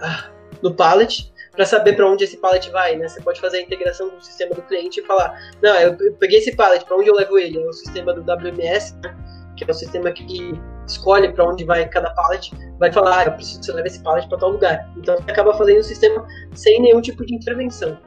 ah, 0.01 0.31
no 0.63 0.75
pallet 0.75 1.33
para 1.53 1.67
saber 1.67 1.95
para 1.95 2.09
onde 2.09 2.25
esse 2.25 2.37
pallet 2.37 2.71
vai, 2.71 2.97
né? 2.97 3.09
Você 3.09 3.21
pode 3.21 3.41
fazer 3.41 3.59
a 3.59 3.61
integração 3.63 4.09
do 4.09 4.25
sistema 4.25 4.55
do 4.55 4.63
cliente 4.63 5.01
e 5.01 5.05
falar, 5.05 5.37
não, 5.61 5.75
eu, 5.75 5.97
eu 5.99 6.15
peguei 6.15 6.39
esse 6.39 6.55
pallet, 6.55 6.85
para 6.85 6.97
onde 6.97 7.09
eu 7.09 7.15
levo 7.15 7.37
ele? 7.37 7.61
É 7.61 7.67
o 7.67 7.73
sistema 7.73 8.15
do 8.15 8.21
WMS, 8.21 8.95
né? 9.03 9.17
Que 9.65 9.71
é 9.71 9.75
o 9.75 9.75
sistema 9.75 10.11
que 10.13 10.59
escolhe 10.87 11.33
para 11.33 11.45
onde 11.45 11.65
vai 11.65 11.87
cada 11.89 12.11
pallet, 12.11 12.51
vai 12.79 12.93
falar, 12.93 13.19
ah, 13.19 13.25
eu 13.25 13.33
preciso 13.33 13.61
que 13.61 13.67
você 13.67 13.73
leve 13.73 13.89
esse 13.89 14.03
pallet 14.03 14.29
para 14.29 14.39
tal 14.39 14.51
lugar. 14.51 14.91
Então, 14.97 15.17
você 15.17 15.31
acaba 15.31 15.53
fazendo 15.55 15.81
o 15.81 15.83
sistema 15.83 16.27
sem 16.55 16.81
nenhum 16.81 17.01
tipo 17.01 17.25
de 17.27 17.35
intervenção. 17.35 17.99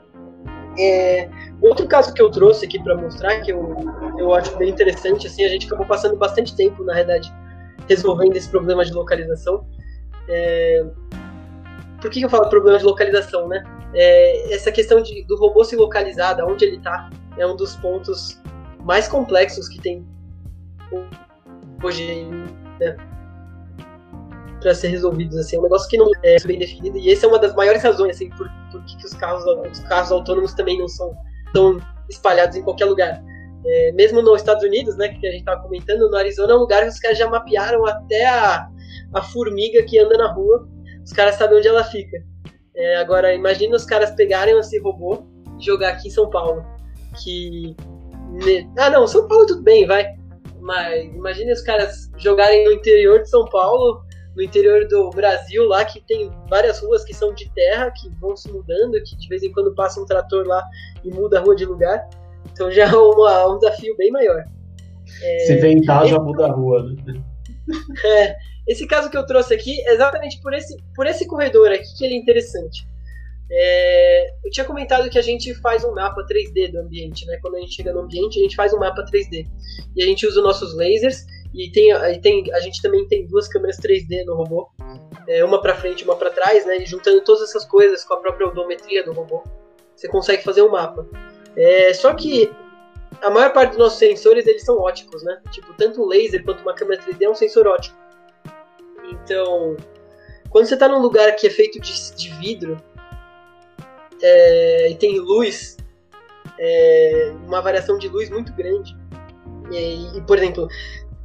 É, 0.80 1.30
outro 1.62 1.86
caso 1.88 2.14
que 2.14 2.22
eu 2.22 2.32
trouxe 2.32 2.66
aqui 2.66 2.82
para 2.82 2.96
mostrar, 2.96 3.42
que 3.42 3.52
eu, 3.52 3.76
eu 4.18 4.34
acho 4.34 4.56
bem 4.58 4.70
interessante, 4.70 5.28
assim, 5.28 5.44
a 5.44 5.50
gente 5.50 5.68
acabou 5.68 5.86
passando 5.86 6.16
bastante 6.16 6.56
tempo, 6.56 6.84
na 6.84 6.94
verdade, 6.94 7.32
resolvendo 7.88 8.36
esse 8.36 8.50
problema 8.50 8.86
de 8.86 8.94
localização. 8.94 9.68
É, 10.30 10.86
por 12.00 12.10
que 12.10 12.22
eu 12.22 12.30
falo 12.30 12.50
problema 12.50 12.80
de 12.80 12.86
localização, 12.86 13.48
né? 13.48 13.64
É, 13.94 14.54
essa 14.56 14.72
questão 14.72 15.02
de, 15.02 15.24
do 15.26 15.38
robô 15.38 15.64
se 15.64 15.76
localizar, 15.76 16.34
de 16.34 16.42
onde 16.42 16.64
ele 16.64 16.78
está, 16.78 17.10
é 17.38 17.46
um 17.46 17.56
dos 17.56 17.76
pontos 17.76 18.42
mais 18.84 19.08
complexos 19.08 19.68
que 19.68 19.80
tem 19.80 20.08
hoje 21.84 22.26
né, 22.80 22.98
para 24.62 24.74
ser 24.76 24.90
resolvidos. 24.90 25.38
Assim, 25.38 25.56
é 25.56 25.60
um 25.60 25.64
negócio 25.64 25.90
que 25.90 25.98
não 25.98 26.10
é 26.24 26.38
bem 26.46 26.60
definido 26.60 26.98
e 26.98 27.12
essa 27.12 27.26
é 27.26 27.30
uma 27.30 27.40
das 27.40 27.56
maiores 27.56 27.84
razões 27.84 28.16
assim, 28.16 28.30
por 28.30 28.50
por 28.72 28.84
que, 28.86 28.98
que 28.98 29.06
os, 29.06 29.14
carros, 29.14 29.44
os 29.72 29.80
carros 29.82 30.12
autônomos 30.12 30.54
também 30.54 30.80
não 30.80 30.88
são 30.88 31.16
tão 31.54 31.80
espalhados 32.10 32.56
em 32.56 32.64
qualquer 32.64 32.86
lugar. 32.86 33.22
É, 33.64 33.92
mesmo 33.92 34.22
nos 34.22 34.38
Estados 34.38 34.64
Unidos, 34.64 34.98
né, 34.98 35.10
que 35.10 35.28
a 35.28 35.32
gente 35.32 35.42
estava 35.42 35.62
comentando, 35.62 36.10
no 36.10 36.18
Arizona 36.18 36.54
é 36.54 36.56
um 36.56 36.60
lugar 36.60 36.82
que 36.84 36.90
os 36.90 37.00
caras 37.00 37.18
já 37.18 37.30
mapearam 37.30 37.86
até 37.86 38.26
a, 38.26 38.68
a 39.14 39.22
formiga 39.22 39.84
que 39.84 40.00
anda 40.00 40.18
na 40.18 40.32
rua, 40.32 40.68
os 41.04 41.12
caras 41.12 41.36
sabem 41.36 41.58
onde 41.58 41.68
ela 41.68 41.84
fica. 41.84 42.18
É, 42.76 42.96
agora, 42.98 43.34
imagina 43.34 43.76
os 43.76 43.86
caras 43.86 44.12
pegarem 44.12 44.58
esse 44.58 44.80
robô 44.80 45.24
e 45.60 45.64
jogar 45.64 45.90
aqui 45.90 46.08
em 46.08 46.12
São 46.12 46.30
Paulo. 46.30 46.66
Que. 47.24 47.76
Ah, 48.78 48.90
não, 48.90 49.06
São 49.06 49.28
Paulo 49.28 49.46
tudo 49.46 49.62
bem, 49.62 49.86
vai. 49.86 50.16
Mas 50.62 51.04
imagine 51.14 51.52
os 51.52 51.62
caras 51.62 52.10
jogarem 52.18 52.64
no 52.64 52.72
interior 52.72 53.22
de 53.22 53.30
São 53.30 53.46
Paulo 53.46 54.02
no 54.36 54.42
interior 54.42 54.88
do 54.88 55.10
Brasil, 55.10 55.68
lá 55.68 55.84
que 55.84 56.02
tem 56.02 56.32
várias 56.50 56.80
ruas 56.80 57.04
que 57.04 57.14
são 57.14 57.34
de 57.34 57.50
terra, 57.54 57.92
que 57.92 58.10
vão 58.20 58.36
se 58.36 58.52
mudando, 58.52 59.02
que 59.04 59.16
de 59.18 59.28
vez 59.28 59.44
em 59.44 59.52
quando 59.52 59.76
passa 59.76 60.00
um 60.00 60.06
trator 60.06 60.48
lá 60.48 60.64
e 61.04 61.10
muda 61.10 61.40
a 61.40 61.42
rua 61.42 61.56
de 61.56 61.66
lugar. 61.66 62.08
Então 62.52 62.72
já 62.72 62.86
é 62.86 62.96
uma, 62.96 63.48
um 63.54 63.60
desafio 63.60 63.96
bem 63.98 64.12
maior. 64.12 64.44
É, 65.22 65.40
se 65.40 65.56
ventar, 65.58 66.04
esse, 66.04 66.12
já 66.12 66.20
muda 66.20 66.46
a 66.46 66.52
rua, 66.52 66.84
né? 67.06 67.22
É, 68.06 68.36
esse 68.68 68.88
caso 68.88 69.10
que 69.10 69.18
eu 69.18 69.26
trouxe 69.26 69.54
aqui, 69.54 69.80
exatamente 69.88 70.42
por 70.42 70.54
esse, 70.54 70.78
por 70.96 71.06
esse 71.06 71.28
corredor 71.28 71.72
aqui 71.72 71.98
que 71.98 72.06
ele 72.06 72.16
é 72.16 72.18
interessante. 72.18 72.88
É, 73.54 74.34
eu 74.46 74.50
tinha 74.50 74.66
comentado 74.66 75.10
que 75.10 75.20
a 75.20 75.22
gente 75.22 75.54
faz 75.56 75.84
um 75.84 75.94
mapa 75.94 76.26
3D 76.26 76.72
do 76.72 76.80
ambiente, 76.80 77.26
né? 77.26 77.38
Quando 77.42 77.56
a 77.56 77.60
gente 77.60 77.76
chega 77.76 77.92
no 77.92 78.00
ambiente, 78.00 78.40
a 78.40 78.44
gente 78.44 78.56
faz 78.56 78.74
um 78.74 78.80
mapa 78.80 79.04
3D. 79.04 79.46
E 79.96 80.02
a 80.02 80.06
gente 80.06 80.26
usa 80.26 80.42
nossos 80.42 80.74
lasers 80.74 81.26
e 81.54 81.70
tem, 81.70 81.92
tem, 82.22 82.54
a 82.54 82.60
gente 82.62 82.82
também 82.82 83.06
tem 83.08 83.28
duas 83.28 83.50
câmeras 83.50 83.78
3D 83.78 84.24
no 84.26 84.36
robô, 84.36 84.70
é, 85.28 85.44
uma 85.44 85.62
para 85.62 85.76
frente 85.76 86.02
e 86.02 86.04
uma 86.06 86.16
para 86.16 86.30
trás, 86.30 86.66
né? 86.66 86.78
E 86.78 86.86
juntando 86.86 87.22
todas 87.26 87.50
essas 87.50 87.66
coisas 87.66 88.06
com 88.06 88.14
a 88.14 88.18
própria 88.18 88.48
odometria 88.48 89.04
do 89.04 89.12
robô, 89.12 89.44
você 89.94 90.08
consegue 90.08 90.44
fazer 90.44 90.62
um 90.62 90.72
mapa. 90.72 91.06
É, 91.58 91.94
só 91.94 92.14
que 92.14 92.50
a 93.22 93.30
maior 93.30 93.52
parte 93.52 93.72
dos 93.72 93.80
nossos 93.80 94.00
sensores 94.00 94.48
eles 94.48 94.64
são 94.64 94.80
óticos, 94.80 95.24
né? 95.24 95.42
Tipo, 95.52 95.74
tanto 95.74 96.02
um 96.02 96.08
laser 96.08 96.42
quanto 96.46 96.62
uma 96.62 96.74
câmera 96.74 97.02
3D 97.04 97.22
é 97.22 97.30
um 97.30 97.36
sensor 97.36 97.68
ótico. 97.68 97.98
Então, 99.12 99.76
quando 100.50 100.68
você 100.68 100.76
está 100.76 100.88
num 100.88 101.02
lugar 101.02 101.36
que 101.36 101.48
é 101.48 101.50
feito 101.50 101.82
de, 101.82 102.16
de 102.16 102.30
vidro 102.36 102.82
é, 104.22 104.92
e 104.92 104.96
tem 104.96 105.20
luz, 105.20 105.78
é, 106.60 107.34
uma 107.46 107.62
variação 107.62 107.98
de 107.98 108.08
luz 108.08 108.30
muito 108.30 108.54
grande, 108.54 108.96
e, 109.72 110.18
e, 110.18 110.22
por 110.22 110.38
exemplo, 110.38 110.68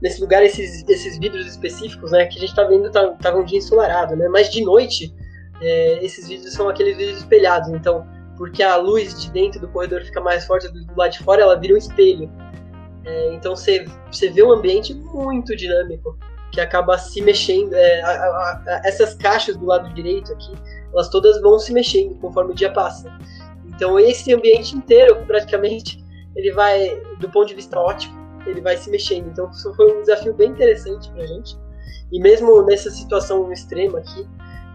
nesse 0.01 0.21
lugar 0.21 0.43
esses, 0.43 0.85
esses 0.89 1.19
vidros 1.19 1.47
específicos, 1.47 2.13
né, 2.13 2.27
que 2.27 2.37
a 2.37 2.41
gente 2.41 2.51
está 2.51 2.65
vendo, 2.65 2.91
tá, 2.91 3.11
tava 3.21 3.39
um 3.39 3.45
dia 3.45 3.59
ensolarado, 3.59 4.15
né? 4.15 4.29
Mas 4.29 4.51
de 4.51 4.65
noite, 4.65 5.15
é, 5.61 6.05
esses 6.05 6.29
vidros 6.29 6.53
são 6.53 6.69
aqueles 6.69 6.97
vidros 6.97 7.19
espelhados, 7.19 7.69
então 7.71 8.07
porque 8.37 8.63
a 8.63 8.77
luz 8.77 9.23
de 9.23 9.31
dentro 9.31 9.61
do 9.61 9.69
corredor 9.69 10.03
fica 10.03 10.21
mais 10.21 10.47
forte 10.47 10.69
do, 10.69 10.85
do 10.85 10.97
lado 10.97 11.13
de 11.13 11.19
fora, 11.21 11.43
ela 11.43 11.59
vira 11.59 11.75
um 11.75 11.79
espelho. 11.79 12.31
É, 13.05 13.35
então 13.35 13.57
você, 13.57 13.87
você 14.11 14.29
vê 14.29 14.43
um 14.43 14.53
ambiente 14.53 14.95
muito 14.95 15.57
dinâmico, 15.57 16.19
que 16.53 16.61
acaba 16.61 16.99
se 16.99 17.21
mexendo. 17.23 17.73
É, 17.75 18.03
a, 18.03 18.09
a, 18.09 18.63
a, 18.67 18.81
essas 18.85 19.15
caixas 19.15 19.57
do 19.57 19.67
lado 19.67 19.93
direito 19.95 20.33
aqui, 20.33 20.53
elas 20.97 21.11
todas 21.11 21.41
vão 21.43 21.59
se 21.59 21.73
mexendo 21.73 22.19
conforme 22.19 22.53
o 22.53 22.55
dia 22.55 22.73
passa. 22.73 23.13
Então 23.67 24.01
esse 24.01 24.33
ambiente 24.33 24.75
inteiro, 24.75 25.23
praticamente, 25.27 26.03
ele 26.35 26.51
vai, 26.53 27.01
do 27.21 27.29
ponto 27.31 27.49
de 27.49 27.55
vista 27.55 27.79
ótico, 27.79 28.15
ele 28.47 28.63
vai 28.63 28.77
se 28.77 28.91
mexendo. 28.91 29.29
Então 29.29 29.51
isso 29.51 29.73
foi 29.75 29.93
um 29.93 30.01
desafio 30.01 30.33
bem 30.33 30.51
interessante 30.51 31.11
pra 31.11 31.27
gente. 31.27 31.57
E 32.11 32.19
mesmo 32.19 32.63
nessa 32.63 32.91
situação 32.91 33.53
extrema 33.53 33.99
aqui, 33.99 34.27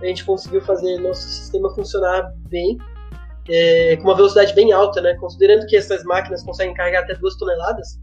a 0.02 0.06
gente 0.06 0.24
conseguiu 0.24 0.62
fazer 0.62 1.00
nosso 1.00 1.24
sistema 1.24 1.74
funcionar 1.74 2.32
bem 2.50 2.78
é, 3.50 3.96
com 3.98 4.04
uma 4.04 4.16
velocidade 4.16 4.54
bem 4.54 4.72
alta, 4.72 5.02
né? 5.02 5.16
Considerando 5.16 5.66
que 5.66 5.76
essas 5.76 6.04
máquinas 6.04 6.44
conseguem 6.44 6.74
carregar 6.74 7.04
até 7.04 7.16
2 7.16 7.36
toneladas. 7.38 8.00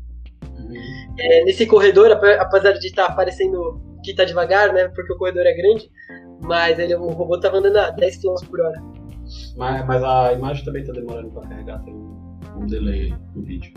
É, 1.19 1.45
nesse 1.45 1.67
corredor, 1.67 2.11
apesar 2.13 2.73
de 2.73 2.87
estar 2.87 3.09
tá 3.09 3.15
parecendo 3.15 3.81
que 4.03 4.11
está 4.11 4.25
devagar, 4.25 4.73
né? 4.73 4.89
Porque 4.89 5.13
o 5.13 5.17
corredor 5.17 5.47
é 5.47 5.53
grande, 5.53 5.91
mas 6.41 6.79
ele, 6.79 6.95
o 6.95 7.09
robô 7.09 7.37
estava 7.37 7.59
andando 7.59 7.77
a 7.77 7.91
10 7.91 8.17
km 8.19 8.35
por 8.49 8.61
hora. 8.61 8.83
Mas, 9.57 9.87
mas 9.87 10.03
a 10.03 10.33
imagem 10.33 10.65
também 10.65 10.83
está 10.83 10.93
demorando 10.93 11.31
para 11.31 11.49
carregar, 11.49 11.83
tem 11.85 11.95
um 11.95 12.67
delay 12.67 13.15
no 13.35 13.43
vídeo. 13.43 13.73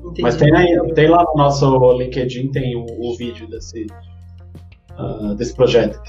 Entendi. 0.00 0.22
Mas 0.22 0.36
tem, 0.36 0.54
aí, 0.54 0.94
tem 0.94 1.08
lá 1.08 1.24
no 1.24 1.34
nosso 1.34 1.92
LinkedIn 1.92 2.50
tem 2.50 2.76
o, 2.76 2.84
o 2.84 3.16
vídeo 3.16 3.48
desse, 3.48 3.86
uh, 4.98 5.34
desse 5.34 5.54
projeto. 5.54 6.00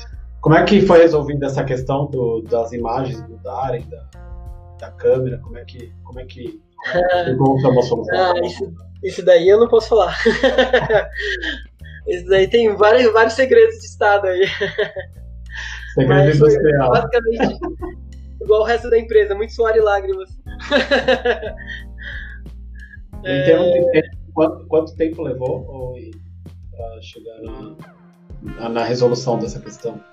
Como 0.42 0.56
é 0.56 0.64
que 0.64 0.82
foi 0.82 1.00
resolvida 1.00 1.46
essa 1.46 1.64
questão 1.64 2.06
do, 2.08 2.42
das 2.42 2.72
imagens 2.72 3.20
mudarem, 3.28 3.88
da, 3.90 4.10
da 4.80 4.92
câmera? 4.92 5.40
Como 5.40 5.58
é 5.58 5.66
que, 5.66 5.92
como 6.04 6.20
é 6.20 6.26
que 6.26 6.60
solução? 7.84 8.06
Ah, 8.14 8.34
isso, 8.46 8.74
isso 9.04 9.26
daí 9.26 9.48
eu 9.48 9.60
não 9.60 9.68
posso 9.68 9.90
falar. 9.90 10.16
isso 12.08 12.28
daí 12.28 12.48
tem 12.48 12.76
vários, 12.76 13.12
vários 13.14 13.34
segredos 13.34 13.80
de 13.80 13.86
estado 13.86 14.28
aí. 14.28 14.46
Segredo 15.96 16.36
industrial. 16.36 16.92
Basicamente, 16.92 17.60
igual 18.42 18.62
o 18.62 18.66
resto 18.66 18.90
da 18.90 19.00
empresa, 19.00 19.34
muito 19.34 19.54
suor 19.54 19.76
e 19.76 19.80
lágrimas. 19.80 20.38
é... 23.24 24.02
quanto, 24.34 24.68
quanto 24.68 24.96
tempo 24.96 25.24
levou 25.24 25.96
para 26.72 27.02
chegar 27.02 27.40
na, 28.44 28.70
na 28.70 28.84
resolução 28.84 29.40
dessa 29.40 29.60
questão? 29.60 30.04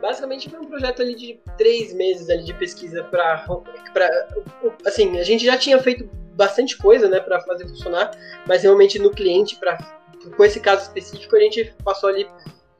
basicamente 0.00 0.50
foi 0.50 0.58
um 0.58 0.64
projeto 0.64 1.00
ali 1.00 1.14
de 1.14 1.40
três 1.56 1.94
meses 1.94 2.28
ali 2.28 2.42
de 2.42 2.52
pesquisa 2.54 3.04
para 3.04 3.46
assim 4.84 5.16
a 5.16 5.22
gente 5.22 5.44
já 5.44 5.56
tinha 5.56 5.78
feito 5.78 6.10
bastante 6.34 6.76
coisa 6.76 7.08
né 7.08 7.20
para 7.20 7.40
fazer 7.42 7.68
funcionar 7.68 8.10
mas 8.44 8.64
realmente 8.64 8.98
no 8.98 9.12
cliente 9.12 9.54
para 9.56 9.78
com 10.36 10.44
esse 10.44 10.58
caso 10.58 10.82
específico 10.82 11.36
a 11.36 11.40
gente 11.40 11.72
passou 11.84 12.08
ali 12.08 12.26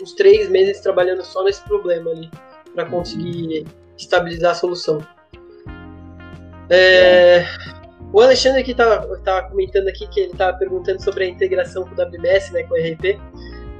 uns 0.02 0.12
três 0.12 0.48
meses 0.48 0.80
trabalhando 0.80 1.22
só 1.22 1.44
nesse 1.44 1.62
problema 1.64 2.10
ali 2.10 2.30
para 2.74 2.84
conseguir 2.86 3.66
estabilizar 3.96 4.52
a 4.52 4.54
solução. 4.54 4.98
É, 6.68 7.44
o 8.12 8.20
Alexandre 8.20 8.60
aqui 8.60 8.74
tá, 8.74 9.06
tá 9.24 9.42
comentando 9.42 9.88
aqui 9.88 10.06
que 10.08 10.20
ele 10.20 10.34
tá 10.34 10.52
perguntando 10.52 11.02
sobre 11.02 11.24
a 11.24 11.28
integração 11.28 11.84
com 11.84 11.90
o 11.90 12.04
WMS 12.04 12.52
né 12.52 12.62
com 12.62 12.74
o 12.74 12.78
RP 12.78 13.20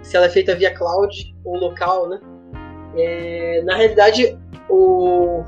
se 0.03 0.17
ela 0.17 0.27
é 0.27 0.29
feita 0.29 0.55
via 0.55 0.75
cloud 0.75 1.35
ou 1.45 1.57
local 1.57 2.09
né? 2.09 2.21
É, 2.97 3.63
na 3.63 3.77
realidade, 3.77 4.39
o, 4.69 5.43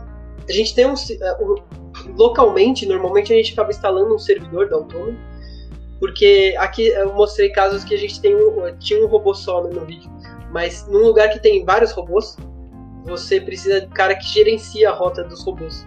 a 0.48 0.52
gente 0.52 0.74
tem 0.74 0.86
um. 0.86 0.94
É, 0.94 1.36
localmente, 2.16 2.86
normalmente 2.86 3.32
a 3.32 3.36
gente 3.36 3.52
acaba 3.52 3.70
instalando 3.70 4.14
um 4.14 4.18
servidor 4.18 4.68
da 4.68 4.76
Autonomy, 4.76 5.18
porque 6.00 6.54
aqui 6.58 6.88
eu 6.88 7.12
mostrei 7.12 7.50
casos 7.50 7.84
que 7.84 7.94
a 7.94 7.98
gente 7.98 8.20
tem 8.20 8.34
um, 8.34 8.76
tinha 8.78 9.04
um 9.04 9.06
robô 9.06 9.34
só 9.34 9.62
no 9.62 9.84
vídeo, 9.84 10.10
mas 10.54 10.86
num 10.86 11.00
lugar 11.00 11.30
que 11.30 11.40
tem 11.40 11.64
vários 11.64 11.90
robôs, 11.90 12.36
você 13.04 13.40
precisa 13.40 13.80
de 13.80 13.88
cara 13.88 14.14
que 14.14 14.24
gerencia 14.24 14.88
a 14.88 14.92
rota 14.92 15.24
dos 15.24 15.44
robôs. 15.44 15.84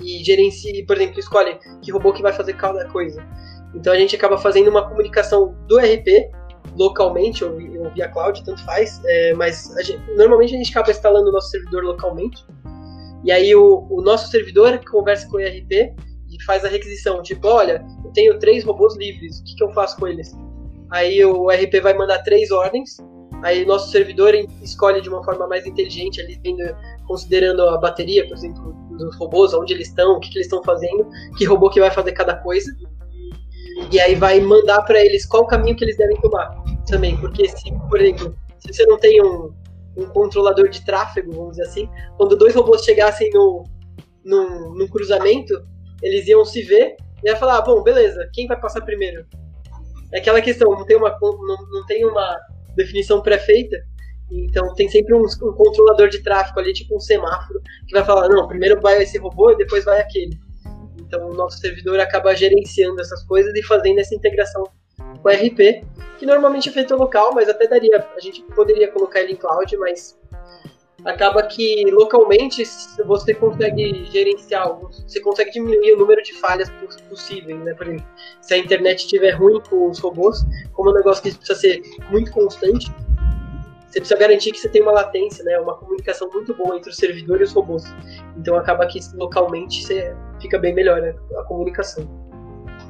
E 0.00 0.22
gerencia, 0.22 0.86
por 0.86 0.96
exemplo, 0.96 1.18
escolhe 1.18 1.58
que 1.82 1.90
robô 1.90 2.12
que 2.12 2.22
vai 2.22 2.32
fazer 2.32 2.52
cada 2.52 2.88
coisa. 2.90 3.20
Então 3.74 3.92
a 3.92 3.96
gente 3.96 4.14
acaba 4.14 4.38
fazendo 4.38 4.70
uma 4.70 4.88
comunicação 4.88 5.56
do 5.66 5.78
RP 5.78 6.30
localmente 6.76 7.44
ou, 7.44 7.54
ou 7.54 7.90
via 7.90 8.08
cloud, 8.08 8.44
tanto 8.44 8.64
faz, 8.64 9.02
é, 9.04 9.34
mas 9.34 9.76
a 9.76 9.82
gente, 9.82 10.00
normalmente 10.16 10.54
a 10.54 10.58
gente 10.58 10.70
acaba 10.70 10.92
instalando 10.92 11.28
o 11.28 11.32
nosso 11.32 11.50
servidor 11.50 11.82
localmente, 11.82 12.44
e 13.24 13.32
aí 13.32 13.54
o, 13.54 13.86
o 13.90 14.00
nosso 14.00 14.30
servidor 14.30 14.80
conversa 14.90 15.28
com 15.28 15.36
o 15.36 15.40
ERP 15.40 15.72
e 16.30 16.42
faz 16.44 16.64
a 16.64 16.68
requisição, 16.68 17.20
tipo, 17.22 17.46
olha, 17.48 17.84
eu 18.04 18.12
tenho 18.12 18.38
três 18.38 18.64
robôs 18.64 18.96
livres, 18.96 19.40
o 19.40 19.44
que, 19.44 19.56
que 19.56 19.64
eu 19.64 19.72
faço 19.72 19.96
com 19.98 20.08
eles? 20.08 20.32
Aí 20.90 21.24
o 21.24 21.50
ERP 21.50 21.80
vai 21.82 21.94
mandar 21.94 22.22
três 22.22 22.50
ordens, 22.50 22.96
aí 23.44 23.62
o 23.62 23.66
nosso 23.66 23.90
servidor 23.90 24.34
escolhe 24.62 25.02
de 25.02 25.08
uma 25.10 25.22
forma 25.22 25.46
mais 25.46 25.66
inteligente, 25.66 26.18
ali 26.18 26.40
considerando 27.06 27.62
a 27.62 27.78
bateria, 27.78 28.26
por 28.26 28.34
exemplo, 28.34 28.72
dos 28.96 29.14
robôs, 29.16 29.52
onde 29.52 29.74
eles 29.74 29.88
estão, 29.88 30.16
o 30.16 30.20
que, 30.20 30.30
que 30.30 30.38
eles 30.38 30.46
estão 30.46 30.62
fazendo, 30.64 31.06
que 31.36 31.44
robô 31.44 31.68
que 31.68 31.78
vai 31.78 31.90
fazer 31.90 32.12
cada 32.12 32.36
coisa, 32.36 32.74
e 33.92 34.00
aí 34.00 34.14
vai 34.14 34.40
mandar 34.40 34.80
para 34.82 34.98
eles 35.04 35.26
qual 35.26 35.46
caminho 35.46 35.76
que 35.76 35.84
eles 35.84 35.96
devem 35.98 36.16
tomar 36.22 36.54
também, 36.86 37.18
porque 37.18 37.46
se, 37.46 37.70
por 37.90 38.00
exemplo, 38.00 38.34
se 38.58 38.72
você 38.72 38.86
não 38.86 38.98
tem 38.98 39.22
um, 39.22 39.52
um 39.94 40.06
controlador 40.06 40.70
de 40.70 40.82
tráfego, 40.82 41.32
vamos 41.32 41.50
dizer 41.50 41.64
assim, 41.64 41.88
quando 42.16 42.36
dois 42.36 42.54
robôs 42.54 42.82
chegassem 42.82 43.28
no, 43.34 43.64
no, 44.24 44.74
no 44.74 44.88
cruzamento, 44.88 45.52
eles 46.02 46.26
iam 46.26 46.46
se 46.46 46.62
ver 46.62 46.96
e 47.22 47.28
ia 47.28 47.36
falar, 47.36 47.58
ah, 47.58 47.62
bom, 47.62 47.82
beleza, 47.82 48.26
quem 48.32 48.46
vai 48.46 48.58
passar 48.58 48.80
primeiro? 48.80 49.26
É 50.14 50.18
aquela 50.18 50.40
questão, 50.40 50.70
não 50.70 50.86
tem 50.86 50.96
uma, 50.96 51.14
não, 51.20 51.56
não 51.70 51.86
tem 51.86 52.06
uma 52.06 52.38
definição 52.74 53.20
pré-feita, 53.22 53.76
então 54.30 54.74
tem 54.74 54.88
sempre 54.88 55.14
um, 55.14 55.22
um, 55.22 55.52
controlador 55.52 56.08
de 56.08 56.22
tráfego 56.22 56.60
ali, 56.60 56.72
tipo 56.72 56.96
um 56.96 57.00
semáforo, 57.00 57.60
que 57.86 57.94
vai 57.94 58.04
falar, 58.04 58.28
não, 58.28 58.48
primeiro 58.48 58.80
vai 58.80 59.02
esse 59.02 59.18
robô 59.18 59.50
e 59.52 59.56
depois 59.56 59.84
vai 59.84 60.00
aquele. 60.00 60.38
Então 61.00 61.28
o 61.28 61.34
nosso 61.34 61.58
servidor 61.58 62.00
acaba 62.00 62.34
gerenciando 62.34 63.00
essas 63.00 63.22
coisas 63.24 63.54
e 63.54 63.62
fazendo 63.62 63.98
essa 64.00 64.14
integração 64.14 64.64
com 65.22 65.28
o 65.28 65.32
RP, 65.32 65.84
que 66.18 66.26
normalmente 66.26 66.68
é 66.68 66.72
feito 66.72 66.96
local, 66.96 67.32
mas 67.34 67.48
até 67.48 67.66
daria, 67.66 68.04
a 68.16 68.20
gente 68.20 68.42
poderia 68.54 68.90
colocar 68.90 69.20
ele 69.20 69.32
em 69.32 69.36
cloud, 69.36 69.76
mas 69.76 70.18
acaba 71.04 71.42
que 71.42 71.84
localmente 71.90 72.62
você 73.04 73.34
consegue 73.34 74.06
gerenciar, 74.10 74.74
você 74.74 75.20
consegue 75.20 75.50
diminuir 75.50 75.92
o 75.92 75.98
número 75.98 76.22
de 76.22 76.32
falhas 76.34 76.70
possíveis, 77.08 77.58
né? 77.60 77.74
Por 77.74 77.86
exemplo, 77.86 78.06
se 78.40 78.54
a 78.54 78.58
internet 78.58 79.00
estiver 79.00 79.32
ruim 79.32 79.60
com 79.68 79.90
os 79.90 79.98
robôs, 79.98 80.44
como 80.72 80.88
é 80.88 80.92
um 80.92 80.96
negócio 80.96 81.22
que 81.22 81.36
precisa 81.36 81.58
ser 81.58 81.82
muito 82.10 82.30
constante, 82.32 82.90
você 83.94 84.00
precisa 84.00 84.18
garantir 84.18 84.50
que 84.50 84.58
você 84.58 84.68
tem 84.68 84.82
uma 84.82 84.90
latência, 84.90 85.44
né, 85.44 85.56
uma 85.60 85.76
comunicação 85.76 86.28
muito 86.32 86.52
boa 86.54 86.76
entre 86.76 86.90
o 86.90 86.92
servidor 86.92 87.40
e 87.40 87.44
os 87.44 87.52
robôs. 87.52 87.84
Então 88.36 88.56
acaba 88.56 88.84
que 88.86 88.98
localmente 89.14 89.84
você 89.84 90.16
fica 90.40 90.58
bem 90.58 90.74
melhor 90.74 91.00
né, 91.00 91.14
a 91.38 91.42
comunicação. 91.44 92.04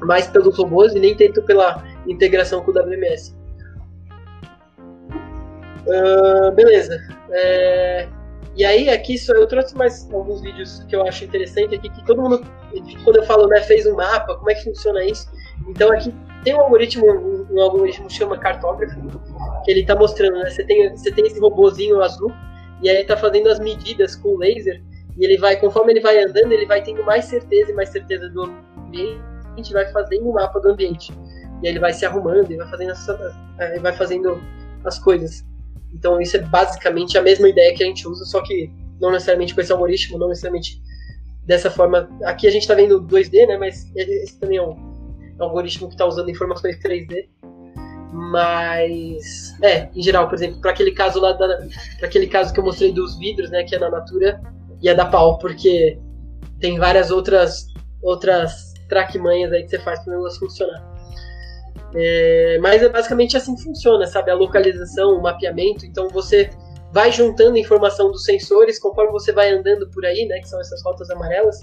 Mais 0.01 0.27
pelos 0.27 0.57
robôs 0.57 0.95
e 0.95 0.99
nem 0.99 1.15
tanto 1.15 1.43
pela 1.43 1.83
integração 2.07 2.61
com 2.63 2.71
o 2.71 2.73
WMS. 2.73 3.35
Uh, 5.87 6.51
beleza. 6.51 6.99
É... 7.31 8.07
E 8.57 8.63
aí 8.63 8.89
aqui 8.89 9.17
só 9.17 9.33
eu 9.33 9.45
trouxe 9.47 9.75
mais 9.75 10.09
alguns 10.13 10.41
vídeos 10.41 10.83
que 10.87 10.95
eu 10.95 11.05
acho 11.05 11.25
interessante 11.25 11.75
aqui 11.75 11.89
que 11.89 12.05
todo 12.05 12.21
mundo 12.21 12.41
quando 13.03 13.17
eu 13.17 13.23
falo 13.23 13.47
né 13.47 13.59
fez 13.61 13.85
um 13.85 13.95
mapa 13.95 14.33
como 14.37 14.49
é 14.49 14.55
que 14.55 14.63
funciona 14.63 15.03
isso 15.03 15.29
então 15.67 15.91
aqui 15.91 16.13
tem 16.41 16.55
um 16.55 16.61
algoritmo 16.61 17.05
um, 17.05 17.45
um 17.51 17.61
algoritmo 17.61 18.09
chama 18.09 18.37
cartógrafo 18.37 18.97
que 19.65 19.71
ele 19.71 19.83
tá 19.83 19.95
mostrando, 19.95 20.37
né? 20.37 20.49
Você 20.49 20.63
tem, 20.63 20.89
você 20.95 21.11
tem 21.11 21.25
esse 21.25 21.39
robozinho 21.39 22.01
azul, 22.01 22.31
e 22.81 22.89
aí 22.89 22.97
ele 22.97 23.05
tá 23.05 23.17
fazendo 23.17 23.49
as 23.49 23.59
medidas 23.59 24.15
com 24.15 24.29
o 24.29 24.37
laser, 24.37 24.81
E 25.17 25.25
ele 25.25 25.37
vai, 25.37 25.55
conforme 25.55 25.93
ele 25.93 26.01
vai 26.01 26.23
andando, 26.23 26.51
ele 26.51 26.65
vai 26.65 26.83
tendo 26.83 27.03
mais 27.03 27.25
certeza 27.25 27.71
e 27.71 27.73
mais 27.73 27.89
certeza 27.89 28.29
do 28.29 28.43
ambiente, 28.77 29.21
a 29.51 29.57
gente 29.57 29.73
vai 29.73 29.91
fazendo 29.91 30.29
um 30.29 30.33
mapa 30.33 30.59
do 30.59 30.69
ambiente. 30.69 31.11
E 31.63 31.67
aí 31.67 31.73
ele 31.73 31.79
vai 31.79 31.93
se 31.93 32.05
arrumando 32.05 32.51
e 32.51 32.57
vai 32.57 32.69
fazendo, 32.69 32.91
as, 32.91 33.07
vai 33.81 33.93
fazendo 33.93 34.41
as 34.83 34.99
coisas. 34.99 35.43
Então 35.95 36.21
isso 36.21 36.37
é 36.37 36.41
basicamente 36.41 37.17
a 37.17 37.21
mesma 37.21 37.47
ideia 37.47 37.73
que 37.73 37.83
a 37.83 37.87
gente 37.87 38.07
usa, 38.07 38.25
só 38.25 38.41
que 38.41 38.71
não 38.99 39.11
necessariamente 39.11 39.55
com 39.55 39.61
esse 39.61 39.71
algoritmo, 39.71 40.17
não 40.17 40.27
necessariamente 40.27 40.81
dessa 41.43 41.71
forma. 41.71 42.09
Aqui 42.23 42.47
a 42.47 42.51
gente 42.51 42.63
está 42.63 42.75
vendo 42.75 43.01
2D, 43.01 43.47
né? 43.47 43.57
Mas 43.57 43.89
esse 43.95 44.39
também 44.39 44.57
é 44.57 44.61
um, 44.61 44.75
é 45.39 45.43
um 45.43 45.45
algoritmo 45.45 45.87
que 45.87 45.93
está 45.93 46.05
usando 46.05 46.29
informações 46.29 46.77
3D. 46.79 47.29
Mas, 48.11 49.53
é, 49.61 49.89
em 49.93 50.01
geral, 50.01 50.27
por 50.27 50.35
exemplo, 50.35 50.61
para 50.61 50.71
aquele 50.71 50.91
caso 50.91 51.19
lá, 51.19 51.33
para 51.33 51.67
aquele 52.01 52.27
caso 52.27 52.53
que 52.53 52.59
eu 52.59 52.63
mostrei 52.63 52.91
dos 52.91 53.17
vidros, 53.17 53.49
né, 53.49 53.63
que 53.63 53.75
é 53.75 53.79
na 53.79 53.89
Natura, 53.89 54.41
ia 54.81 54.95
dar 54.95 55.07
pau, 55.07 55.37
porque 55.37 55.99
tem 56.59 56.77
várias 56.77 57.11
outras 57.11 57.67
outras 58.01 58.73
trackmanhas 58.87 59.51
aí 59.51 59.63
que 59.63 59.69
você 59.69 59.79
faz 59.79 59.99
para 59.99 60.13
o 60.13 60.17
negócio 60.17 60.39
funcionar. 60.39 60.94
É, 61.95 62.57
mas 62.61 62.83
é 62.83 62.89
basicamente 62.89 63.37
assim 63.37 63.55
que 63.55 63.63
funciona, 63.63 64.05
sabe? 64.05 64.31
A 64.31 64.35
localização, 64.35 65.17
o 65.17 65.21
mapeamento. 65.21 65.85
Então 65.85 66.07
você 66.09 66.49
vai 66.91 67.11
juntando 67.11 67.57
informação 67.57 68.11
dos 68.11 68.23
sensores 68.23 68.79
conforme 68.79 69.11
você 69.11 69.31
vai 69.31 69.51
andando 69.51 69.89
por 69.89 70.05
aí, 70.05 70.25
né? 70.25 70.39
Que 70.39 70.49
são 70.49 70.59
essas 70.59 70.83
rotas 70.83 71.09
amarelas. 71.09 71.61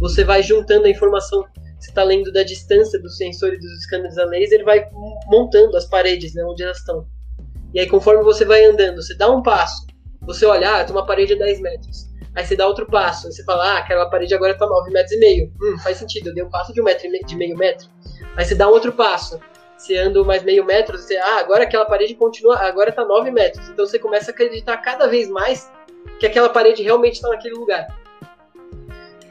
Você 0.00 0.24
vai 0.24 0.42
juntando 0.42 0.86
a 0.86 0.90
informação 0.90 1.44
você 1.84 1.90
está 1.90 2.02
lendo 2.02 2.32
da 2.32 2.42
distância 2.42 2.98
dos 2.98 3.18
sensores 3.18 3.60
dos 3.60 3.82
scanners 3.82 4.16
a 4.16 4.24
laser, 4.24 4.54
ele 4.54 4.64
vai 4.64 4.88
montando 5.26 5.76
as 5.76 5.84
paredes, 5.84 6.34
né, 6.34 6.42
onde 6.42 6.62
elas 6.62 6.78
estão. 6.78 7.06
E 7.74 7.80
aí, 7.80 7.86
conforme 7.86 8.24
você 8.24 8.46
vai 8.46 8.64
andando, 8.64 9.02
você 9.02 9.14
dá 9.14 9.30
um 9.30 9.42
passo, 9.42 9.86
você 10.22 10.46
olha, 10.46 10.80
ah, 10.80 10.84
tem 10.84 10.96
uma 10.96 11.04
parede 11.04 11.34
a 11.34 11.36
10 11.36 11.60
metros. 11.60 12.08
Aí 12.34 12.44
você 12.44 12.56
dá 12.56 12.66
outro 12.66 12.86
passo, 12.86 13.30
você 13.30 13.44
fala, 13.44 13.74
ah, 13.74 13.78
aquela 13.78 14.08
parede 14.08 14.34
agora 14.34 14.52
está 14.52 14.66
9 14.66 14.90
metros 14.92 15.12
e 15.12 15.18
meio. 15.18 15.52
Hum, 15.60 15.78
faz 15.78 15.98
sentido, 15.98 16.28
eu 16.30 16.34
dei 16.34 16.42
um 16.42 16.48
passo 16.48 16.72
de 16.72 16.80
um 16.80 16.84
metro 16.84 17.06
e 17.06 17.22
de 17.22 17.36
meio 17.36 17.54
metro. 17.54 17.86
Aí 18.34 18.46
você 18.46 18.54
dá 18.54 18.66
um 18.66 18.72
outro 18.72 18.92
passo, 18.92 19.38
você 19.84 19.98
anda 19.98 20.24
mais 20.24 20.42
meio 20.42 20.64
metro, 20.64 20.96
você, 20.96 21.16
ah, 21.16 21.38
agora 21.40 21.64
aquela 21.64 21.84
parede 21.84 22.14
continua, 22.14 22.56
agora 22.56 22.88
está 22.88 23.04
9 23.04 23.30
metros. 23.30 23.68
Então 23.68 23.86
você 23.86 23.98
começa 23.98 24.30
a 24.30 24.34
acreditar 24.34 24.78
cada 24.78 25.06
vez 25.06 25.28
mais 25.28 25.70
que 26.18 26.26
aquela 26.26 26.48
parede 26.48 26.82
realmente 26.82 27.14
está 27.14 27.28
naquele 27.28 27.54
lugar. 27.54 27.86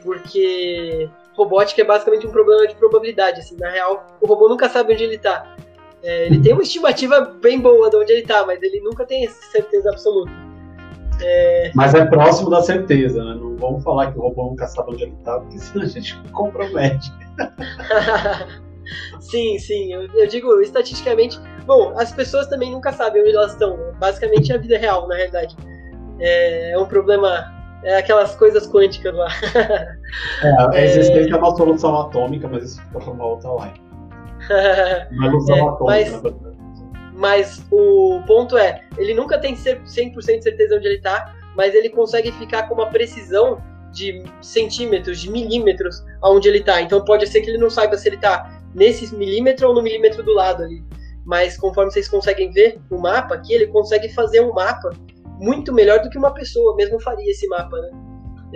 Porque 0.02 1.08
robótica 1.34 1.82
é 1.82 1.84
basicamente 1.84 2.26
um 2.26 2.30
problema 2.30 2.68
de 2.68 2.74
probabilidade. 2.76 3.40
Assim, 3.40 3.56
na 3.56 3.68
real, 3.68 4.06
o 4.20 4.26
robô 4.26 4.48
nunca 4.48 4.68
sabe 4.68 4.92
onde 4.92 5.02
ele 5.02 5.16
está. 5.16 5.56
É, 6.02 6.26
ele 6.26 6.40
tem 6.40 6.52
uma 6.52 6.62
estimativa 6.62 7.20
bem 7.42 7.58
boa 7.58 7.90
de 7.90 7.96
onde 7.96 8.12
ele 8.12 8.22
está, 8.22 8.46
mas 8.46 8.62
ele 8.62 8.80
nunca 8.80 9.04
tem 9.04 9.28
certeza 9.28 9.90
absoluta. 9.90 10.30
É... 11.20 11.72
Mas 11.74 11.94
é 11.94 12.04
próximo 12.04 12.50
da 12.50 12.62
certeza, 12.62 13.24
né? 13.24 13.34
Não 13.34 13.56
vamos 13.56 13.82
falar 13.82 14.12
que 14.12 14.18
o 14.18 14.22
robô 14.22 14.50
nunca 14.50 14.66
sabe 14.66 14.92
onde 14.92 15.04
ele 15.04 15.14
está, 15.18 15.40
porque 15.40 15.58
senão 15.58 15.84
a 15.84 15.88
gente 15.88 16.16
compromete. 16.30 17.10
sim, 19.20 19.58
sim. 19.58 19.92
Eu, 19.92 20.08
eu, 20.14 20.26
digo 20.26 20.60
estatisticamente. 20.60 21.38
Bom, 21.66 21.94
as 21.96 22.12
pessoas 22.12 22.46
também 22.46 22.70
nunca 22.70 22.92
sabem 22.92 23.22
onde 23.22 23.34
elas 23.34 23.52
estão. 23.52 23.78
Basicamente 23.98 24.52
é 24.52 24.54
a 24.54 24.58
vida 24.58 24.78
real, 24.78 25.08
na 25.08 25.14
realidade. 25.16 25.56
É, 26.20 26.72
é 26.72 26.78
um 26.78 26.86
problema 26.86 27.52
é 27.84 27.98
aquelas 27.98 28.34
coisas 28.34 28.66
quânticas 28.66 29.14
lá. 29.14 29.28
É, 30.42 30.48
a 30.48 30.70
é. 30.74 30.84
existência 30.84 31.34
é 31.34 31.36
uma 31.36 31.54
solução 31.54 32.00
atômica, 32.00 32.48
mas 32.48 32.64
isso 32.64 32.82
fica 32.82 33.00
para 33.00 33.12
uma 33.12 33.26
outra 33.26 33.50
live. 33.50 33.80
Uma 35.12 35.56
é, 35.56 35.60
atômica, 35.60 35.80
mas, 35.84 36.22
mas 37.14 37.66
o 37.70 38.22
ponto 38.26 38.58
é, 38.58 38.82
ele 38.98 39.14
nunca 39.14 39.38
tem 39.38 39.54
100% 39.54 40.14
de 40.16 40.42
certeza 40.42 40.76
onde 40.76 40.86
ele 40.86 40.96
está, 40.96 41.34
mas 41.56 41.74
ele 41.74 41.88
consegue 41.88 42.30
ficar 42.32 42.64
com 42.68 42.74
uma 42.74 42.86
precisão 42.90 43.62
de 43.92 44.22
centímetros, 44.42 45.20
de 45.20 45.30
milímetros 45.30 46.04
aonde 46.20 46.48
ele 46.48 46.58
está. 46.58 46.82
Então 46.82 47.04
pode 47.04 47.26
ser 47.26 47.40
que 47.40 47.50
ele 47.50 47.58
não 47.58 47.70
saiba 47.70 47.96
se 47.96 48.08
ele 48.08 48.16
está 48.16 48.53
nesse 48.74 49.14
milímetro 49.14 49.68
ou 49.68 49.74
no 49.74 49.82
milímetro 49.82 50.22
do 50.22 50.32
lado 50.32 50.62
ali. 50.62 50.82
Mas 51.24 51.56
conforme 51.56 51.90
vocês 51.90 52.08
conseguem 52.08 52.50
ver 52.50 52.78
o 52.90 52.98
mapa 52.98 53.34
aqui, 53.34 53.54
ele 53.54 53.66
consegue 53.68 54.08
fazer 54.10 54.40
um 54.40 54.52
mapa 54.52 54.90
muito 55.40 55.72
melhor 55.72 56.00
do 56.02 56.10
que 56.10 56.18
uma 56.18 56.32
pessoa 56.32 56.76
mesmo 56.76 57.00
faria 57.00 57.30
esse 57.30 57.46
mapa, 57.48 57.80
né? 57.80 57.90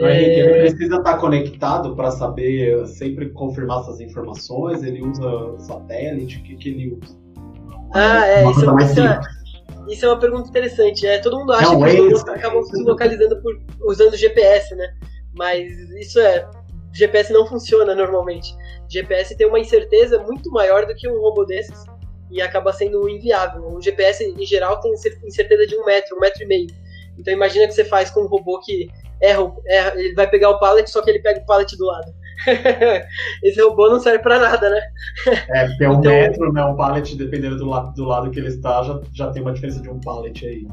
O 0.01 0.07
Henrique, 0.07 0.41
ele 0.41 0.53
é. 0.53 0.61
precisa 0.61 0.97
estar 0.97 1.19
conectado 1.19 1.97
para 1.97 2.11
saber 2.12 2.87
sempre 2.87 3.31
confirmar 3.31 3.81
essas 3.81 4.01
informações. 4.01 4.83
Ele 4.85 5.03
usa 5.03 5.59
satélite, 5.59 6.39
o 6.39 6.43
que, 6.45 6.57
que 6.57 6.69
ele 6.69 6.99
usa? 7.03 7.16
Ah, 7.93 8.27
é, 8.27 8.49
isso, 8.49 8.71
é, 8.71 8.85
isso, 8.85 9.01
é, 9.01 9.21
isso, 9.89 10.07
é, 10.07 10.09
uma 10.09 10.21
pergunta 10.21 10.49
interessante. 10.49 11.05
É, 11.05 11.19
todo 11.19 11.39
mundo 11.39 11.53
acha 11.53 11.75
é 11.75 11.77
que 11.77 12.01
os 12.01 12.23
robôs 12.23 12.29
acabam 12.29 12.62
se 12.62 12.83
localizando 12.83 13.43
por, 13.43 13.59
usando 13.87 14.16
GPS, 14.16 14.75
né? 14.77 14.87
Mas 15.35 15.69
isso 16.01 16.21
é. 16.21 16.49
GPS 16.99 17.33
não 17.33 17.47
funciona 17.47 17.95
normalmente. 17.95 18.55
GPS 18.89 19.37
tem 19.37 19.47
uma 19.47 19.61
incerteza 19.61 20.19
muito 20.19 20.51
maior 20.51 20.85
do 20.85 20.95
que 20.95 21.09
um 21.09 21.21
robô 21.21 21.45
desses 21.45 21.85
e 22.31 22.43
acaba 22.43 22.73
sendo 22.73 23.09
inviável. 23.09 23.63
O 23.69 23.81
GPS, 23.81 24.25
em 24.25 24.45
geral, 24.45 24.81
tem 24.81 24.93
incerteza 24.93 25.67
de 25.67 25.77
um 25.77 25.85
metro, 25.85 26.17
um 26.17 26.21
metro 26.21 26.43
e 26.43 26.47
meio. 26.47 26.67
Então 27.17 27.33
imagina 27.33 27.67
que 27.67 27.73
você 27.73 27.85
faz 27.85 28.11
com 28.11 28.23
um 28.23 28.27
robô 28.27 28.61
que 28.61 28.89
erra, 29.21 29.53
erra 29.67 29.93
ele 29.97 30.15
vai 30.15 30.29
pegar 30.29 30.51
o 30.51 30.59
pallet, 30.59 30.91
só 30.91 31.03
que 31.03 31.11
ele 31.11 31.21
pega 31.21 31.41
o 31.41 31.47
pallet 31.47 31.77
do 31.77 31.87
lado. 31.87 32.13
Esse 33.43 33.61
robô 33.63 33.89
não 33.89 34.01
serve 34.01 34.21
para 34.21 34.39
nada, 34.39 34.71
né? 34.71 34.81
É, 35.51 35.67
porque 35.67 35.87
um 35.87 35.95
então, 35.95 36.13
metro, 36.13 36.53
né, 36.53 36.65
um 36.65 36.77
pallet, 36.77 37.17
dependendo 37.17 37.57
do 37.57 37.67
lado, 37.67 37.95
do 37.95 38.05
lado 38.05 38.31
que 38.31 38.39
ele 38.39 38.49
está, 38.49 38.83
já, 38.83 39.01
já 39.13 39.31
tem 39.31 39.43
uma 39.43 39.53
diferença 39.53 39.81
de 39.81 39.89
um 39.89 40.01
pallet 40.01 40.47
aí. 40.47 40.67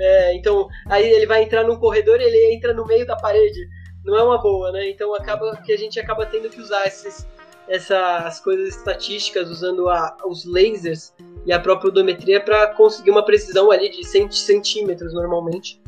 É, 0.00 0.34
então, 0.36 0.68
aí 0.86 1.06
ele 1.10 1.26
vai 1.26 1.42
entrar 1.42 1.64
num 1.64 1.76
corredor 1.76 2.20
e 2.20 2.24
ele 2.24 2.54
entra 2.54 2.72
no 2.72 2.86
meio 2.86 3.06
da 3.06 3.16
parede. 3.16 3.60
Não 4.08 4.16
é 4.16 4.22
uma 4.22 4.38
boa, 4.38 4.72
né? 4.72 4.88
Então 4.88 5.14
acaba 5.14 5.56
que 5.58 5.72
a 5.72 5.76
gente 5.76 6.00
acaba 6.00 6.24
tendo 6.24 6.48
que 6.48 6.60
usar 6.60 6.86
esses, 6.86 7.26
essas 7.68 8.40
coisas 8.40 8.76
estatísticas 8.76 9.50
usando 9.50 9.88
a, 9.88 10.16
os 10.24 10.44
lasers 10.44 11.12
e 11.44 11.52
a 11.52 11.60
própria 11.60 11.90
odometria 11.90 12.40
para 12.40 12.68
conseguir 12.74 13.10
uma 13.10 13.22
precisão 13.22 13.70
ali 13.70 13.90
de 13.90 14.02
centímetros 14.04 15.12
normalmente 15.12 15.80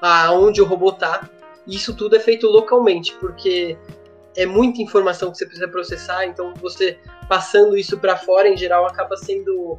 aonde 0.00 0.60
o 0.60 0.64
robô 0.64 0.90
está. 0.90 1.28
Isso 1.66 1.94
tudo 1.94 2.16
é 2.16 2.20
feito 2.20 2.48
localmente, 2.48 3.14
porque 3.14 3.76
é 4.36 4.46
muita 4.46 4.80
informação 4.80 5.30
que 5.30 5.38
você 5.38 5.44
precisa 5.44 5.68
processar, 5.68 6.26
então 6.26 6.54
você 6.54 6.98
passando 7.28 7.76
isso 7.76 7.98
para 7.98 8.16
fora 8.16 8.48
em 8.48 8.56
geral 8.56 8.86
acaba 8.86 9.16
sendo 9.16 9.78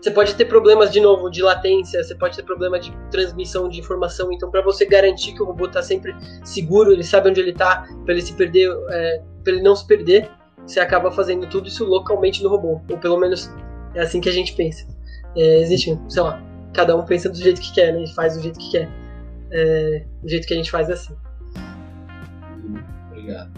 você 0.00 0.10
pode 0.10 0.34
ter 0.34 0.44
problemas 0.44 0.92
de 0.92 1.00
novo 1.00 1.28
de 1.28 1.42
latência, 1.42 2.02
você 2.02 2.14
pode 2.14 2.36
ter 2.36 2.44
problema 2.44 2.78
de 2.78 2.92
transmissão 3.10 3.68
de 3.68 3.80
informação. 3.80 4.32
Então, 4.32 4.50
para 4.50 4.62
você 4.62 4.86
garantir 4.86 5.32
que 5.32 5.42
o 5.42 5.46
robô 5.46 5.66
está 5.66 5.82
sempre 5.82 6.14
seguro, 6.44 6.92
ele 6.92 7.02
sabe 7.02 7.30
onde 7.30 7.40
ele 7.40 7.50
está, 7.50 7.86
para 8.04 8.14
ele 8.14 8.22
se 8.22 8.32
perder, 8.34 8.70
é, 8.90 9.22
para 9.42 9.52
ele 9.52 9.62
não 9.62 9.74
se 9.74 9.86
perder, 9.86 10.30
você 10.64 10.78
acaba 10.80 11.10
fazendo 11.10 11.48
tudo 11.48 11.66
isso 11.66 11.84
localmente 11.84 12.42
no 12.42 12.48
robô, 12.48 12.80
ou 12.88 12.98
pelo 12.98 13.18
menos 13.18 13.50
é 13.94 14.00
assim 14.00 14.20
que 14.20 14.28
a 14.28 14.32
gente 14.32 14.52
pensa. 14.54 14.86
É, 15.36 15.60
existe, 15.60 15.98
sei 16.08 16.22
lá, 16.22 16.42
cada 16.72 16.96
um 16.96 17.04
pensa 17.04 17.28
do 17.28 17.36
jeito 17.36 17.60
que 17.60 17.72
quer, 17.72 17.92
né? 17.92 18.04
E 18.04 18.14
faz 18.14 18.36
do 18.36 18.42
jeito 18.42 18.58
que 18.58 18.70
quer. 18.70 18.88
É, 19.50 20.04
do 20.22 20.28
jeito 20.28 20.46
que 20.46 20.54
a 20.54 20.56
gente 20.56 20.70
faz 20.70 20.88
é 20.88 20.92
assim. 20.92 21.16
Obrigado. 23.10 23.50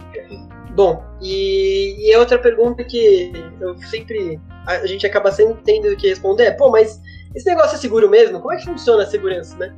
Bom, 0.75 1.05
e, 1.21 2.09
e 2.09 2.17
outra 2.17 2.39
pergunta 2.39 2.85
que 2.85 3.33
eu 3.61 3.77
sempre 3.79 4.41
a 4.67 4.87
gente 4.87 5.07
acaba 5.07 5.33
sempre 5.33 5.63
tendo 5.65 5.95
que 5.97 6.09
responder 6.09 6.45
é, 6.45 6.51
pô, 6.51 6.71
mas 6.71 7.01
esse 7.35 7.47
negócio 7.47 7.77
é 7.77 7.79
seguro 7.79 8.09
mesmo? 8.09 8.41
Como 8.41 8.53
é 8.53 8.57
que 8.57 8.65
funciona 8.65 9.03
a 9.03 9.07
segurança, 9.07 9.57
né? 9.57 9.75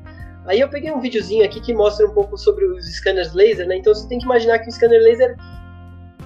Aí 0.46 0.60
eu 0.60 0.68
peguei 0.68 0.90
um 0.90 1.00
videozinho 1.00 1.44
aqui 1.44 1.60
que 1.60 1.72
mostra 1.72 2.06
um 2.06 2.12
pouco 2.12 2.36
sobre 2.36 2.64
os 2.64 2.84
scanners 2.96 3.32
laser, 3.32 3.66
né? 3.66 3.76
Então 3.76 3.94
você 3.94 4.08
tem 4.08 4.18
que 4.18 4.24
imaginar 4.24 4.58
que 4.58 4.68
o 4.68 4.72
scanner 4.72 5.00
laser 5.00 5.36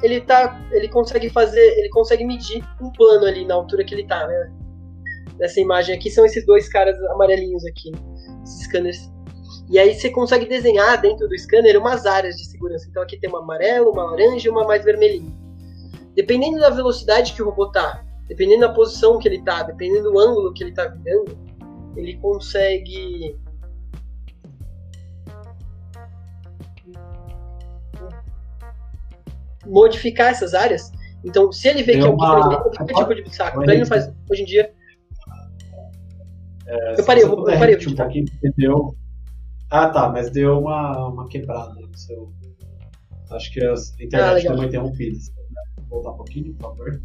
ele 0.02 0.20
tá, 0.20 0.60
ele 0.72 0.88
consegue 0.88 1.28
fazer, 1.30 1.78
ele 1.78 1.88
consegue 1.90 2.24
medir 2.24 2.64
um 2.80 2.90
plano 2.90 3.26
ali 3.26 3.44
na 3.44 3.54
altura 3.54 3.84
que 3.84 3.94
ele 3.94 4.06
tá, 4.06 4.26
né? 4.26 4.52
Nessa 5.38 5.60
imagem 5.60 5.94
aqui 5.94 6.10
são 6.10 6.24
esses 6.24 6.46
dois 6.46 6.68
caras 6.68 6.96
amarelinhos 7.10 7.64
aqui, 7.66 7.92
esses 8.42 8.62
scanners. 8.64 9.10
E 9.68 9.78
aí 9.78 9.94
você 9.94 10.08
consegue 10.10 10.46
desenhar 10.46 11.00
dentro 11.00 11.28
do 11.28 11.36
scanner 11.38 11.78
umas 11.78 12.06
áreas 12.06 12.36
de 12.36 12.46
segurança. 12.46 12.86
Então 12.88 13.02
aqui 13.02 13.18
tem 13.18 13.28
uma 13.28 13.40
amarela, 13.40 13.90
uma 13.90 14.04
laranja 14.04 14.48
e 14.48 14.50
uma 14.50 14.64
mais 14.64 14.84
vermelhinha. 14.84 15.32
Dependendo 16.14 16.58
da 16.58 16.70
velocidade 16.70 17.34
que 17.34 17.42
o 17.42 17.46
robô 17.46 17.70
tá, 17.70 18.02
dependendo 18.28 18.60
da 18.60 18.72
posição 18.72 19.18
que 19.18 19.28
ele 19.28 19.42
tá, 19.42 19.62
dependendo 19.62 20.10
do 20.10 20.18
ângulo 20.18 20.52
que 20.52 20.64
ele 20.64 20.72
tá 20.72 20.86
virando, 20.86 21.38
ele 21.96 22.16
consegue 22.18 23.36
modificar 29.64 30.30
essas 30.30 30.54
áreas. 30.54 30.92
Então, 31.24 31.50
se 31.50 31.68
ele 31.68 31.82
vê 31.82 31.94
Deu 31.94 32.16
que 32.16 32.24
alguém 32.24 32.58
qualquer 32.58 32.94
tipo 32.94 33.14
de 33.14 33.34
saco, 33.34 33.62
ele 33.62 33.78
não 33.78 33.86
faz 33.86 34.12
hoje 34.30 34.42
em 34.42 34.46
dia. 34.46 34.72
É, 36.66 37.00
eu 37.00 37.04
parei, 37.04 37.24
eu, 37.24 37.28
eu 37.28 37.44
parei. 37.44 37.76
Um 37.76 37.94
pouquinho, 37.94 38.26
deu... 38.56 38.96
Ah, 39.70 39.88
tá, 39.88 40.08
mas 40.08 40.30
deu 40.30 40.58
uma, 40.58 41.08
uma 41.08 41.28
quebrada 41.28 41.74
no 41.74 41.96
seu. 41.96 42.32
Acho 43.30 43.52
que 43.52 43.64
a 43.64 43.72
internet 44.00 44.46
ah, 44.46 44.50
deu 44.50 44.54
uma 44.54 44.66
interrompida. 44.66 45.18
Voltar 45.88 46.12
um 46.12 46.16
pouquinho, 46.16 46.54
por 46.54 46.70
favor. 46.70 47.02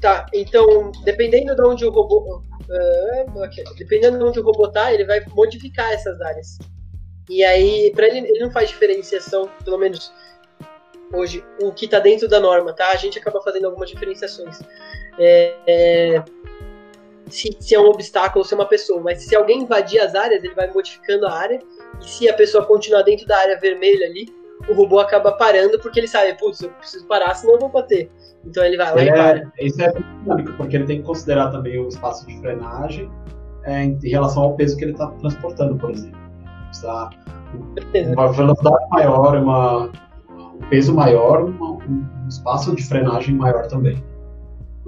Tá, 0.00 0.26
então, 0.34 0.92
dependendo 1.04 1.54
de 1.54 1.62
onde 1.62 1.84
o 1.84 1.90
robô. 1.90 2.42
Uh, 2.68 3.74
dependendo 3.78 4.18
de 4.18 4.24
onde 4.24 4.40
o 4.40 4.42
robô 4.42 4.68
tá, 4.68 4.92
ele 4.92 5.04
vai 5.04 5.24
modificar 5.28 5.92
essas 5.92 6.20
áreas. 6.20 6.58
E 7.28 7.42
aí, 7.42 7.92
para 7.94 8.06
ele, 8.06 8.18
ele 8.18 8.38
não 8.38 8.50
faz 8.50 8.68
diferenciação, 8.68 9.48
pelo 9.64 9.78
menos 9.78 10.12
hoje, 11.12 11.44
o 11.60 11.72
que 11.72 11.84
está 11.84 11.98
dentro 11.98 12.28
da 12.28 12.40
norma, 12.40 12.72
tá? 12.72 12.90
A 12.90 12.96
gente 12.96 13.18
acaba 13.18 13.40
fazendo 13.40 13.66
algumas 13.66 13.90
diferenciações. 13.90 14.60
É, 15.18 15.54
é, 15.66 16.24
se, 17.28 17.56
se, 17.58 17.74
é 17.74 17.80
um 17.80 17.86
obstáculo 17.86 18.40
ou 18.40 18.44
se 18.44 18.54
é 18.54 18.56
uma 18.56 18.66
pessoa, 18.68 19.00
mas 19.00 19.22
se 19.22 19.34
alguém 19.34 19.62
invadir 19.62 20.00
as 20.00 20.14
áreas, 20.14 20.42
ele 20.42 20.54
vai 20.54 20.70
modificando 20.72 21.26
a 21.26 21.32
área, 21.32 21.60
e 22.00 22.08
se 22.08 22.28
a 22.28 22.34
pessoa 22.34 22.64
continuar 22.64 23.02
dentro 23.02 23.26
da 23.26 23.38
área 23.38 23.58
vermelha 23.58 24.06
ali, 24.06 24.26
o 24.68 24.74
robô 24.74 24.98
acaba 24.98 25.32
parando 25.32 25.78
porque 25.78 26.00
ele 26.00 26.08
sabe, 26.08 26.34
putz, 26.38 26.60
eu 26.60 26.70
preciso 26.70 27.06
parar, 27.06 27.34
senão 27.34 27.54
eu 27.54 27.60
vou 27.60 27.68
bater. 27.68 28.10
Então 28.44 28.64
ele 28.64 28.76
vai 28.76 28.94
lá 28.94 29.00
é, 29.00 29.04
e 29.04 29.12
para. 29.12 29.52
Isso 29.60 29.82
é 29.82 29.92
dinâmico, 29.92 30.52
porque 30.56 30.76
ele 30.76 30.86
tem 30.86 31.00
que 31.00 31.04
considerar 31.04 31.50
também 31.50 31.78
o 31.78 31.88
espaço 31.88 32.26
de 32.26 32.38
frenagem 32.40 33.10
é, 33.64 33.84
em 33.84 33.98
relação 34.02 34.44
ao 34.44 34.56
peso 34.56 34.76
que 34.76 34.84
ele 34.84 34.92
está 34.92 35.08
transportando, 35.08 35.76
por 35.76 35.90
exemplo. 35.90 36.18
Precisa 36.66 37.10
uma 38.14 38.32
velocidade 38.32 38.88
maior, 38.90 39.36
uma, 39.36 39.90
um 40.28 40.58
peso 40.68 40.94
maior, 40.94 41.44
uma, 41.44 41.72
um 41.72 42.28
espaço 42.28 42.74
de 42.74 42.82
frenagem 42.82 43.34
maior 43.34 43.66
também. 43.66 44.02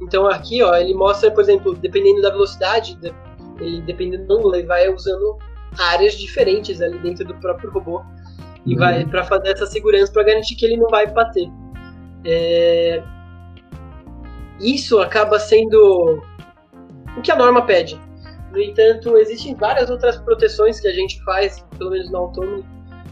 Então 0.00 0.26
aqui, 0.26 0.62
ó, 0.62 0.74
ele 0.76 0.94
mostra, 0.94 1.30
por 1.30 1.40
exemplo, 1.40 1.74
dependendo 1.74 2.22
da 2.22 2.30
velocidade, 2.30 2.98
ele 3.60 3.82
dependendo 3.82 4.26
do 4.26 4.34
ângulo, 4.34 4.54
ele 4.54 4.66
vai 4.66 4.88
usando 4.88 5.36
áreas 5.78 6.14
diferentes 6.14 6.80
ali 6.80 6.98
dentro 6.98 7.24
do 7.24 7.34
próprio 7.34 7.70
robô 7.70 8.02
e 8.66 8.74
uhum. 8.74 8.78
vai 8.78 9.06
para 9.06 9.24
fazer 9.24 9.50
essa 9.50 9.66
segurança 9.66 10.12
para 10.12 10.24
garantir 10.24 10.54
que 10.56 10.64
ele 10.66 10.76
não 10.76 10.88
vai 10.88 11.06
bater. 11.06 11.48
É... 12.24 13.02
Isso 14.60 14.98
acaba 14.98 15.38
sendo 15.38 16.22
o 17.16 17.22
que 17.22 17.30
a 17.30 17.36
norma 17.36 17.64
pede. 17.64 18.00
No 18.52 18.60
entanto, 18.60 19.16
existem 19.16 19.54
várias 19.54 19.90
outras 19.90 20.16
proteções 20.16 20.80
que 20.80 20.88
a 20.88 20.92
gente 20.92 21.22
faz, 21.24 21.64
pelo 21.76 21.90
menos 21.90 22.10
na 22.10 22.18
Autonomy, 22.18 22.64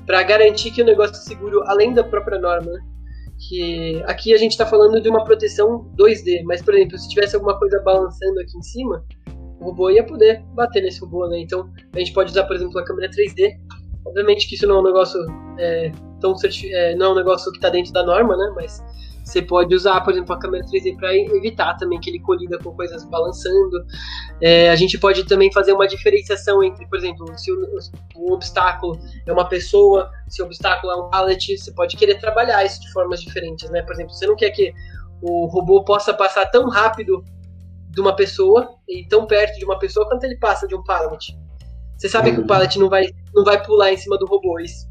para 0.07 0.23
garantir 0.23 0.71
que 0.71 0.83
o 0.83 0.85
negócio 0.85 1.15
é 1.15 1.19
seguro 1.19 1.63
além 1.67 1.93
da 1.93 2.03
própria 2.03 2.39
norma. 2.39 2.71
Né? 2.71 2.81
Que 3.49 4.03
aqui 4.07 4.33
a 4.33 4.39
gente 4.39 4.53
está 4.53 4.65
falando 4.65 5.01
de 5.01 5.09
uma 5.09 5.25
proteção 5.25 5.91
2D, 5.99 6.43
mas 6.45 6.63
por 6.63 6.75
exemplo, 6.75 6.99
se 6.99 7.09
tivesse 7.09 7.37
alguma 7.37 7.59
coisa 7.59 7.81
balançando 7.85 8.41
aqui 8.41 8.57
em 8.57 8.63
cima, 8.63 9.05
o 9.61 9.67
robô 9.67 9.91
ia 9.91 10.05
poder 10.05 10.43
bater 10.55 10.83
nesse 10.83 11.01
robô, 11.01 11.27
né? 11.29 11.41
Então 11.41 11.71
a 11.95 11.99
gente 11.99 12.13
pode 12.13 12.31
usar, 12.31 12.45
por 12.45 12.57
exemplo, 12.57 12.79
a 12.79 12.85
câmera 12.85 13.11
3D. 13.11 13.53
Obviamente 14.07 14.49
que 14.49 14.55
isso 14.55 14.67
não 14.67 14.77
é 14.77 14.81
um 14.81 14.85
negócio 14.85 15.19
é, 15.59 15.93
tão 16.21 16.35
é, 16.73 16.95
não 16.95 17.07
é 17.07 17.09
um 17.11 17.15
negócio 17.15 17.51
que 17.51 17.59
está 17.59 17.69
dentro 17.69 17.93
da 17.93 18.05
norma, 18.05 18.37
né? 18.37 18.53
Mas 18.55 18.83
você 19.27 19.43
pode 19.43 19.75
usar, 19.75 20.01
por 20.03 20.13
exemplo, 20.13 20.33
a 20.33 20.39
câmera 20.39 20.65
3D 20.65 20.97
para 20.97 21.13
evitar 21.15 21.77
também 21.77 21.99
que 21.99 22.09
ele 22.09 22.21
colida 22.21 22.59
com 22.59 22.73
coisas 22.73 23.05
balançando. 23.05 23.85
É, 24.41 24.71
a 24.71 24.77
gente 24.77 24.97
pode 24.99 25.25
também 25.25 25.53
fazer 25.53 25.73
uma 25.73 25.89
diferenciação 25.89 26.63
entre, 26.63 26.87
por 26.87 26.97
exemplo, 26.97 27.27
se 27.37 27.51
o, 27.51 27.59
o, 28.15 28.33
obstáculo 28.33 28.97
é 29.27 29.33
uma 29.33 29.49
pessoa, 29.49 30.09
se 30.29 30.41
o 30.41 30.47
obstáculo 30.47 30.93
é 30.93 30.97
um 30.97 31.11
pallet, 31.11 31.59
você 31.59 31.73
pode 31.73 31.97
querer 31.97 32.21
trabalhar 32.21 32.65
isso 32.65 32.81
de 32.81 32.93
formas 32.93 33.21
diferentes, 33.21 33.69
né? 33.71 33.83
Por 33.83 33.95
exemplo, 33.95 34.15
você 34.15 34.27
não 34.29 34.37
quer 34.37 34.51
que 34.51 34.73
o 35.21 35.47
robô 35.47 35.83
possa 35.85 36.15
passar 36.15 36.47
tão 36.47 36.69
rápido 36.69 37.25
de 37.91 38.01
uma 38.01 38.15
pessoa 38.15 38.77
e 38.89 39.09
tão 39.09 39.27
perto 39.27 39.59
de 39.59 39.65
uma 39.65 39.79
pessoa 39.79 40.09
quanto 40.09 40.23
ele 40.23 40.39
passa 40.39 40.69
de 40.69 40.77
um 40.77 40.85
pallet. 40.85 41.37
Você 41.97 42.09
sabe 42.09 42.33
que 42.33 42.41
o 42.41 42.47
pallet 42.47 42.79
não 42.79 42.89
vai, 42.89 43.07
não 43.37 43.45
vai 43.45 43.63
pular 43.63 43.93
em 43.93 43.97
cima 43.99 44.17
do 44.17 44.27
robô, 44.27 44.59
isso. 44.59 44.89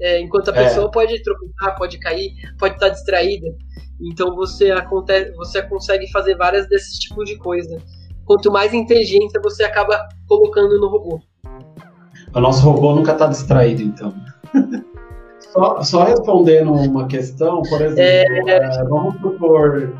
É, 0.00 0.20
enquanto 0.20 0.50
a 0.50 0.56
é. 0.56 0.64
pessoa 0.64 0.90
pode 0.90 1.22
tropeçar, 1.22 1.76
pode 1.76 1.98
cair, 2.00 2.32
pode 2.58 2.74
estar 2.74 2.88
distraída. 2.88 3.46
Então 4.00 4.34
você, 4.34 4.72
acontece, 4.72 5.32
você 5.36 5.62
consegue 5.62 6.10
fazer 6.10 6.36
várias 6.36 6.68
desses 6.68 6.98
tipos 6.98 7.24
de 7.24 7.38
coisa. 7.38 7.78
Quanto 8.26 8.50
mais 8.50 8.74
inteligência 8.74 9.40
você 9.40 9.62
acaba 9.62 10.06
colocando 10.26 10.78
no 10.80 10.88
robô. 10.88 11.20
O 12.34 12.40
nosso 12.40 12.60
robô 12.68 12.94
nunca 12.94 13.12
está 13.12 13.28
distraído, 13.28 13.82
então. 13.82 14.12
só, 15.52 15.82
só, 15.82 16.04
respondendo 16.04 16.72
uma 16.72 17.06
questão, 17.06 17.62
por 17.62 17.80
exemplo, 17.80 18.02
é... 18.02 18.50
É, 18.50 18.84
vamos 18.84 19.14
supor 19.20 19.94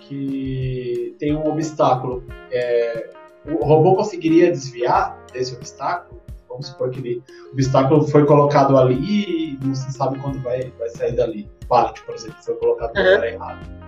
que 0.00 1.14
tem 1.20 1.36
um 1.36 1.46
obstáculo. 1.46 2.24
É, 2.50 3.10
o 3.46 3.64
robô 3.64 3.94
conseguiria 3.94 4.50
desviar 4.50 5.16
desse 5.32 5.54
obstáculo? 5.54 6.23
Vamos 6.54 6.68
supor 6.68 6.90
que 6.90 7.00
ele, 7.00 7.22
o 7.50 7.52
obstáculo 7.54 8.06
foi 8.06 8.24
colocado 8.24 8.78
ali 8.78 9.54
e 9.54 9.58
não 9.60 9.74
se 9.74 9.92
sabe 9.92 10.20
quando 10.20 10.40
vai, 10.40 10.72
vai 10.78 10.88
sair 10.90 11.16
dali. 11.16 11.50
Pallet, 11.68 12.00
por 12.02 12.14
exemplo, 12.14 12.36
foi 12.42 12.54
colocado 12.54 12.94
no 12.94 13.00
uhum. 13.00 13.10
lugar 13.10 13.26
errado. 13.26 13.84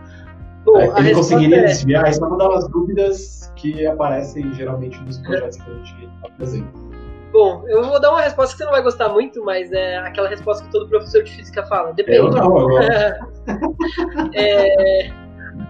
Bom, 0.65 0.79
é, 0.79 0.99
ele 0.99 1.15
conseguiria 1.15 1.59
é... 1.59 1.65
desviar? 1.67 2.11
Isso 2.11 2.25
é 2.25 2.27
uma 2.27 2.37
das 2.37 2.69
dúvidas 2.69 3.53
que 3.55 3.87
aparecem 3.87 4.53
geralmente 4.55 5.01
nos 5.03 5.19
projetos 5.19 5.59
que 5.59 5.71
a 5.71 5.75
gente 5.75 6.11
apresenta. 6.25 6.87
Bom, 7.33 7.63
eu 7.69 7.85
vou 7.85 8.01
dar 8.01 8.11
uma 8.11 8.21
resposta 8.23 8.53
que 8.53 8.59
você 8.59 8.65
não 8.65 8.73
vai 8.73 8.83
gostar 8.83 9.09
muito, 9.11 9.45
mas 9.45 9.71
é 9.73 9.99
aquela 9.99 10.29
resposta 10.29 10.65
que 10.65 10.73
todo 10.73 10.89
professor 10.89 11.23
de 11.23 11.37
física 11.37 11.65
fala. 11.67 11.93
Depende. 11.93 12.19
Eu 12.19 12.31
não, 12.31 12.73
eu 12.73 12.79
é, 14.35 15.13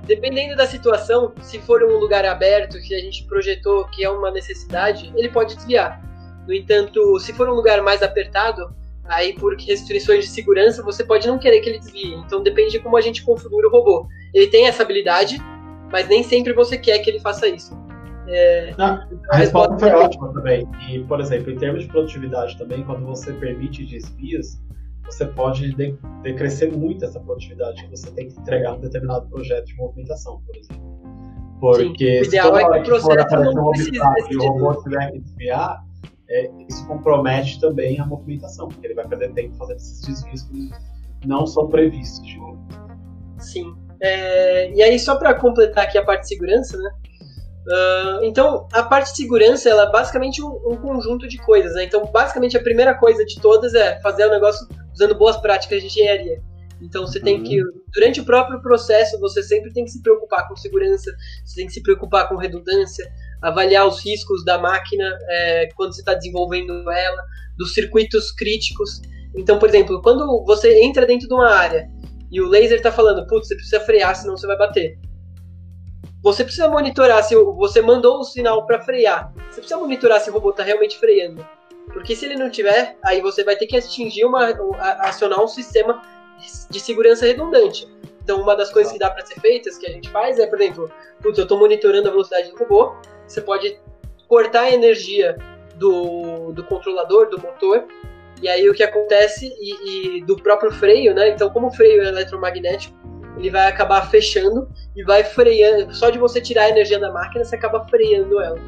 dependendo 0.06 0.56
da 0.56 0.66
situação, 0.66 1.32
se 1.42 1.58
for 1.58 1.82
um 1.82 1.98
lugar 1.98 2.24
aberto 2.24 2.78
que 2.80 2.94
a 2.94 3.00
gente 3.00 3.24
projetou 3.24 3.84
que 3.88 4.02
é 4.02 4.08
uma 4.08 4.30
necessidade, 4.30 5.12
ele 5.14 5.28
pode 5.28 5.56
desviar. 5.56 6.00
No 6.46 6.54
entanto, 6.54 7.18
se 7.18 7.32
for 7.32 7.48
um 7.48 7.54
lugar 7.54 7.82
mais 7.82 8.02
apertado, 8.02 8.74
aí 9.04 9.32
por 9.34 9.56
restrições 9.56 10.24
de 10.24 10.30
segurança, 10.30 10.82
você 10.82 11.04
pode 11.04 11.26
não 11.26 11.38
querer 11.38 11.60
que 11.60 11.70
ele 11.70 11.78
desvie. 11.78 12.14
Então 12.14 12.42
depende 12.42 12.72
de 12.72 12.80
como 12.80 12.96
a 12.96 13.00
gente 13.00 13.24
configura 13.24 13.68
o 13.68 13.70
robô. 13.70 14.06
Ele 14.32 14.46
tem 14.46 14.66
essa 14.66 14.82
habilidade, 14.82 15.38
mas 15.90 16.08
nem 16.08 16.22
sempre 16.22 16.52
você 16.52 16.76
quer 16.76 16.98
que 16.98 17.10
ele 17.10 17.20
faça 17.20 17.48
isso. 17.48 17.76
É, 18.28 18.74
não, 18.76 19.04
então, 19.04 19.20
a 19.30 19.36
resposta 19.36 19.78
foi 19.78 19.90
ótima 19.90 20.32
também. 20.32 20.68
E, 20.88 20.98
por 21.04 21.20
exemplo, 21.20 21.52
em 21.52 21.56
termos 21.56 21.84
de 21.84 21.88
produtividade 21.88 22.58
também, 22.58 22.82
quando 22.84 23.06
você 23.06 23.32
permite 23.32 23.84
desvios, 23.84 24.60
você 25.04 25.24
pode 25.24 25.74
decrescer 26.22 26.72
muito 26.72 27.04
essa 27.04 27.20
produtividade 27.20 27.84
que 27.84 27.90
você 27.90 28.10
tem 28.10 28.28
que 28.28 28.38
entregar 28.40 28.72
um 28.72 28.80
determinado 28.80 29.28
projeto 29.28 29.66
de 29.66 29.76
movimentação, 29.76 30.40
por 30.44 30.56
exemplo. 30.56 30.96
Porque 31.60 32.24
Sim, 32.24 32.30
se 32.30 32.42
toda 32.42 32.60
é 32.60 32.82
que, 32.82 32.90
que 32.90 33.00
for 33.00 33.18
aparecer 33.18 33.58
um 33.58 33.64
obstáculo 33.64 34.28
e 34.30 34.36
o 34.36 34.52
robô 34.52 34.82
tiver 34.82 35.12
que 35.12 35.18
desviar, 35.20 35.85
é, 36.28 36.50
isso 36.68 36.86
compromete 36.86 37.60
também 37.60 38.00
a 38.00 38.06
movimentação, 38.06 38.68
porque 38.68 38.86
ele 38.86 38.94
vai 38.94 39.06
perder 39.06 39.32
tempo 39.32 39.56
fazendo 39.56 39.76
esses 39.76 40.00
desvios 40.00 40.42
que 40.42 40.70
não 41.26 41.46
são 41.46 41.68
previstos. 41.68 42.28
Sim. 43.38 43.74
É, 44.00 44.72
e 44.72 44.82
aí, 44.82 44.98
só 44.98 45.16
para 45.16 45.34
completar 45.34 45.84
aqui 45.84 45.96
a 45.96 46.04
parte 46.04 46.22
de 46.22 46.28
segurança, 46.28 46.76
né? 46.76 46.90
Uh, 47.66 48.24
então, 48.24 48.68
a 48.72 48.82
parte 48.84 49.10
de 49.10 49.16
segurança 49.16 49.68
ela 49.68 49.84
é 49.84 49.90
basicamente 49.90 50.40
um, 50.40 50.48
um 50.66 50.76
conjunto 50.76 51.26
de 51.26 51.36
coisas. 51.38 51.74
Né? 51.74 51.84
Então, 51.84 52.04
basicamente, 52.12 52.56
a 52.56 52.62
primeira 52.62 52.94
coisa 52.94 53.24
de 53.24 53.40
todas 53.40 53.74
é 53.74 54.00
fazer 54.00 54.26
o 54.26 54.30
negócio 54.30 54.68
usando 54.92 55.16
boas 55.16 55.36
práticas 55.36 55.80
de 55.80 55.86
engenharia. 55.86 56.40
Então, 56.80 57.04
você 57.04 57.18
uhum. 57.18 57.24
tem 57.24 57.42
que, 57.42 57.60
durante 57.92 58.20
o 58.20 58.24
próprio 58.24 58.60
processo, 58.60 59.18
você 59.18 59.42
sempre 59.42 59.72
tem 59.72 59.84
que 59.84 59.90
se 59.90 60.00
preocupar 60.00 60.46
com 60.46 60.54
segurança, 60.54 61.10
você 61.44 61.56
tem 61.56 61.66
que 61.66 61.72
se 61.72 61.82
preocupar 61.82 62.28
com 62.28 62.36
redundância, 62.36 63.04
avaliar 63.42 63.86
os 63.86 64.04
riscos 64.04 64.44
da 64.44 64.58
máquina 64.58 65.04
é, 65.28 65.68
quando 65.76 65.94
você 65.94 66.00
está 66.00 66.14
desenvolvendo 66.14 66.90
ela, 66.90 67.22
dos 67.56 67.74
circuitos 67.74 68.32
críticos. 68.32 69.00
Então, 69.36 69.58
por 69.58 69.68
exemplo, 69.68 70.00
quando 70.02 70.44
você 70.44 70.82
entra 70.82 71.06
dentro 71.06 71.28
de 71.28 71.34
uma 71.34 71.50
área 71.50 71.88
e 72.30 72.40
o 72.40 72.48
laser 72.48 72.78
está 72.78 72.90
falando, 72.90 73.26
putz, 73.26 73.48
você 73.48 73.54
precisa 73.54 73.80
frear, 73.80 74.14
senão 74.14 74.36
você 74.36 74.46
vai 74.46 74.56
bater. 74.56 74.98
Você 76.22 76.42
precisa 76.42 76.68
monitorar 76.68 77.22
se 77.22 77.36
você 77.36 77.80
mandou 77.80 78.18
o 78.18 78.24
sinal 78.24 78.66
para 78.66 78.80
frear. 78.80 79.32
Você 79.48 79.60
precisa 79.60 79.78
monitorar 79.78 80.20
se 80.20 80.30
o 80.30 80.32
robô 80.32 80.50
está 80.50 80.62
realmente 80.62 80.98
freando. 80.98 81.46
Porque 81.92 82.16
se 82.16 82.24
ele 82.24 82.34
não 82.34 82.50
tiver, 82.50 82.96
aí 83.04 83.20
você 83.20 83.44
vai 83.44 83.54
ter 83.54 83.66
que 83.66 83.76
atingir 83.76 84.24
uma, 84.24 84.52
acionar 85.00 85.40
um 85.40 85.46
sistema 85.46 86.02
de 86.68 86.80
segurança 86.80 87.24
redundante. 87.24 87.86
Então, 88.22 88.40
uma 88.40 88.56
das 88.56 88.72
coisas 88.72 88.92
que 88.92 88.98
dá 88.98 89.08
para 89.08 89.24
ser 89.24 89.40
feitas, 89.40 89.78
que 89.78 89.86
a 89.86 89.92
gente 89.92 90.10
faz, 90.10 90.38
é, 90.38 90.46
por 90.48 90.60
exemplo, 90.60 90.90
putz, 91.22 91.38
eu 91.38 91.44
estou 91.44 91.58
monitorando 91.58 92.08
a 92.08 92.10
velocidade 92.10 92.50
do 92.50 92.56
robô, 92.58 92.96
você 93.26 93.40
pode 93.40 93.78
cortar 94.28 94.62
a 94.62 94.70
energia 94.70 95.36
do, 95.76 96.52
do 96.52 96.64
controlador, 96.64 97.28
do 97.28 97.40
motor, 97.40 97.84
e 98.42 98.48
aí 98.48 98.68
o 98.68 98.74
que 98.74 98.82
acontece, 98.82 99.46
e, 99.60 100.18
e, 100.18 100.24
do 100.24 100.36
próprio 100.36 100.70
freio, 100.70 101.14
né? 101.14 101.30
Então, 101.30 101.48
como 101.50 101.68
o 101.68 101.70
freio 101.70 102.02
é 102.02 102.08
eletromagnético, 102.08 102.94
ele 103.38 103.50
vai 103.50 103.66
acabar 103.66 104.10
fechando 104.10 104.68
e 104.94 105.02
vai 105.04 105.24
freando. 105.24 105.94
Só 105.94 106.10
de 106.10 106.18
você 106.18 106.40
tirar 106.40 106.64
a 106.64 106.68
energia 106.70 106.98
da 106.98 107.12
máquina, 107.12 107.44
você 107.44 107.56
acaba 107.56 107.86
freando 107.88 108.40
ela. 108.40 108.58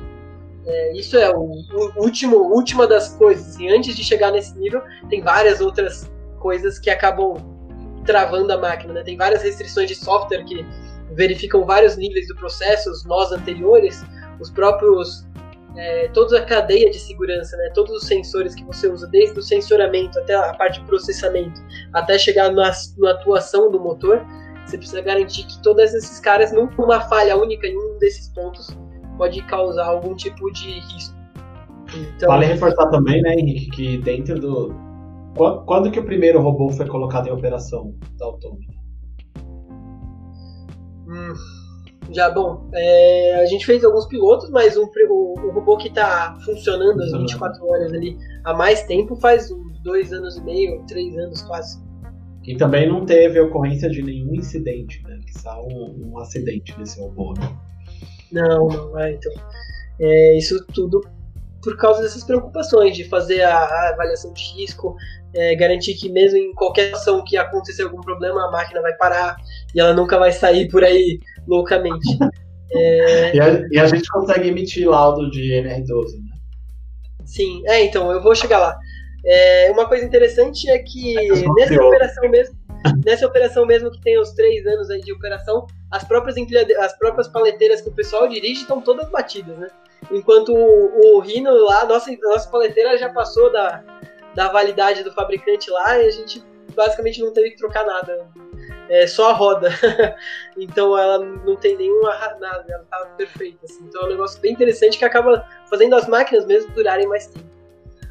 É, 0.66 0.92
isso 0.92 1.16
é 1.16 1.30
o, 1.30 1.42
o, 1.42 1.92
último, 1.96 2.36
última 2.36 2.86
das 2.86 3.14
coisas. 3.14 3.58
E 3.58 3.68
antes 3.68 3.96
de 3.96 4.04
chegar 4.04 4.30
nesse 4.30 4.56
nível, 4.58 4.82
tem 5.08 5.22
várias 5.22 5.60
outras 5.60 6.10
coisas 6.38 6.78
que 6.78 6.90
acabam 6.90 7.36
travando 8.04 8.52
a 8.52 8.58
máquina. 8.58 8.92
Né? 8.94 9.02
Tem 9.02 9.16
várias 9.16 9.42
restrições 9.42 9.88
de 9.88 9.94
software 9.94 10.44
que 10.44 10.66
verificam 11.12 11.64
vários 11.64 11.96
níveis 11.96 12.28
do 12.28 12.36
processo, 12.36 12.90
os 12.90 13.04
nós 13.04 13.32
anteriores, 13.32 14.04
os 14.40 14.50
próprios 14.50 15.26
é, 15.76 16.08
toda 16.08 16.38
a 16.38 16.44
cadeia 16.44 16.90
de 16.90 16.98
segurança, 16.98 17.56
né? 17.56 17.70
todos 17.74 17.92
os 17.92 18.06
sensores 18.06 18.54
que 18.54 18.64
você 18.64 18.88
usa, 18.88 19.06
desde 19.06 19.38
o 19.38 19.42
sensoramento 19.42 20.18
até 20.18 20.34
a 20.34 20.54
parte 20.54 20.80
de 20.80 20.86
processamento, 20.86 21.60
até 21.92 22.18
chegar 22.18 22.50
na, 22.52 22.72
na 22.98 23.10
atuação 23.12 23.70
do 23.70 23.78
motor, 23.78 24.24
você 24.66 24.76
precisa 24.76 25.00
garantir 25.00 25.46
que 25.46 25.62
todos 25.62 25.94
esses 25.94 26.20
caras, 26.20 26.52
numa 26.52 27.00
falha 27.02 27.36
única 27.36 27.66
em 27.66 27.76
um 27.76 27.98
desses 27.98 28.28
pontos, 28.30 28.76
pode 29.16 29.42
causar 29.44 29.86
algum 29.86 30.14
tipo 30.14 30.50
de 30.52 30.80
risco. 30.80 31.16
Então, 31.94 32.28
vale 32.28 32.46
reforçar 32.46 32.86
também, 32.88 33.22
né, 33.22 33.34
Henrique, 33.34 33.70
que 33.70 33.98
dentro 33.98 34.38
do. 34.38 34.74
Quando 35.66 35.90
que 35.90 36.00
o 36.00 36.04
primeiro 36.04 36.42
robô 36.42 36.68
foi 36.70 36.86
colocado 36.86 37.28
em 37.28 37.30
operação 37.30 37.94
da 38.18 38.26
Automi? 38.26 38.66
Hum, 41.06 41.32
já, 42.10 42.30
bom, 42.30 42.68
é, 42.74 43.34
a 43.42 43.46
gente 43.46 43.66
fez 43.66 43.84
alguns 43.84 44.06
pilotos, 44.06 44.50
mas 44.50 44.76
um, 44.76 44.88
o, 45.08 45.34
o 45.38 45.50
robô 45.52 45.76
que 45.76 45.88
está 45.88 46.36
funcionando 46.44 47.02
as 47.02 47.12
24 47.12 47.66
horas 47.66 47.92
ali 47.92 48.16
há 48.44 48.54
mais 48.54 48.82
tempo 48.84 49.16
faz 49.16 49.50
uns 49.50 49.78
dois 49.80 50.12
anos 50.12 50.36
e 50.36 50.42
meio, 50.42 50.84
três 50.86 51.16
anos 51.18 51.42
quase. 51.42 51.80
E 52.44 52.56
também 52.56 52.88
não 52.88 53.04
teve 53.04 53.38
ocorrência 53.40 53.90
de 53.90 54.02
nenhum 54.02 54.34
incidente, 54.34 55.02
né? 55.04 55.18
Que 55.26 55.48
um, 55.48 56.12
um 56.12 56.18
acidente 56.18 56.74
nesse 56.78 56.98
robô, 57.00 57.34
né? 57.34 57.54
Não, 58.32 58.68
não 58.68 58.98
é, 58.98 59.12
então. 59.12 59.32
É, 60.00 60.38
isso 60.38 60.64
tudo 60.72 61.00
por 61.62 61.76
causa 61.76 62.02
dessas 62.02 62.24
preocupações 62.24 62.96
de 62.96 63.04
fazer 63.04 63.42
a, 63.42 63.58
a 63.58 63.88
avaliação 63.90 64.32
de 64.32 64.42
risco, 64.54 64.96
é, 65.34 65.54
garantir 65.56 65.94
que 65.94 66.08
mesmo 66.08 66.38
em 66.38 66.54
qualquer 66.54 66.94
ação 66.94 67.22
que 67.24 67.36
acontecer 67.36 67.82
algum 67.82 68.00
problema, 68.00 68.46
a 68.46 68.50
máquina 68.50 68.80
vai 68.80 68.94
parar 68.94 69.36
e 69.74 69.80
ela 69.80 69.92
nunca 69.92 70.18
vai 70.18 70.32
sair 70.32 70.68
por 70.68 70.84
aí 70.84 71.18
loucamente. 71.48 72.06
É... 72.70 73.34
E, 73.34 73.40
a, 73.40 73.66
e, 73.70 73.78
a, 73.78 73.86
gente 73.86 74.06
consegue 74.10 74.48
emitir 74.48 74.86
laudo 74.86 75.30
de 75.30 75.54
NR12, 75.54 76.22
né? 76.22 76.36
Sim, 77.24 77.62
é, 77.66 77.82
então, 77.82 78.12
eu 78.12 78.22
vou 78.22 78.34
chegar 78.34 78.58
lá. 78.58 78.78
É, 79.24 79.70
uma 79.70 79.88
coisa 79.88 80.04
interessante 80.04 80.68
é 80.68 80.78
que 80.78 81.14
nessa 81.56 81.82
operação 81.82 82.28
mesmo, 82.28 82.56
nessa 83.06 83.26
operação 83.26 83.64
mesmo 83.64 83.90
que 83.90 84.02
tem 84.02 84.18
os 84.18 84.32
três 84.32 84.66
anos 84.66 84.90
aí 84.90 85.00
de 85.00 85.14
operação, 85.14 85.66
as 85.90 86.04
próprias, 86.04 86.36
as 86.78 86.98
próprias 86.98 87.26
paleteiras 87.28 87.80
que 87.80 87.88
o 87.88 87.94
pessoal 87.94 88.28
dirige 88.28 88.60
estão 88.60 88.82
todas 88.82 89.08
batidas, 89.08 89.56
né? 89.56 89.68
Enquanto 90.10 90.54
o, 90.54 91.16
o 91.16 91.20
Rhino 91.20 91.50
lá, 91.64 91.86
nossa, 91.86 92.14
nossa 92.22 92.50
paleteira 92.50 92.98
já 92.98 93.08
passou 93.08 93.50
da, 93.50 93.82
da 94.34 94.48
validade 94.48 95.02
do 95.02 95.12
fabricante 95.12 95.70
lá 95.70 95.98
e 95.98 96.06
a 96.06 96.10
gente 96.10 96.42
basicamente 96.74 97.20
não 97.20 97.32
teve 97.32 97.50
que 97.50 97.56
trocar 97.56 97.84
nada. 97.84 98.28
É 98.88 99.06
só 99.06 99.30
a 99.30 99.32
roda. 99.34 99.70
então 100.56 100.96
ela 100.96 101.18
não 101.18 101.56
tem 101.56 101.76
nenhuma 101.76 102.10
nada, 102.40 102.64
ela 102.68 102.84
tá 102.90 103.06
perfeita. 103.16 103.58
Assim. 103.64 103.84
Então 103.88 104.02
é 104.02 104.04
um 104.06 104.08
negócio 104.08 104.40
bem 104.40 104.52
interessante 104.52 104.98
que 104.98 105.04
acaba 105.04 105.46
fazendo 105.68 105.94
as 105.94 106.08
máquinas 106.08 106.46
mesmo 106.46 106.72
durarem 106.72 107.06
mais 107.06 107.26
tempo. 107.26 107.46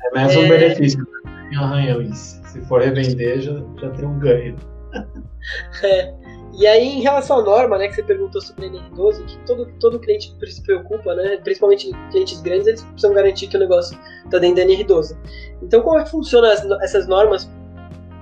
É 0.06 0.12
mais 0.12 0.36
um 0.36 0.46
é... 0.46 0.50
benefício 0.50 1.06
em 1.52 1.56
arranhão 1.56 2.02
isso. 2.02 2.42
Se 2.46 2.62
for 2.66 2.82
revender, 2.82 3.42
já, 3.42 3.54
já 3.82 3.90
tem 3.92 4.06
um 4.06 4.20
ganho. 4.20 4.56
é. 5.84 6.14
E 6.54 6.66
aí, 6.66 6.88
em 6.88 7.02
relação 7.02 7.40
à 7.40 7.44
norma, 7.44 7.78
né, 7.78 7.88
que 7.88 7.94
você 7.94 8.04
perguntou 8.04 8.42
sobre 8.42 8.66
a 8.66 8.70
NR12, 8.70 9.26
que 9.26 9.38
todo, 9.46 9.72
todo 9.80 10.00
cliente 10.00 10.34
se 10.48 10.64
preocupa, 10.64 11.14
né, 11.14 11.38
principalmente 11.38 11.92
clientes 12.10 12.42
grandes, 12.42 12.68
eles 12.68 12.82
precisam 12.82 13.14
garantir 13.14 13.48
que 13.48 13.58
o 13.58 13.60
negócio 13.60 13.98
está 14.26 14.40
dentro 14.40 14.56
da 14.56 14.64
NR12. 14.64 15.16
Então, 15.62 15.82
como 15.82 16.00
é 16.00 16.04
que 16.04 16.10
funcionam 16.10 16.50
essas 16.82 17.08
normas 17.08 17.48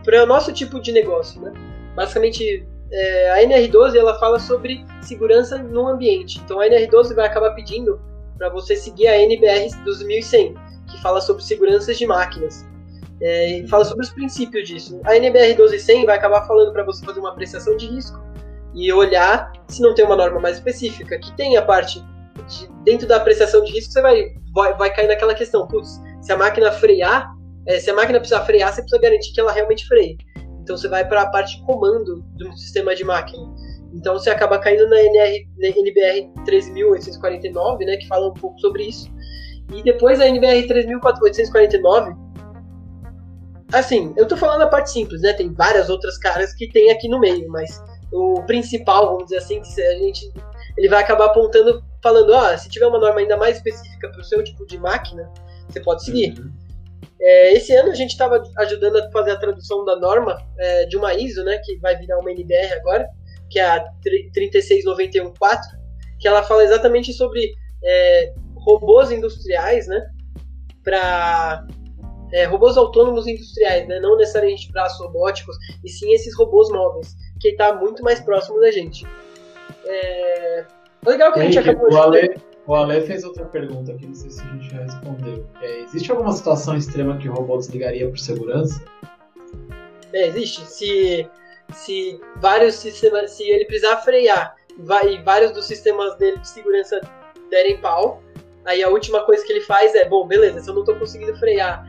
para 0.04 0.24
o 0.24 0.26
nosso 0.26 0.52
tipo 0.52 0.82
de 0.82 0.92
negócio? 0.92 1.40
Né? 1.42 1.54
Basicamente, 1.96 2.68
é, 2.92 3.32
a 3.32 3.44
NR12 3.44 3.96
ela 3.96 4.20
fala 4.20 4.40
sobre 4.40 4.86
segurança 5.02 5.58
no 5.58 5.88
ambiente. 5.88 6.40
Então, 6.44 6.60
a 6.60 6.68
NR12 6.68 7.16
vai 7.16 7.26
acabar 7.26 7.52
pedindo 7.52 8.00
para 8.38 8.50
você 8.50 8.76
seguir 8.76 9.08
a 9.08 9.18
NBR 9.18 9.70
2100, 9.84 10.56
que 10.90 11.02
fala 11.02 11.22
sobre 11.22 11.44
seguranças 11.44 11.98
de 11.98 12.06
máquinas. 12.06 12.66
É, 13.22 13.60
e 13.60 13.68
fala 13.68 13.86
sobre 13.86 14.04
os 14.04 14.12
princípios 14.12 14.68
disso. 14.68 15.00
A 15.06 15.16
NBR 15.16 15.56
12100 15.56 16.06
vai 16.06 16.18
acabar 16.18 16.46
falando 16.46 16.74
para 16.74 16.84
você 16.84 17.04
fazer 17.06 17.20
uma 17.22 17.30
apreciação 17.30 17.78
de 17.78 17.88
risco 17.88 18.22
e 18.74 18.92
olhar 18.92 19.54
se 19.70 19.82
não 19.82 19.96
tem 19.96 20.04
uma 20.04 20.18
norma 20.18 20.40
mais 20.40 20.58
específica, 20.58 21.18
que 21.18 21.32
tem 21.38 21.56
a 21.56 21.62
parte 21.62 22.04
de, 22.48 22.68
dentro 22.84 23.08
da 23.08 23.16
apreciação 23.16 23.64
de 23.64 23.72
risco, 23.72 23.94
você 23.94 24.02
vai, 24.02 24.34
vai, 24.54 24.74
vai 24.78 24.94
cair 24.94 25.08
naquela 25.08 25.34
questão, 25.34 25.66
putz, 25.66 26.02
se 26.22 26.32
a 26.32 26.38
máquina 26.38 26.72
frear, 26.74 27.34
é, 27.66 27.80
se 27.80 27.90
a 27.90 27.94
máquina 27.94 28.20
precisar 28.20 28.44
frear, 28.46 28.74
você 28.74 28.82
precisa 28.82 29.02
garantir 29.02 29.32
que 29.34 29.40
ela 29.40 29.52
realmente 29.52 29.88
freie. 29.88 30.18
Então 30.66 30.76
você 30.76 30.88
vai 30.88 31.08
para 31.08 31.22
a 31.22 31.30
parte 31.30 31.58
de 31.58 31.64
comando 31.64 32.26
do 32.36 32.58
sistema 32.58 32.96
de 32.96 33.04
máquina. 33.04 33.48
Então 33.94 34.14
você 34.16 34.32
acaba 34.32 34.58
caindo 34.58 34.90
na, 34.90 35.00
NR, 35.00 35.48
na 35.60 35.68
NBR 35.68 36.28
13.849, 36.44 37.86
né, 37.86 37.98
que 37.98 38.08
fala 38.08 38.30
um 38.30 38.34
pouco 38.34 38.60
sobre 38.60 38.86
isso. 38.88 39.08
E 39.72 39.84
depois 39.84 40.20
a 40.20 40.28
NBR 40.28 40.68
3.849 40.68 42.18
Assim, 43.72 44.12
eu 44.18 44.28
tô 44.28 44.36
falando 44.36 44.64
a 44.64 44.68
parte 44.68 44.90
simples, 44.90 45.22
né? 45.22 45.34
Tem 45.34 45.54
várias 45.54 45.90
outras 45.90 46.18
caras 46.18 46.54
que 46.54 46.68
tem 46.70 46.90
aqui 46.92 47.08
no 47.08 47.20
meio, 47.20 47.48
mas 47.50 47.84
o 48.12 48.42
principal, 48.44 49.08
vamos 49.08 49.26
dizer 49.26 49.38
assim, 49.38 49.62
que 49.62 49.82
a 49.82 49.98
gente 49.98 50.32
ele 50.78 50.90
vai 50.90 51.02
acabar 51.02 51.26
apontando, 51.26 51.84
falando, 52.02 52.34
ah, 52.34 52.58
se 52.58 52.70
tiver 52.70 52.88
uma 52.88 53.00
norma 53.00 53.20
ainda 53.20 53.38
mais 53.38 53.58
específica 53.58 54.10
para 54.10 54.20
o 54.20 54.24
seu 54.24 54.44
tipo 54.44 54.66
de 54.66 54.78
máquina, 54.78 55.32
você 55.70 55.80
pode 55.80 56.04
seguir. 56.04 56.40
Uhum. 56.40 56.65
É, 57.20 57.54
esse 57.54 57.74
ano 57.76 57.92
a 57.92 57.96
gente 57.96 58.12
estava 58.12 58.42
ajudando 58.60 58.98
a 58.98 59.12
fazer 59.12 59.32
a 59.32 59.40
tradução 59.40 59.84
da 59.86 59.96
norma 59.96 60.38
é, 60.60 60.86
de 60.86 60.98
uma 60.98 61.14
ISO, 61.14 61.44
né, 61.44 61.58
que 61.64 61.78
vai 61.80 61.98
virar 61.98 62.20
uma 62.20 62.32
NBR 62.32 62.74
agora, 62.74 63.08
que 63.50 63.60
é 63.60 63.66
a 63.66 63.86
36914, 64.34 65.62
que 66.20 66.28
ela 66.28 66.44
fala 66.44 66.64
exatamente 66.64 67.14
sobre 67.14 67.54
é, 67.84 68.34
robôs 68.56 69.12
industriais, 69.12 69.88
né, 69.88 70.08
para 70.84 71.66
é, 72.32 72.46
robôs 72.46 72.78
autônomos 72.78 73.28
industriais, 73.28 73.88
né? 73.88 74.00
não 74.00 74.18
necessariamente 74.18 74.72
braços 74.72 75.00
robóticos, 75.00 75.58
e 75.84 75.90
sim 75.90 76.14
esses 76.14 76.36
robôs 76.38 76.70
móveis, 76.70 77.16
que 77.40 77.50
está 77.50 77.74
muito 77.74 78.04
mais 78.04 78.20
próximo 78.20 78.60
da 78.60 78.72
gente. 78.72 79.06
É... 79.86 80.66
Legal 81.06 81.32
que 81.34 81.40
a 81.40 81.44
gente 81.44 81.60
acabou 81.60 81.96
Ale, 81.98 82.36
o 82.68 82.76
Ale 82.76 83.02
fez 83.02 83.24
outra 83.24 83.46
pergunta 83.46 83.92
aqui, 83.92 84.06
não 84.06 84.16
sei 84.16 84.30
se 84.30 84.42
a 84.42 84.46
gente 84.46 84.70
já 84.70 84.82
respondeu. 84.82 85.46
É, 85.62 85.82
existe 85.82 86.12
alguma 86.12 86.32
situação 86.32 86.76
extrema 86.76 87.18
que 87.18 87.30
o 87.30 87.34
robô 87.34 87.58
desligaria 87.58 88.08
por 88.08 88.18
segurança? 88.18 88.84
É, 90.14 90.28
existe. 90.28 90.62
Se, 90.66 91.30
se 91.74 92.20
vários 92.38 92.76
sistemas, 92.76 93.32
se 93.32 93.44
ele 93.44 93.66
precisar 93.66 93.98
frear 93.98 94.56
e 94.78 95.22
vários 95.24 95.52
dos 95.52 95.66
sistemas 95.66 96.18
dele 96.18 96.38
de 96.38 96.48
segurança 96.48 97.00
derem 97.50 97.78
pau, 97.80 98.22
aí 98.66 98.84
a 98.84 98.90
última 98.90 99.24
coisa 99.26 99.46
que 99.46 99.54
ele 99.54 99.62
faz 99.62 99.94
é, 99.96 100.08
bom, 100.08 100.28
beleza, 100.28 100.60
se 100.60 100.70
eu 100.70 100.74
não 100.74 100.82
estou 100.82 100.96
conseguindo 100.96 101.36
frear 101.38 101.86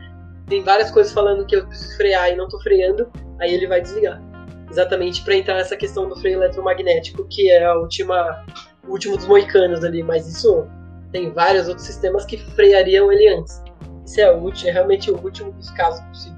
tem 0.47 0.63
várias 0.63 0.89
coisas 0.89 1.13
falando 1.13 1.45
que 1.45 1.55
eu 1.55 1.67
preciso 1.67 1.95
frear 1.97 2.31
e 2.31 2.35
não 2.35 2.47
tô 2.47 2.59
freando, 2.59 3.11
aí 3.39 3.53
ele 3.53 3.67
vai 3.67 3.81
desligar. 3.81 4.21
Exatamente 4.69 5.23
para 5.23 5.35
entrar 5.35 5.55
nessa 5.55 5.77
questão 5.77 6.09
do 6.09 6.15
freio 6.17 6.37
eletromagnético, 6.37 7.27
que 7.29 7.49
é 7.51 7.65
a 7.65 7.75
última, 7.75 8.45
o 8.87 8.91
último 8.91 9.17
dos 9.17 9.27
moicanos 9.27 9.83
ali, 9.83 10.03
mas 10.03 10.27
isso 10.27 10.67
tem 11.11 11.31
vários 11.31 11.67
outros 11.67 11.85
sistemas 11.85 12.25
que 12.25 12.37
freariam 12.37 13.11
ele 13.11 13.27
antes. 13.27 13.61
Isso 14.05 14.21
é, 14.21 14.31
o 14.31 14.39
último, 14.39 14.69
é 14.69 14.73
realmente 14.73 15.11
o 15.11 15.17
último 15.21 15.51
dos 15.51 15.69
casos 15.71 16.01
possíveis. 16.01 16.37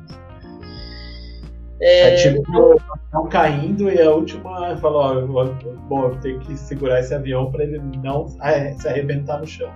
É, 1.82 2.14
é 2.14 2.16
tipo, 2.16 2.76
estão 3.06 3.30
caindo 3.30 3.89
e 3.89 4.02
a 4.02 4.12
última 4.12 4.76
falou, 4.78 5.02
ó, 5.02 5.45
bom, 5.88 6.08
eu 6.08 6.20
tenho 6.20 6.39
que 6.39 6.58
segurar 6.58 7.00
esse 7.00 7.14
avião 7.14 7.52
para 7.52 7.64
ele 7.64 7.80
não 8.04 8.28
se 8.28 8.88
arrebentar 8.88 9.39
no 9.39 9.47
chão. 9.47 9.72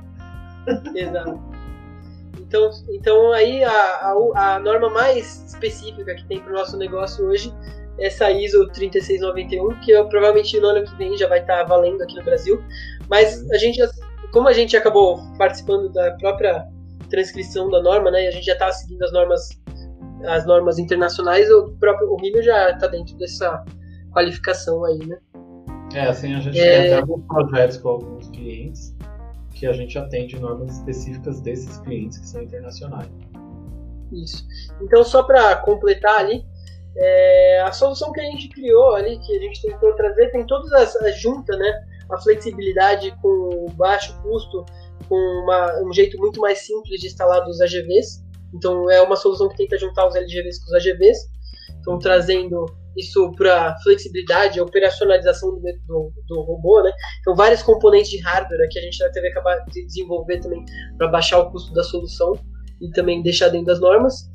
Exato. 0.96 1.40
Então, 2.40 2.70
então 2.90 3.32
aí 3.32 3.64
a, 3.64 3.72
a, 3.72 4.56
a 4.56 4.60
norma 4.60 4.90
mais 4.90 5.44
específica 5.48 6.14
que 6.14 6.26
tem 6.26 6.40
para 6.40 6.52
o 6.52 6.56
nosso 6.56 6.78
negócio 6.78 7.26
hoje 7.26 7.54
é 7.62 7.83
essa 8.00 8.32
ISO 8.32 8.68
3691, 8.70 9.80
que 9.82 9.92
eu, 9.92 10.08
provavelmente 10.08 10.60
no 10.60 10.68
ano 10.68 10.86
que 10.86 10.96
vem 10.96 11.18
já 11.18 11.28
vai 11.28 11.40
estar 11.40 11.60
tá 11.60 11.64
valendo 11.64 12.02
aqui 12.02 12.16
no 12.16 12.24
Brasil. 12.24 12.62
Mas 13.10 13.50
a 13.52 13.58
gente, 13.58 13.80
como 14.32 14.48
a 14.48 14.54
gente 14.54 14.76
acabou 14.76 15.20
participando 15.38 15.92
da 15.92 16.12
própria 16.18 16.66
transcrição 17.10 17.70
da 17.70 17.82
norma, 17.82 18.10
né, 18.10 18.26
e 18.26 18.28
a 18.28 18.32
gente 18.32 18.46
já 18.46 18.54
estava 18.54 18.72
tá 18.72 18.78
seguindo 18.78 19.04
as 19.04 19.12
normas, 19.12 19.50
as 20.26 20.46
normas 20.46 20.80
internacionais, 20.80 21.50
o 21.52 21.72
próprio 21.80 22.12
o 22.12 22.18
Rino 22.18 22.42
já 22.42 22.72
está 22.72 22.88
dentro 22.88 23.16
dessa 23.18 23.64
qualificação 24.12 24.84
aí, 24.86 25.06
né? 25.06 25.18
É, 25.94 26.08
assim, 26.08 26.34
a 26.34 26.40
gente 26.40 26.60
é... 26.60 26.82
tem 26.82 26.94
até 26.94 27.02
alguns 27.02 27.26
projetos 27.26 27.78
com 27.78 27.90
alguns 27.90 28.30
clientes 28.30 28.96
que 29.54 29.68
a 29.68 29.74
gente 29.74 29.98
atende 29.98 30.40
normas 30.40 30.78
específicas 30.78 31.40
desses 31.42 31.78
clientes 31.80 32.18
que 32.18 32.28
são 32.28 32.42
internacionais. 32.42 33.10
Isso. 34.12 34.46
Então, 34.82 35.04
só 35.04 35.24
para 35.24 35.56
completar 35.58 36.20
ali, 36.20 36.44
é, 36.96 37.62
a 37.62 37.72
solução 37.72 38.12
que 38.12 38.22
a 38.22 38.26
gente 38.26 38.50
criou 38.50 38.94
ali, 38.94 39.18
que 39.20 39.36
a 39.36 39.40
gente 39.40 39.62
tentou 39.62 39.94
trazer, 39.94 40.32
tem 40.32 40.46
todas 40.46 40.72
as, 40.74 40.96
as 40.98 41.20
juntas, 41.20 41.58
né? 41.58 41.86
A 42.12 42.18
flexibilidade 42.20 43.16
com 43.22 43.66
baixo 43.76 44.16
custo, 44.22 44.66
com 45.10 45.16
uma, 45.16 45.82
um 45.84 45.92
jeito 45.92 46.18
muito 46.18 46.40
mais 46.40 46.60
simples 46.60 47.02
de 47.02 47.08
instalar 47.08 47.44
dos 47.44 47.60
AGVs. 47.62 48.24
Então, 48.54 48.90
é 48.90 49.02
uma 49.02 49.16
solução 49.16 49.50
que 49.50 49.58
tenta 49.58 49.78
juntar 49.78 50.08
os 50.08 50.16
LGVs 50.16 50.60
com 50.60 50.66
os 50.66 50.74
AGVs. 50.74 51.18
Então, 51.80 51.98
trazendo 51.98 52.66
isso 52.96 53.32
para 53.36 53.76
flexibilidade, 53.82 54.62
operacionalização 54.62 55.56
do, 55.56 55.62
do, 55.88 56.14
do, 56.28 56.42
robô, 56.42 56.82
né? 56.84 56.92
Então, 57.20 57.36
vários 57.36 57.64
componentes 57.64 58.12
de 58.12 58.20
hardware 58.20 58.70
que 58.70 58.78
a 58.78 58.82
gente 58.82 58.98
teve 59.12 59.22
que 59.22 59.28
acabar 59.32 59.66
de 59.66 59.86
desenvolver 59.86 60.40
também 60.40 60.64
para 60.98 61.08
baixar 61.08 61.40
o 61.40 61.52
custo 61.52 61.74
da 61.74 61.84
solução 61.84 62.34
e 62.80 62.90
também 62.92 63.24
deixar 63.24 63.50
dentro 63.50 63.68
das 63.68 63.80
normas. 63.80 64.30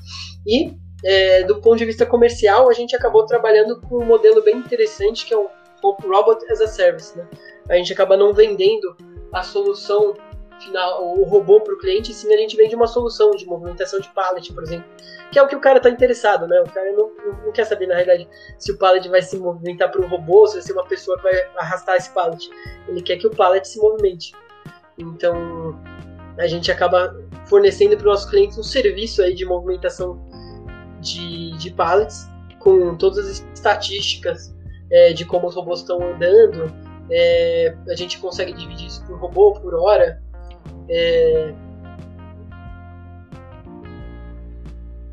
E, 0.46 0.76
é, 1.04 1.44
do 1.44 1.60
ponto 1.60 1.76
de 1.76 1.84
vista 1.84 2.04
comercial, 2.04 2.68
a 2.68 2.72
gente 2.72 2.94
acabou 2.96 3.24
trabalhando 3.24 3.80
com 3.80 3.98
um 3.98 4.04
modelo 4.04 4.42
bem 4.42 4.56
interessante 4.56 5.26
que 5.26 5.34
é 5.34 5.36
o 5.36 5.48
Robot 5.82 6.44
as 6.50 6.60
a 6.60 6.66
Service, 6.66 7.16
né? 7.16 7.26
A 7.68 7.76
gente 7.76 7.92
acaba 7.92 8.16
não 8.16 8.32
vendendo 8.32 8.96
a 9.32 9.42
solução 9.42 10.14
final, 10.58 11.04
o 11.04 11.24
robô 11.24 11.60
para 11.60 11.74
o 11.74 11.78
cliente, 11.78 12.12
sim 12.12 12.32
a 12.32 12.36
gente 12.36 12.56
vende 12.56 12.74
uma 12.74 12.86
solução 12.86 13.30
de 13.30 13.46
movimentação 13.46 14.00
de 14.00 14.08
pallet, 14.08 14.52
por 14.52 14.62
exemplo, 14.62 14.86
que 15.30 15.38
é 15.38 15.42
o 15.42 15.46
que 15.46 15.54
o 15.54 15.60
cara 15.60 15.78
está 15.78 15.88
interessado, 15.88 16.46
né? 16.46 16.60
O 16.60 16.70
cara 16.70 16.90
não, 16.92 17.12
não, 17.24 17.44
não, 17.44 17.52
quer 17.52 17.64
saber, 17.64 17.86
na 17.86 17.94
realidade, 17.94 18.28
se 18.58 18.72
o 18.72 18.78
pallet 18.78 19.08
vai 19.08 19.22
se 19.22 19.38
movimentar 19.38 19.90
para 19.90 20.00
um 20.00 20.08
robô, 20.08 20.46
se 20.46 20.54
vai 20.54 20.62
ser 20.62 20.72
uma 20.72 20.84
pessoa 20.84 21.16
que 21.18 21.22
vai 21.22 21.48
arrastar 21.56 21.96
esse 21.96 22.10
pallet. 22.10 22.50
Ele 22.88 23.02
quer 23.02 23.16
que 23.16 23.26
o 23.26 23.30
pallet 23.30 23.66
se 23.66 23.78
movimente. 23.78 24.32
Então, 24.98 25.78
a 26.38 26.46
gente 26.46 26.72
acaba 26.72 27.16
fornecendo 27.46 27.96
para 27.96 28.06
os 28.06 28.12
nossos 28.12 28.30
clientes 28.30 28.58
um 28.58 28.62
serviço 28.62 29.22
aí 29.22 29.34
de 29.34 29.44
movimentação 29.44 30.27
de, 31.00 31.56
de 31.58 31.70
pallets, 31.70 32.28
com 32.58 32.94
todas 32.96 33.18
as 33.18 33.46
estatísticas 33.54 34.54
é, 34.90 35.12
de 35.12 35.24
como 35.24 35.46
os 35.46 35.54
robôs 35.54 35.80
estão 35.80 36.02
andando, 36.02 36.72
é, 37.10 37.74
a 37.88 37.94
gente 37.94 38.18
consegue 38.18 38.52
dividir 38.52 38.86
isso 38.86 39.04
por 39.06 39.18
robô, 39.18 39.52
por 39.52 39.74
hora. 39.74 40.22
É, 40.88 41.54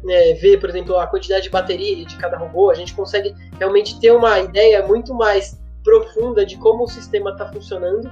é, 0.08 0.34
ver, 0.36 0.60
por 0.60 0.70
exemplo, 0.70 0.98
a 0.98 1.08
quantidade 1.08 1.44
de 1.44 1.50
bateria 1.50 2.06
de 2.06 2.16
cada 2.18 2.38
robô, 2.38 2.70
a 2.70 2.76
gente 2.76 2.94
consegue 2.94 3.34
realmente 3.58 4.00
ter 4.00 4.12
uma 4.12 4.40
ideia 4.40 4.86
muito 4.86 5.14
mais 5.14 5.60
profunda 5.84 6.46
de 6.46 6.58
como 6.58 6.84
o 6.84 6.88
sistema 6.88 7.32
está 7.32 7.52
funcionando 7.52 8.12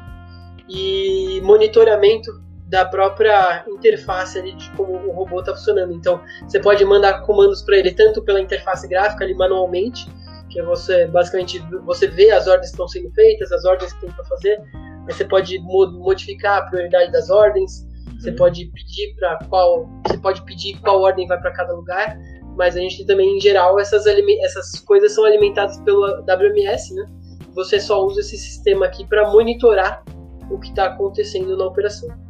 e 0.69 1.41
monitoramento 1.43 2.31
da 2.73 2.85
própria 2.85 3.63
interface 3.67 4.39
ali 4.39 4.51
de 4.53 4.67
como 4.71 4.93
o 4.93 5.11
robô 5.11 5.41
está 5.41 5.53
funcionando. 5.53 5.93
Então, 5.93 6.19
você 6.41 6.59
pode 6.59 6.83
mandar 6.83 7.21
comandos 7.21 7.61
para 7.61 7.77
ele 7.77 7.91
tanto 7.91 8.19
pela 8.23 8.41
interface 8.41 8.87
gráfica 8.87 9.23
ali 9.23 9.35
manualmente, 9.35 10.09
que 10.49 10.59
é 10.59 10.63
você 10.63 11.05
basicamente 11.05 11.59
você 11.85 12.07
vê 12.07 12.31
as 12.31 12.47
ordens 12.47 12.69
que 12.69 12.73
estão 12.73 12.87
sendo 12.87 13.11
feitas, 13.11 13.51
as 13.51 13.63
ordens 13.63 13.93
que 13.93 14.01
tem 14.01 14.09
para 14.09 14.25
fazer. 14.25 14.59
Aí 15.07 15.13
você 15.13 15.23
pode 15.23 15.59
modificar 15.59 16.57
a 16.57 16.61
prioridade 16.63 17.11
das 17.11 17.29
ordens. 17.29 17.87
Você 18.19 18.31
uhum. 18.31 18.37
pode 18.37 18.65
pedir 18.65 19.15
para 19.19 19.37
qual, 19.47 19.87
você 20.07 20.17
pode 20.17 20.41
pedir 20.41 20.79
qual 20.81 20.99
ordem 20.99 21.27
vai 21.27 21.39
para 21.39 21.51
cada 21.51 21.73
lugar. 21.75 22.17
Mas 22.57 22.75
a 22.75 22.79
gente 22.79 23.05
também, 23.05 23.37
em 23.37 23.39
geral, 23.39 23.79
essas, 23.79 24.07
essas 24.07 24.79
coisas 24.79 25.11
são 25.11 25.25
alimentadas 25.25 25.79
pelo 25.81 26.23
WMS, 26.23 26.95
né? 26.95 27.05
Você 27.53 27.79
só 27.79 28.03
usa 28.03 28.21
esse 28.21 28.35
sistema 28.35 28.87
aqui 28.87 29.05
para 29.05 29.29
monitorar 29.29 30.03
o 30.49 30.59
que 30.59 30.69
está 30.69 30.85
acontecendo 30.85 31.55
na 31.55 31.65
operação. 31.65 32.22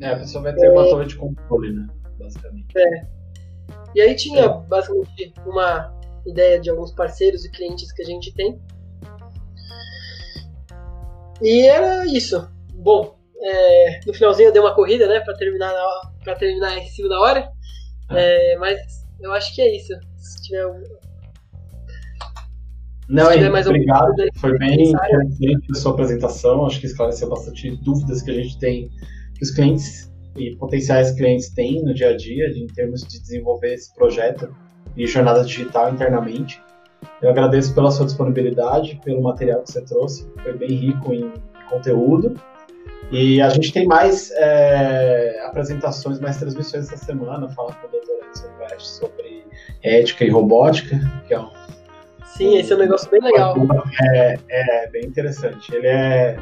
É, 0.00 0.08
a 0.08 0.16
pessoa 0.18 0.44
vai 0.44 0.54
ter 0.54 0.66
é... 0.66 0.70
uma 0.70 0.84
torre 0.84 1.06
de 1.06 1.16
controle, 1.16 1.72
né? 1.72 1.86
Basicamente. 2.18 2.76
É. 2.76 3.06
E 3.94 4.00
aí 4.00 4.14
tinha 4.14 4.44
é. 4.44 4.48
basicamente 4.68 5.32
uma 5.46 5.94
ideia 6.26 6.60
de 6.60 6.70
alguns 6.70 6.92
parceiros 6.92 7.44
e 7.44 7.50
clientes 7.50 7.92
que 7.92 8.02
a 8.02 8.06
gente 8.06 8.32
tem. 8.34 8.60
E 11.42 11.66
era 11.66 12.04
isso. 12.06 12.48
Bom, 12.74 13.16
é, 13.40 14.00
no 14.06 14.12
finalzinho 14.12 14.48
eu 14.48 14.52
dei 14.52 14.60
uma 14.60 14.74
corrida, 14.74 15.06
né, 15.06 15.20
para 15.20 15.34
terminar 15.34 15.72
para 16.24 16.34
terminar 16.34 16.76
em 16.76 16.86
cima 16.86 17.08
da 17.08 17.20
hora. 17.20 17.48
É, 18.10 18.56
mas 18.58 18.80
eu 19.20 19.32
acho 19.32 19.54
que 19.54 19.62
é 19.62 19.76
isso. 19.76 19.92
Se 20.16 20.42
tiver 20.42 20.66
um... 20.66 20.82
Não, 23.08 23.30
tiver 23.30 23.50
mais 23.50 23.66
obrigado. 23.66 24.14
Foi 24.36 24.58
bem 24.58 24.90
interessante 24.90 25.66
a 25.70 25.74
sua 25.74 25.92
apresentação. 25.92 26.66
Acho 26.66 26.80
que 26.80 26.86
esclareceu 26.86 27.28
bastante 27.28 27.76
dúvidas 27.82 28.22
que 28.22 28.30
a 28.30 28.34
gente 28.34 28.58
tem, 28.58 28.90
que 29.38 29.44
os 29.44 29.50
clientes 29.52 30.12
e 30.36 30.54
potenciais 30.56 31.12
clientes 31.12 31.48
têm 31.50 31.82
no 31.82 31.94
dia 31.94 32.10
a 32.10 32.16
dia, 32.16 32.48
em 32.48 32.66
termos 32.66 33.02
de 33.02 33.20
desenvolver 33.20 33.74
esse 33.74 33.94
projeto 33.94 34.54
e 34.96 35.06
jornada 35.06 35.44
digital 35.44 35.92
internamente. 35.92 36.60
Eu 37.22 37.30
agradeço 37.30 37.74
pela 37.74 37.90
sua 37.90 38.06
disponibilidade, 38.06 39.00
pelo 39.04 39.22
material 39.22 39.62
que 39.62 39.72
você 39.72 39.80
trouxe, 39.82 40.28
foi 40.42 40.52
bem 40.56 40.70
rico 40.70 41.12
em 41.12 41.32
conteúdo. 41.70 42.34
E 43.10 43.40
a 43.40 43.48
gente 43.48 43.72
tem 43.72 43.86
mais 43.86 44.30
é, 44.32 45.40
apresentações, 45.46 46.20
mais 46.20 46.36
transmissões 46.36 46.92
essa 46.92 47.04
semana, 47.04 47.48
falar 47.50 47.74
com 47.76 47.86
o 47.86 47.90
Dr. 47.90 48.26
Edson 48.28 48.48
West 48.60 48.86
sobre 48.86 49.44
ética 49.82 50.24
e 50.24 50.30
robótica, 50.30 50.98
que 51.26 51.32
é 51.32 51.40
um. 51.40 51.48
Sim, 52.36 52.56
esse 52.58 52.72
é 52.72 52.76
um 52.76 52.78
negócio 52.78 53.10
bem 53.10 53.20
legal. 53.20 53.56
É, 54.14 54.38
é 54.48 54.86
bem 54.90 55.04
interessante. 55.06 55.74
Ele 55.74 55.86
é, 55.86 56.36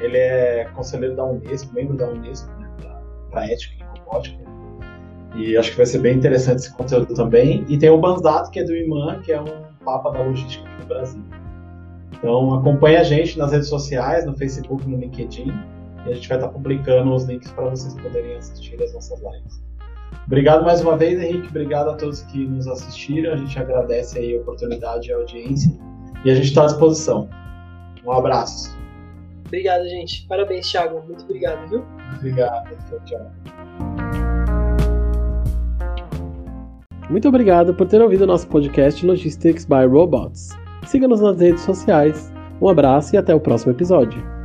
ele 0.00 0.16
é 0.16 0.64
conselheiro 0.74 1.16
da 1.16 1.24
Unesco, 1.24 1.72
membro 1.74 1.96
da 1.96 2.08
Unesco, 2.08 2.50
né, 2.60 2.68
para 3.30 3.46
ética 3.50 3.74
e 3.84 3.98
robótica. 3.98 4.48
E 5.34 5.56
acho 5.56 5.70
que 5.70 5.76
vai 5.76 5.86
ser 5.86 5.98
bem 5.98 6.16
interessante 6.16 6.60
esse 6.60 6.74
conteúdo 6.74 7.14
também. 7.14 7.64
E 7.68 7.78
tem 7.78 7.90
o 7.90 7.98
Banzato, 7.98 8.50
que 8.50 8.60
é 8.60 8.64
do 8.64 8.74
IMAN, 8.74 9.20
que 9.20 9.32
é 9.32 9.40
um 9.40 9.64
papa 9.84 10.10
da 10.10 10.22
logística 10.22 10.68
no 10.80 10.86
Brasil. 10.86 11.22
Então 12.12 12.54
acompanhe 12.54 12.96
a 12.96 13.04
gente 13.04 13.38
nas 13.38 13.52
redes 13.52 13.68
sociais, 13.68 14.24
no 14.24 14.36
Facebook, 14.36 14.88
no 14.88 14.96
LinkedIn. 14.98 15.52
E 16.06 16.10
a 16.10 16.14
gente 16.14 16.28
vai 16.28 16.38
estar 16.38 16.48
publicando 16.48 17.14
os 17.14 17.24
links 17.24 17.50
para 17.52 17.68
vocês 17.68 17.94
poderem 17.94 18.36
assistir 18.36 18.82
as 18.82 18.92
nossas 18.94 19.20
lives. 19.20 19.62
Obrigado 20.26 20.64
mais 20.64 20.80
uma 20.80 20.96
vez, 20.96 21.20
Henrique. 21.20 21.48
Obrigado 21.48 21.90
a 21.90 21.94
todos 21.94 22.22
que 22.22 22.46
nos 22.46 22.66
assistiram. 22.66 23.32
A 23.32 23.36
gente 23.36 23.58
agradece 23.58 24.18
aí 24.18 24.36
a 24.36 24.40
oportunidade 24.40 25.08
e 25.08 25.12
a 25.12 25.16
audiência. 25.16 25.70
E 26.24 26.30
a 26.30 26.34
gente 26.34 26.48
está 26.48 26.62
à 26.62 26.66
disposição. 26.66 27.28
Um 28.04 28.12
abraço. 28.12 28.77
Obrigado, 29.48 29.88
gente. 29.88 30.26
Parabéns, 30.28 30.70
Thiago. 30.70 31.02
Muito 31.06 31.24
obrigado, 31.24 31.68
viu? 31.68 31.84
Obrigado. 32.16 32.68
Tchau, 32.86 33.00
tchau. 33.04 33.32
Muito 37.10 37.26
obrigado 37.26 37.74
por 37.74 37.88
ter 37.88 38.02
ouvido 38.02 38.26
nosso 38.26 38.46
podcast 38.46 39.04
Logistics 39.04 39.64
by 39.64 39.86
Robots. 39.90 40.50
Siga-nos 40.86 41.22
nas 41.22 41.40
redes 41.40 41.62
sociais. 41.62 42.30
Um 42.60 42.68
abraço 42.68 43.14
e 43.14 43.18
até 43.18 43.34
o 43.34 43.40
próximo 43.40 43.72
episódio. 43.72 44.37